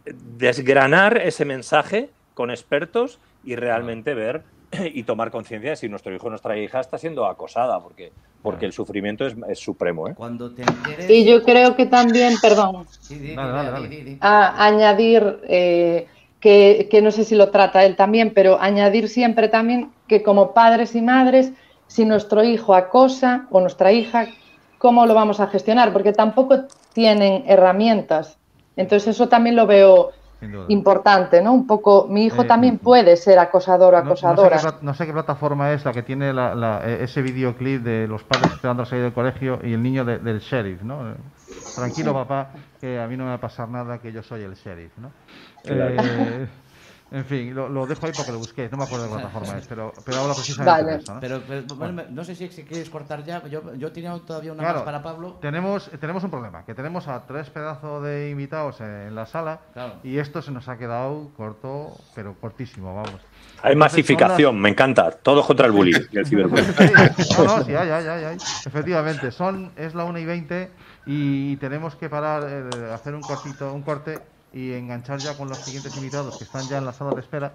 desgranar 0.04 1.16
ese 1.18 1.44
mensaje 1.44 2.10
con 2.34 2.50
expertos 2.50 3.18
y 3.44 3.56
realmente 3.56 4.14
ver 4.14 4.42
y 4.94 5.02
tomar 5.02 5.30
conciencia 5.30 5.70
de 5.70 5.76
si 5.76 5.88
nuestro 5.88 6.14
hijo 6.14 6.26
o 6.26 6.30
nuestra 6.30 6.56
hija 6.56 6.80
está 6.80 6.98
siendo 6.98 7.26
acosada, 7.26 7.80
porque, 7.80 8.12
porque 8.42 8.66
el 8.66 8.72
sufrimiento 8.72 9.26
es, 9.26 9.34
es 9.48 9.58
supremo. 9.58 10.08
¿eh? 10.08 10.14
Cuando 10.14 10.50
te 10.52 10.62
enteres... 10.62 11.10
Y 11.10 11.24
yo 11.24 11.42
creo 11.42 11.76
que 11.76 11.86
también, 11.86 12.34
perdón, 12.40 12.86
Sí, 13.00 13.34
Dale, 13.34 13.52
dale, 13.52 13.70
dale. 13.70 14.18
a 14.20 14.64
añadir 14.66 15.40
eh, 15.48 16.06
que, 16.40 16.88
que 16.90 17.02
no 17.02 17.10
sé 17.10 17.24
si 17.24 17.34
lo 17.34 17.50
trata 17.50 17.84
él 17.84 17.96
también, 17.96 18.32
pero 18.34 18.60
añadir 18.60 19.08
siempre 19.08 19.48
también 19.48 19.92
que 20.08 20.22
como 20.22 20.52
padres 20.54 20.94
y 20.94 21.02
madres, 21.02 21.52
si 21.92 22.04
nuestro 22.06 22.42
hijo 22.42 22.74
acosa 22.74 23.46
o 23.50 23.60
nuestra 23.60 23.92
hija, 23.92 24.26
¿cómo 24.78 25.04
lo 25.04 25.14
vamos 25.14 25.40
a 25.40 25.48
gestionar? 25.48 25.92
Porque 25.92 26.12
tampoco 26.12 26.64
tienen 26.94 27.44
herramientas. 27.46 28.38
Entonces 28.76 29.08
eso 29.08 29.28
también 29.28 29.56
lo 29.56 29.66
veo 29.66 30.12
importante, 30.68 31.42
¿no? 31.42 31.52
Un 31.52 31.66
poco, 31.66 32.06
mi 32.08 32.24
hijo 32.24 32.42
Eh, 32.42 32.46
también 32.46 32.78
puede 32.78 33.16
ser 33.16 33.38
acosador 33.38 33.94
o 33.94 33.98
No- 33.98 34.04
no 34.04 34.16
sé 34.16 34.20
qué 34.22 34.26
acosadora. 34.26 34.78
No, 34.80 34.94
sé 34.94 35.06
qué 35.06 35.12
plataforma 35.12 35.72
es 35.72 35.84
la 35.84 35.92
que 35.92 36.02
tiene 36.02 36.32
la- 36.32 36.54
la- 36.54 36.82
ese 36.86 37.20
videoclip 37.20 37.82
de 37.82 38.08
los 38.08 38.22
padres 38.24 38.52
esperando 38.52 38.82
a 38.84 38.86
salir 38.86 39.04
del 39.04 39.12
colegio 39.12 39.58
y 39.62 39.74
el 39.74 39.82
niño 39.82 40.04
de- 40.04 40.18
del 40.18 40.40
sheriff, 40.40 40.82
¿no? 40.82 41.10
Eh, 41.10 41.14
Tranquilo, 41.74 42.12
papá, 42.12 42.50
que 42.80 43.00
a 43.00 43.06
mí 43.06 43.16
no 43.16 43.24
me 43.24 43.30
va 43.30 43.36
a 43.36 43.40
pasar 43.40 43.68
nada, 43.68 43.98
que 43.98 44.12
yo 44.12 44.22
soy 44.22 44.42
el 44.42 44.54
sheriff, 44.54 44.92
¿no? 44.98 45.10
Claro. 45.64 45.90
Eh, 45.96 46.46
en 47.12 47.24
fin, 47.26 47.54
lo, 47.54 47.68
lo 47.68 47.86
dejo 47.86 48.06
ahí 48.06 48.12
para 48.12 48.24
que 48.24 48.32
lo 48.32 48.38
busquéis. 48.38 48.70
No 48.72 48.78
me 48.78 48.84
acuerdo 48.84 49.04
de 49.04 49.10
qué 49.10 49.16
plataforma 49.16 49.58
es, 49.58 49.66
pero, 49.66 49.92
pero 50.04 50.18
habla 50.20 50.34
precisamente 50.34 50.70
Vale. 50.82 50.92
de 50.92 51.02
eso, 51.02 51.14
¿no? 51.14 51.20
Pero, 51.20 51.42
pero, 51.46 51.62
bueno, 51.76 52.02
no 52.10 52.24
sé 52.24 52.34
si, 52.34 52.48
si 52.48 52.62
quieres 52.64 52.88
cortar 52.88 53.22
ya. 53.24 53.46
Yo, 53.48 53.74
yo 53.74 53.92
tenía 53.92 54.18
todavía 54.26 54.52
una 54.52 54.62
Claro. 54.62 54.76
más 54.78 54.84
para 54.84 55.02
Pablo. 55.02 55.38
Tenemos, 55.40 55.90
tenemos 56.00 56.24
un 56.24 56.30
problema, 56.30 56.64
que 56.64 56.74
tenemos 56.74 57.08
a 57.08 57.26
tres 57.26 57.50
pedazos 57.50 58.02
de 58.02 58.30
invitados 58.30 58.80
en 58.80 59.14
la 59.14 59.26
sala 59.26 59.60
Claro. 59.74 59.94
y 60.02 60.18
esto 60.18 60.40
se 60.42 60.50
nos 60.50 60.68
ha 60.68 60.78
quedado 60.78 61.30
corto, 61.36 61.96
pero 62.14 62.34
cortísimo, 62.40 62.94
vamos. 62.94 63.20
Hay 63.64 63.74
Entonces, 63.74 63.76
masificación, 63.76 64.60
me 64.60 64.70
encanta. 64.70 65.10
Todos 65.10 65.46
contra 65.46 65.66
el 65.66 65.72
bullying 65.72 66.00
y 66.10 66.18
el 66.18 66.26
ciberbullying. 66.26 66.66
No, 67.44 67.62
sí, 67.64 67.74
hay, 67.74 67.90
hay, 67.90 68.06
hay, 68.06 68.24
hay. 68.24 68.36
Efectivamente, 68.66 69.30
son, 69.30 69.70
es 69.76 69.94
la 69.94 70.04
1 70.04 70.18
y 70.18 70.24
20 70.24 70.70
y 71.06 71.56
tenemos 71.56 71.94
que 71.96 72.08
parar, 72.08 72.44
eh, 72.48 72.92
hacer 72.92 73.14
un 73.14 73.20
cortito, 73.22 73.72
un 73.72 73.82
corte 73.82 74.18
y 74.52 74.72
enganchar 74.72 75.18
ya 75.18 75.36
con 75.36 75.48
los 75.48 75.58
siguientes 75.58 75.96
invitados 75.96 76.36
que 76.36 76.44
están 76.44 76.68
ya 76.68 76.78
en 76.78 76.84
la 76.84 76.92
sala 76.92 77.12
de 77.14 77.20
espera. 77.20 77.52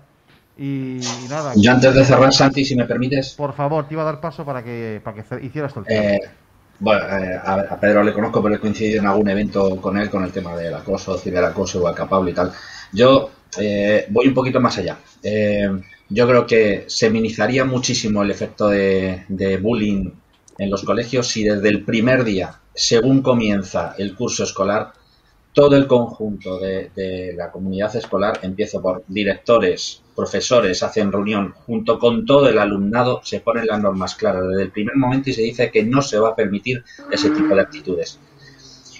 Y, 0.57 1.23
y 1.23 1.27
nada, 1.29 1.53
Yo 1.55 1.71
antes 1.71 1.93
de 1.93 2.03
cerrar, 2.03 2.33
Santi, 2.33 2.65
si 2.65 2.75
me 2.75 2.85
permites, 2.85 3.33
por 3.33 3.53
favor, 3.53 3.87
te 3.87 3.93
iba 3.93 4.01
a 4.01 4.05
dar 4.05 4.19
paso 4.19 4.43
para 4.43 4.63
que, 4.63 4.99
para 5.03 5.23
que 5.23 5.45
hicieras 5.45 5.75
el 5.77 5.83
eh, 5.87 6.19
bueno, 6.79 7.05
eh, 7.17 7.39
a, 7.43 7.53
a 7.53 7.79
Pedro 7.79 8.03
le 8.03 8.13
conozco, 8.13 8.41
pero 8.41 8.55
he 8.55 8.59
coincidido 8.59 8.99
en 9.01 9.07
algún 9.07 9.29
evento 9.29 9.81
con 9.81 9.97
él 9.97 10.09
con 10.09 10.23
el 10.23 10.31
tema 10.31 10.55
del 10.55 10.73
acoso, 10.73 11.17
ciberacoso 11.17 11.81
o 11.83 11.87
acapable 11.87 12.31
y 12.31 12.33
tal. 12.33 12.51
Yo 12.91 13.31
eh, 13.59 14.05
voy 14.09 14.27
un 14.27 14.33
poquito 14.33 14.59
más 14.59 14.77
allá. 14.77 14.97
Eh, 15.23 15.69
yo 16.09 16.27
creo 16.27 16.45
que 16.45 16.85
se 16.87 17.09
minimizaría 17.09 17.65
muchísimo 17.65 18.23
el 18.23 18.31
efecto 18.31 18.69
de, 18.69 19.25
de 19.27 19.57
bullying 19.57 20.11
en 20.57 20.69
los 20.69 20.83
colegios 20.83 21.27
si 21.27 21.43
desde 21.43 21.69
el 21.69 21.83
primer 21.83 22.23
día, 22.23 22.59
según 22.73 23.21
comienza 23.21 23.95
el 23.97 24.15
curso 24.15 24.43
escolar, 24.43 24.93
todo 25.57 25.75
el 25.75 25.87
conjunto 25.87 26.59
de, 26.59 27.33
la 27.35 27.49
comunidad 27.49 27.95
escolar, 27.95 28.41
empiezo 28.43 28.79
por 28.79 29.03
directores, 29.07 30.03
profesores, 30.15 30.83
hacen 30.83 31.11
reunión 31.11 31.55
junto 31.65 31.97
con 31.97 32.27
todo 32.27 32.47
el 32.47 32.59
alumnado, 32.59 33.21
se 33.23 33.39
ponen 33.39 33.65
las 33.65 33.81
normas 33.81 34.13
claras 34.13 34.47
desde 34.47 34.61
el 34.61 34.71
primer 34.71 34.95
momento 34.97 35.31
y 35.31 35.33
se 35.33 35.41
dice 35.41 35.71
que 35.71 35.81
no 35.81 36.03
se 36.03 36.19
va 36.19 36.29
a 36.29 36.35
permitir 36.35 36.83
ese 37.11 37.31
tipo 37.31 37.55
de 37.55 37.61
actitudes. 37.61 38.19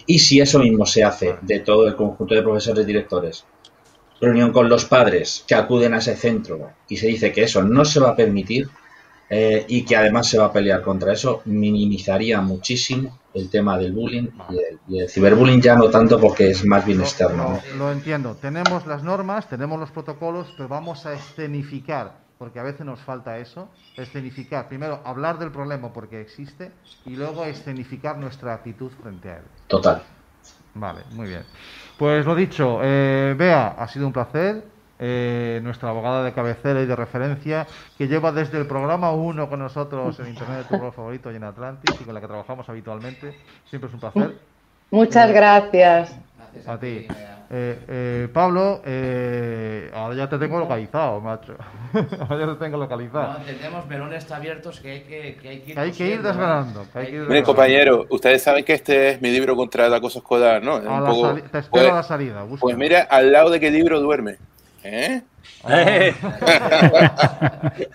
Y 0.08 0.18
si 0.18 0.42
eso 0.42 0.58
mismo 0.58 0.88
se 0.88 1.04
hace 1.04 1.36
de 1.44 1.60
todo 1.60 1.88
el 1.88 1.96
conjunto 1.96 2.34
de 2.34 2.42
profesores 2.42 2.88
directores, 2.88 3.46
reunión 4.20 4.52
con 4.52 4.68
los 4.68 4.86
padres 4.86 5.46
que 5.48 5.54
acuden 5.54 5.94
a 5.94 6.00
ese 6.00 6.16
centro 6.16 6.72
y 6.90 6.98
se 6.98 7.06
dice 7.06 7.32
que 7.32 7.44
eso 7.44 7.62
no 7.62 7.86
se 7.86 8.00
va 8.00 8.10
a 8.10 8.16
permitir 8.16 8.68
eh, 9.30 9.64
y 9.68 9.86
que 9.86 9.96
además 9.96 10.28
se 10.28 10.40
va 10.40 10.46
a 10.46 10.54
pelear 10.54 10.82
contra 10.82 11.14
eso, 11.14 11.44
minimizaría 11.46 12.42
muchísimo 12.42 13.20
el 13.38 13.50
tema 13.50 13.78
del 13.78 13.94
bullying 13.94 14.30
y 14.50 14.58
el, 14.58 14.80
y 14.88 15.00
el 15.00 15.10
ciberbullying 15.10 15.62
ya 15.62 15.76
no 15.76 15.90
tanto 15.90 16.20
porque 16.20 16.50
es 16.50 16.66
más 16.66 16.86
bien 16.86 17.02
externo. 17.02 17.44
¿no? 17.44 17.62
Lo, 17.72 17.78
lo 17.78 17.92
entiendo, 17.92 18.36
tenemos 18.36 18.86
las 18.86 19.04
normas, 19.04 19.48
tenemos 19.48 19.80
los 19.80 19.92
protocolos, 19.92 20.54
pero 20.56 20.70
vamos 20.70 21.06
a 21.06 21.14
escenificar, 21.14 22.14
porque 22.38 22.60
a 22.60 22.64
veces 22.64 22.86
nos 22.86 23.00
falta 23.00 23.38
eso, 23.38 23.70
escenificar. 23.96 24.68
Primero, 24.68 25.02
hablar 25.06 25.40
del 25.40 25.52
problema 25.52 25.94
porque 25.94 26.22
existe 26.22 26.72
y 27.06 27.16
luego 27.16 27.46
escenificar 27.46 28.18
nuestra 28.18 28.54
actitud 28.54 28.92
frente 29.02 29.30
a 29.30 29.38
él. 29.38 29.44
Total. 29.68 30.04
Vale, 30.74 31.02
muy 31.12 31.28
bien. 31.28 31.44
Pues 31.98 32.26
lo 32.26 32.36
dicho, 32.36 32.80
eh, 32.84 33.36
Bea, 33.38 33.70
ha 33.70 33.88
sido 33.88 34.08
un 34.08 34.14
placer. 34.14 34.77
Eh, 35.00 35.60
nuestra 35.64 35.90
abogada 35.90 36.24
de 36.24 36.34
cabecera 36.34 36.82
y 36.82 36.86
de 36.86 36.96
referencia, 36.96 37.68
que 37.98 38.08
lleva 38.08 38.32
desde 38.32 38.58
el 38.60 38.66
programa 38.68 39.12
1 39.12 39.50
con 39.50 39.60
nosotros 39.60 40.20
en 40.20 40.28
Internet 40.28 40.58
de 40.60 40.64
tu 40.66 40.78
blog 40.80 40.94
favorito 40.94 41.32
y 41.32 41.36
en 41.36 41.44
Atlantis 41.44 41.96
y 42.00 42.04
con 42.04 42.14
la 42.14 42.22
que 42.22 42.28
trabajamos 42.28 42.68
habitualmente. 42.70 43.36
Siempre 43.70 43.88
es 43.90 43.94
un 43.94 44.00
placer. 44.00 44.36
Muchas 44.92 45.32
gracias. 45.32 46.16
Gracias 46.38 46.68
A 46.68 46.80
ti. 46.80 47.08
Eh, 47.50 47.80
eh, 47.88 48.28
Pablo, 48.34 48.82
eh, 48.86 49.90
ahora 49.94 50.16
ya 50.16 50.28
te 50.30 50.38
tengo 50.38 50.60
localizado, 50.60 51.22
macho. 51.22 51.56
ahora 51.94 52.46
ya 52.46 52.54
te 52.54 52.60
tengo 52.60 52.76
No, 52.78 52.84
localizado. 52.84 53.38
tenemos 53.46 53.88
melones 53.88 54.30
abiertos 54.32 54.82
que 54.82 54.92
hay 54.92 55.02
que, 55.04 55.36
que 55.42 55.50
hay 55.50 55.60
que 55.62 55.70
ir, 55.70 55.74
Que 55.76 55.80
hay 55.80 55.92
que 55.94 56.08
ir 56.08 56.14
¿eh? 56.20 56.24
desgranando, 56.24 56.86
que 56.92 57.00
hay 57.00 57.06
que 57.08 57.16
ir 57.16 57.22
Miren, 57.22 57.44
compañeros, 57.46 58.06
ustedes 58.10 58.44
saben 58.44 58.66
que 58.66 58.74
este 58.74 59.12
es 59.12 59.22
mi 59.22 59.30
libro 59.32 59.56
contra 59.56 59.86
el 59.86 59.94
acoso 59.94 60.20
escolar, 60.20 60.62
¿no? 60.62 60.78
Es 60.80 60.86
un 60.88 61.06
poco- 61.06 61.34
te 61.36 61.60
espero 61.60 61.70
pues, 61.70 61.90
a 61.90 61.96
la 61.96 62.04
salida. 62.04 62.44
busca. 62.44 62.62
pues 62.62 62.76
mira, 62.78 63.08
al 63.10 63.32
lado 63.32 63.50
de 63.50 63.60
qué 63.62 63.72
libro 63.72 64.02
duerme. 64.02 64.36
¿Eh? 64.90 65.22
Eh, 65.68 66.14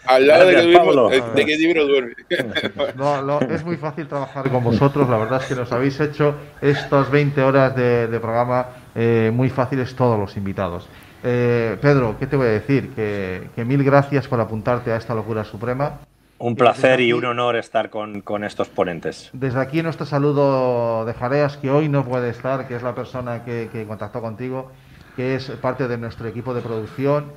Al 0.07 0.26
lado 0.26 0.47
de, 0.47 0.53
Gracias, 0.53 0.61
qué 0.62 0.66
libro, 0.68 0.84
Pablo. 0.84 1.09
de- 1.09 1.45
qué 1.47 1.57
libro 1.57 1.86
duerme. 1.86 2.12
No, 2.97 3.22
no, 3.22 3.40
es 3.40 3.64
muy 3.64 3.76
fácil 3.76 4.07
trabajar 4.09 4.51
con 4.51 4.62
vosotros, 4.62 5.09
la 5.09 5.16
verdad 5.16 5.40
es 5.43 5.49
que 5.49 5.55
nos 5.55 5.72
habéis 5.72 5.99
hecho 6.01 6.34
estas 6.61 7.11
20 7.11 7.40
horas 7.43 7.74
de, 7.74 8.09
de 8.09 8.20
programa 8.20 8.66
eh, 8.95 9.30
muy 9.32 9.49
fáciles 9.49 9.95
todos 9.97 10.18
los 10.18 10.36
invitados. 10.36 10.86
Eh, 11.24 11.78
Pedro, 11.80 12.16
¿qué 12.18 12.26
te 12.26 12.36
voy 12.36 12.49
a 12.49 12.51
decir? 12.51 12.90
Que, 12.95 13.49
que 13.55 13.64
mil 13.64 13.82
gracias 13.84 14.28
por 14.28 14.40
apuntarte 14.40 14.93
a 14.93 14.97
esta 14.97 15.14
locura 15.14 15.45
suprema. 15.45 16.01
Un 16.38 16.57
placer 16.57 17.01
y 17.01 17.12
un 17.12 17.24
honor 17.24 17.55
estar 17.57 17.88
con, 17.88 18.20
con 18.20 18.43
estos 18.45 18.68
ponentes. 18.68 19.30
Desde 19.32 19.61
aquí 19.61 19.80
nuestro 19.82 20.05
saludo 20.05 21.05
de 21.05 21.14
Jareas, 21.14 21.57
que 21.57 21.70
hoy 21.70 21.88
no 21.88 22.05
puede 22.05 22.30
estar, 22.30 22.66
que 22.66 22.74
es 22.76 22.82
la 22.82 22.95
persona 22.97 23.45
que, 23.45 23.68
que 23.72 23.86
contactó 23.86 24.20
contigo, 24.20 24.72
que 25.16 25.34
es 25.36 25.50
parte 25.60 25.88
de 25.88 25.98
nuestro 25.98 26.26
equipo 26.28 26.54
de 26.54 26.60
producción 26.62 27.32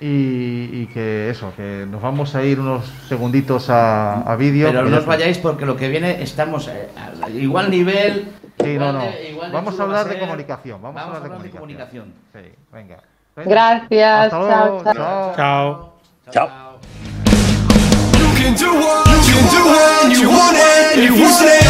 y, 0.00 0.68
y 0.72 0.88
que 0.92 1.30
eso, 1.30 1.52
que 1.56 1.86
nos 1.90 2.02
vamos 2.02 2.34
a 2.34 2.42
ir 2.44 2.60
unos 2.60 2.84
segunditos 3.08 3.70
a, 3.70 4.20
a 4.20 4.36
vídeo. 4.36 4.68
Pero 4.68 4.84
no 4.84 4.98
os 4.98 5.06
vayáis 5.06 5.38
porque 5.38 5.64
lo 5.66 5.76
que 5.76 5.88
viene 5.88 6.22
estamos 6.22 6.68
eh, 6.68 6.88
a 7.22 7.28
igual 7.30 7.70
nivel. 7.70 8.28
Sí, 8.62 8.76
no, 8.78 8.88
igual 8.88 8.92
no. 8.94 9.00
de- 9.04 9.30
igual 9.30 9.50
de 9.50 9.54
Vamos 9.56 9.78
a 9.78 9.82
hablar 9.82 10.00
va 10.00 10.04
de 10.04 10.10
ser. 10.10 10.20
comunicación. 10.20 10.82
Vamos, 10.82 11.00
a 11.00 11.04
hablar 11.04 11.22
de 11.22 11.42
de 11.44 11.50
comunicación. 11.50 12.12
Sí, 12.32 12.40
venga. 12.72 12.98
Gracias, 13.36 14.32
Hasta 14.32 14.38
luego. 14.38 14.82
chao, 14.84 14.94
chao. 14.94 15.34
chao. 15.36 15.92
Chao. 16.30 16.32
Chao. 16.32 16.78
You 18.18 18.28
can 18.42 18.54
do 18.54 18.70
what 18.80 19.04
you 19.26 19.34
can 19.34 19.46
do 19.50 19.60
when 19.70 20.20
you 20.20 20.28
want 20.30 20.56
it. 20.56 20.98
If 20.98 21.16
you 21.18 21.26
stay 21.28 21.60